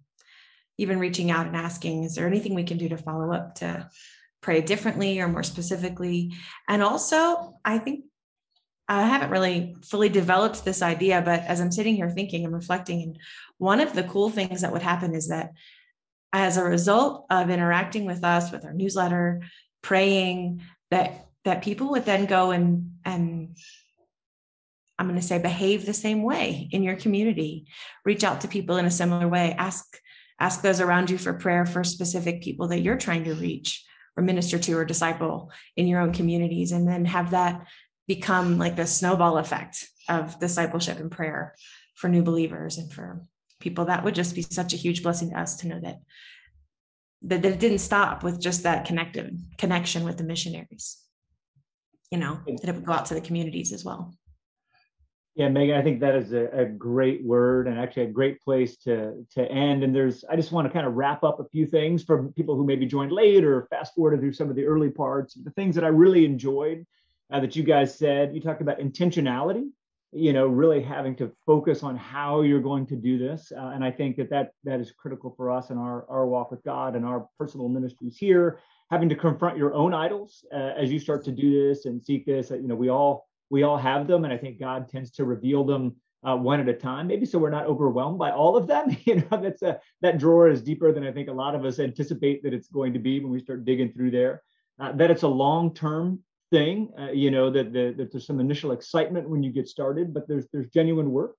Even 0.78 0.98
reaching 0.98 1.30
out 1.30 1.46
and 1.46 1.56
asking, 1.56 2.04
is 2.04 2.14
there 2.14 2.26
anything 2.26 2.54
we 2.54 2.64
can 2.64 2.78
do 2.78 2.88
to 2.88 2.96
follow 2.96 3.32
up 3.32 3.56
to 3.56 3.88
pray 4.40 4.60
differently 4.60 5.20
or 5.20 5.28
more 5.28 5.42
specifically? 5.42 6.32
And 6.68 6.82
also, 6.82 7.58
I 7.64 7.78
think 7.78 8.04
I 8.88 9.02
haven't 9.02 9.30
really 9.30 9.76
fully 9.82 10.08
developed 10.08 10.64
this 10.64 10.82
idea, 10.82 11.22
but 11.22 11.40
as 11.40 11.60
I'm 11.60 11.72
sitting 11.72 11.94
here 11.94 12.10
thinking 12.10 12.44
and 12.44 12.52
reflecting, 12.52 13.02
and 13.02 13.18
one 13.58 13.80
of 13.80 13.94
the 13.94 14.02
cool 14.02 14.30
things 14.30 14.60
that 14.60 14.72
would 14.72 14.82
happen 14.82 15.14
is 15.14 15.28
that 15.28 15.52
as 16.32 16.56
a 16.56 16.64
result 16.64 17.26
of 17.30 17.48
interacting 17.48 18.04
with 18.04 18.24
us 18.24 18.50
with 18.50 18.64
our 18.64 18.74
newsletter, 18.74 19.42
praying, 19.82 20.62
that 20.90 21.28
that 21.44 21.62
people 21.62 21.90
would 21.90 22.04
then 22.04 22.26
go 22.26 22.50
and 22.50 22.92
and 23.04 23.56
I'm 24.98 25.06
going 25.08 25.20
to 25.20 25.26
say 25.26 25.38
behave 25.38 25.86
the 25.86 25.94
same 25.94 26.22
way 26.22 26.68
in 26.70 26.82
your 26.82 26.96
community. 26.96 27.66
Reach 28.04 28.22
out 28.22 28.42
to 28.42 28.48
people 28.48 28.76
in 28.76 28.84
a 28.84 28.90
similar 28.90 29.28
way. 29.28 29.54
Ask 29.58 29.98
ask 30.40 30.62
those 30.62 30.80
around 30.80 31.10
you 31.10 31.18
for 31.18 31.32
prayer 31.32 31.64
for 31.64 31.84
specific 31.84 32.42
people 32.42 32.68
that 32.68 32.80
you're 32.80 32.96
trying 32.96 33.24
to 33.24 33.34
reach 33.34 33.84
or 34.16 34.22
minister 34.22 34.58
to 34.58 34.78
or 34.78 34.84
disciple 34.84 35.50
in 35.76 35.86
your 35.86 36.00
own 36.00 36.12
communities 36.12 36.72
and 36.72 36.86
then 36.86 37.04
have 37.04 37.30
that 37.30 37.66
become 38.06 38.58
like 38.58 38.76
the 38.76 38.86
snowball 38.86 39.38
effect 39.38 39.88
of 40.08 40.38
discipleship 40.38 40.98
and 40.98 41.10
prayer 41.10 41.54
for 41.94 42.08
new 42.08 42.22
believers 42.22 42.78
and 42.78 42.92
for 42.92 43.22
people. 43.60 43.86
That 43.86 44.04
would 44.04 44.14
just 44.14 44.34
be 44.34 44.42
such 44.42 44.74
a 44.74 44.78
huge 44.78 45.02
blessing 45.02 45.30
to 45.30 45.40
us 45.40 45.56
to 45.56 45.68
know 45.68 45.80
that 45.80 46.00
that, 47.22 47.44
it 47.44 47.58
didn't 47.58 47.78
stop 47.78 48.22
with 48.22 48.40
just 48.40 48.64
that 48.64 48.84
connective 48.84 49.30
connection 49.58 50.04
with 50.04 50.18
the 50.18 50.24
missionaries 50.24 50.98
you 52.10 52.18
know 52.18 52.38
that 52.46 52.68
it 52.68 52.74
would 52.74 52.84
go 52.84 52.92
out 52.92 53.06
to 53.06 53.14
the 53.14 53.20
communities 53.20 53.72
as 53.72 53.84
well 53.84 54.14
Yeah, 55.34 55.48
Meghan, 55.48 55.76
I 55.76 55.82
think 55.82 55.98
that 56.00 56.14
is 56.14 56.32
a, 56.32 56.46
a, 56.52 56.64
great 56.64 57.24
word 57.24 57.66
and 57.66 57.76
actually 57.76 58.04
a 58.04 58.10
great 58.10 58.40
place 58.40 58.76
to 58.78 59.26
to 59.32 59.42
end. 59.50 59.82
And 59.82 59.92
there's, 59.92 60.24
I 60.30 60.36
just 60.36 60.52
want 60.52 60.68
to 60.68 60.72
kind 60.72 60.86
of 60.86 60.94
wrap 60.94 61.24
up 61.24 61.40
a 61.40 61.48
few 61.48 61.66
things 61.66 62.04
for 62.04 62.28
people 62.32 62.54
who 62.54 62.64
maybe 62.64 62.86
joined 62.86 63.10
late 63.10 63.44
or 63.44 63.66
fast 63.68 63.94
forwarded 63.96 64.20
through 64.20 64.34
some 64.34 64.48
of 64.48 64.54
the 64.54 64.64
early 64.64 64.90
parts. 64.90 65.34
The 65.34 65.50
things 65.50 65.74
that 65.74 65.82
I 65.82 65.88
really 65.88 66.24
enjoyed 66.24 66.86
uh, 67.32 67.40
that 67.40 67.56
you 67.56 67.64
guys 67.64 67.98
said, 67.98 68.32
you 68.32 68.40
talked 68.40 68.60
about 68.60 68.78
intentionality, 68.78 69.68
you 70.12 70.32
know, 70.32 70.46
really 70.46 70.80
having 70.80 71.16
to 71.16 71.32
focus 71.44 71.82
on 71.82 71.96
how 71.96 72.42
you're 72.42 72.60
going 72.60 72.86
to 72.86 72.96
do 72.96 73.18
this. 73.18 73.50
Uh, 73.50 73.72
and 73.74 73.84
I 73.84 73.90
think 73.90 74.16
that 74.18 74.30
that 74.30 74.52
that 74.62 74.78
is 74.78 74.92
critical 74.92 75.34
for 75.36 75.50
us 75.50 75.70
in 75.70 75.78
our 75.78 76.06
our 76.08 76.26
walk 76.26 76.52
with 76.52 76.62
God 76.62 76.94
and 76.94 77.04
our 77.04 77.26
personal 77.40 77.68
ministries 77.68 78.16
here. 78.16 78.60
Having 78.92 79.08
to 79.08 79.16
confront 79.16 79.58
your 79.58 79.74
own 79.74 79.94
idols 79.94 80.44
uh, 80.54 80.74
as 80.78 80.92
you 80.92 81.00
start 81.00 81.24
to 81.24 81.32
do 81.32 81.68
this 81.68 81.86
and 81.86 82.00
seek 82.00 82.24
this. 82.24 82.50
You 82.50 82.68
know, 82.68 82.76
we 82.76 82.88
all 82.88 83.26
we 83.50 83.62
all 83.62 83.76
have 83.76 84.06
them, 84.06 84.24
and 84.24 84.32
I 84.32 84.38
think 84.38 84.58
God 84.58 84.88
tends 84.88 85.10
to 85.12 85.24
reveal 85.24 85.64
them 85.64 85.96
uh, 86.26 86.36
one 86.36 86.60
at 86.60 86.68
a 86.68 86.74
time, 86.74 87.06
maybe 87.06 87.26
so 87.26 87.38
we're 87.38 87.50
not 87.50 87.66
overwhelmed 87.66 88.18
by 88.18 88.30
all 88.30 88.56
of 88.56 88.66
them. 88.66 88.96
You 89.04 89.16
know, 89.16 89.40
that's 89.42 89.62
a 89.62 89.80
that 90.00 90.18
drawer 90.18 90.48
is 90.48 90.62
deeper 90.62 90.92
than 90.92 91.06
I 91.06 91.12
think 91.12 91.28
a 91.28 91.32
lot 91.32 91.54
of 91.54 91.64
us 91.64 91.78
anticipate 91.78 92.42
that 92.42 92.54
it's 92.54 92.68
going 92.68 92.94
to 92.94 92.98
be 92.98 93.20
when 93.20 93.30
we 93.30 93.40
start 93.40 93.64
digging 93.64 93.92
through 93.92 94.10
there. 94.10 94.42
Uh, 94.80 94.92
that 94.92 95.10
it's 95.10 95.22
a 95.22 95.28
long-term 95.28 96.20
thing. 96.50 96.90
Uh, 96.98 97.10
you 97.12 97.30
know 97.30 97.50
that, 97.50 97.72
the, 97.72 97.94
that 97.96 98.10
there's 98.10 98.26
some 98.26 98.40
initial 98.40 98.72
excitement 98.72 99.28
when 99.28 99.42
you 99.42 99.52
get 99.52 99.68
started, 99.68 100.14
but 100.14 100.26
there's 100.26 100.46
there's 100.52 100.68
genuine 100.68 101.10
work, 101.10 101.36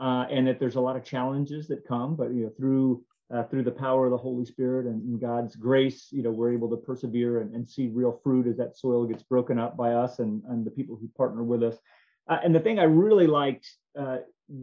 uh, 0.00 0.26
and 0.30 0.46
that 0.48 0.58
there's 0.58 0.76
a 0.76 0.80
lot 0.80 0.96
of 0.96 1.04
challenges 1.04 1.68
that 1.68 1.86
come. 1.86 2.16
But 2.16 2.34
you 2.34 2.44
know, 2.44 2.52
through 2.56 3.04
uh, 3.32 3.42
through 3.44 3.62
the 3.62 3.70
power 3.70 4.04
of 4.04 4.10
the 4.10 4.16
Holy 4.16 4.44
Spirit 4.44 4.86
and, 4.86 5.02
and, 5.02 5.20
God's 5.20 5.56
grace, 5.56 6.08
you 6.10 6.22
know, 6.22 6.30
we're 6.30 6.52
able 6.52 6.68
to 6.70 6.76
persevere 6.76 7.40
and, 7.40 7.54
and, 7.54 7.68
see 7.68 7.88
real 7.88 8.20
fruit 8.22 8.46
as 8.46 8.56
that 8.58 8.76
soil 8.76 9.06
gets 9.06 9.22
broken 9.22 9.58
up 9.58 9.76
by 9.76 9.94
us 9.94 10.18
and, 10.18 10.42
and 10.48 10.64
the 10.64 10.70
people 10.70 10.96
who 10.96 11.08
partner 11.16 11.42
with 11.42 11.62
us. 11.62 11.76
Uh, 12.28 12.38
and 12.44 12.54
the 12.54 12.60
thing 12.60 12.78
I 12.78 12.84
really 12.84 13.26
liked 13.26 13.66
uh, 13.98 14.18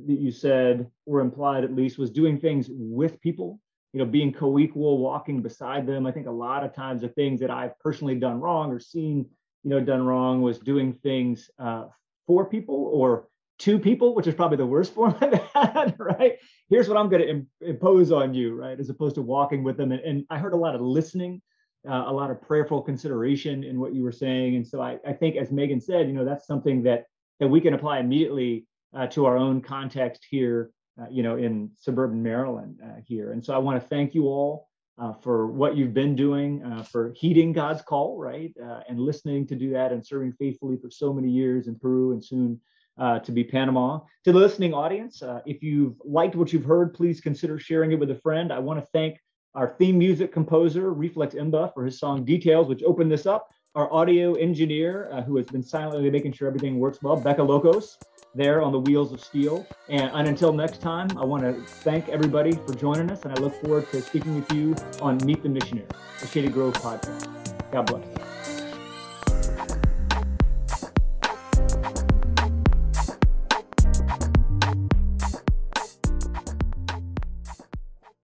that 0.05 0.19
you 0.19 0.31
said, 0.31 0.89
or 1.05 1.21
implied 1.21 1.63
at 1.63 1.75
least, 1.75 1.97
was 1.97 2.11
doing 2.11 2.39
things 2.39 2.67
with 2.69 3.19
people, 3.21 3.59
you 3.93 3.99
know, 3.99 4.05
being 4.05 4.31
co 4.31 4.59
equal, 4.59 4.99
walking 4.99 5.41
beside 5.41 5.87
them. 5.87 6.05
I 6.05 6.11
think 6.11 6.27
a 6.27 6.31
lot 6.31 6.63
of 6.63 6.73
times 6.75 7.01
the 7.01 7.09
things 7.09 7.39
that 7.39 7.49
I've 7.49 7.77
personally 7.79 8.15
done 8.15 8.39
wrong 8.39 8.71
or 8.71 8.79
seen, 8.79 9.25
you 9.63 9.69
know, 9.69 9.79
done 9.79 10.03
wrong 10.03 10.41
was 10.41 10.59
doing 10.59 10.93
things 11.01 11.49
uh, 11.57 11.85
for 12.27 12.45
people 12.45 12.89
or 12.93 13.27
to 13.61 13.77
people, 13.77 14.15
which 14.15 14.27
is 14.27 14.33
probably 14.33 14.57
the 14.57 14.65
worst 14.65 14.93
form 14.95 15.15
of 15.21 15.31
that, 15.31 15.95
right? 15.99 16.37
Here's 16.69 16.87
what 16.87 16.97
I'm 16.97 17.09
going 17.09 17.21
to 17.21 17.29
Im- 17.29 17.47
impose 17.61 18.11
on 18.11 18.33
you, 18.33 18.55
right? 18.55 18.79
As 18.79 18.89
opposed 18.89 19.15
to 19.15 19.21
walking 19.21 19.63
with 19.63 19.77
them. 19.77 19.91
And, 19.91 20.01
and 20.01 20.25
I 20.29 20.37
heard 20.37 20.53
a 20.53 20.57
lot 20.57 20.75
of 20.75 20.81
listening, 20.81 21.41
uh, 21.87 22.05
a 22.07 22.11
lot 22.13 22.31
of 22.31 22.41
prayerful 22.41 22.81
consideration 22.81 23.63
in 23.63 23.79
what 23.79 23.93
you 23.93 24.03
were 24.03 24.11
saying. 24.11 24.55
And 24.55 24.67
so 24.67 24.81
I, 24.81 24.97
I 25.07 25.13
think, 25.13 25.35
as 25.35 25.49
Meghan 25.49 25.81
said, 25.81 26.07
you 26.07 26.13
know, 26.13 26.25
that's 26.25 26.47
something 26.47 26.83
that 26.83 27.05
that 27.39 27.47
we 27.47 27.59
can 27.59 27.73
apply 27.73 27.99
immediately 27.99 28.67
uh, 28.95 29.07
to 29.07 29.25
our 29.25 29.35
own 29.35 29.61
context 29.61 30.25
here, 30.29 30.69
uh, 31.01 31.07
you 31.09 31.23
know, 31.23 31.37
in 31.37 31.71
suburban 31.75 32.21
Maryland 32.21 32.79
uh, 32.83 33.01
here. 33.03 33.31
And 33.31 33.43
so 33.43 33.55
I 33.55 33.57
want 33.57 33.81
to 33.81 33.87
thank 33.87 34.13
you 34.13 34.27
all 34.27 34.67
uh, 34.99 35.13
for 35.13 35.47
what 35.47 35.75
you've 35.75 35.93
been 35.93 36.15
doing, 36.15 36.63
uh, 36.63 36.83
for 36.83 37.11
heeding 37.15 37.51
God's 37.51 37.81
call, 37.81 38.19
right, 38.19 38.53
and 38.87 38.99
listening 38.99 39.47
to 39.47 39.55
do 39.55 39.71
that 39.71 39.91
and 39.91 40.05
serving 40.05 40.33
faithfully 40.33 40.77
for 40.77 40.91
so 40.91 41.11
many 41.11 41.29
years 41.29 41.67
in 41.67 41.79
Peru 41.79 42.11
and 42.11 42.23
soon 42.23 42.59
uh, 42.97 43.19
to 43.19 43.31
be 43.31 43.43
Panama. 43.43 43.99
To 44.25 44.31
the 44.31 44.39
listening 44.39 44.73
audience, 44.73 45.21
uh, 45.21 45.41
if 45.45 45.63
you've 45.63 45.95
liked 46.03 46.35
what 46.35 46.53
you've 46.53 46.65
heard, 46.65 46.93
please 46.93 47.21
consider 47.21 47.57
sharing 47.59 47.91
it 47.91 47.99
with 47.99 48.11
a 48.11 48.15
friend. 48.15 48.51
I 48.51 48.59
want 48.59 48.79
to 48.79 48.87
thank 48.93 49.19
our 49.55 49.75
theme 49.77 49.97
music 49.97 50.31
composer, 50.31 50.93
Reflex 50.93 51.35
Imba, 51.35 51.73
for 51.73 51.85
his 51.85 51.99
song 51.99 52.23
Details, 52.23 52.67
which 52.67 52.83
opened 52.83 53.11
this 53.11 53.25
up. 53.25 53.49
Our 53.75 53.91
audio 53.91 54.33
engineer, 54.33 55.09
uh, 55.11 55.21
who 55.21 55.37
has 55.37 55.45
been 55.47 55.63
silently 55.63 56.09
making 56.09 56.33
sure 56.33 56.47
everything 56.47 56.77
works 56.77 57.01
well, 57.01 57.15
Becca 57.15 57.41
Locos, 57.41 57.97
there 58.35 58.61
on 58.61 58.71
the 58.71 58.79
wheels 58.79 59.13
of 59.13 59.21
steel. 59.21 59.65
And, 59.89 60.11
and 60.13 60.27
until 60.27 60.51
next 60.51 60.81
time, 60.81 61.09
I 61.17 61.23
want 61.23 61.43
to 61.43 61.53
thank 61.53 62.09
everybody 62.09 62.51
for 62.51 62.73
joining 62.73 63.09
us, 63.09 63.23
and 63.23 63.37
I 63.37 63.41
look 63.41 63.53
forward 63.61 63.89
to 63.91 64.01
speaking 64.01 64.35
with 64.35 64.51
you 64.51 64.75
on 65.01 65.17
Meet 65.25 65.43
the 65.43 65.49
Missionary, 65.49 65.87
the 66.19 66.27
Shady 66.27 66.49
Grove 66.49 66.73
podcast. 66.73 67.71
God 67.71 67.85
bless. 67.85 68.30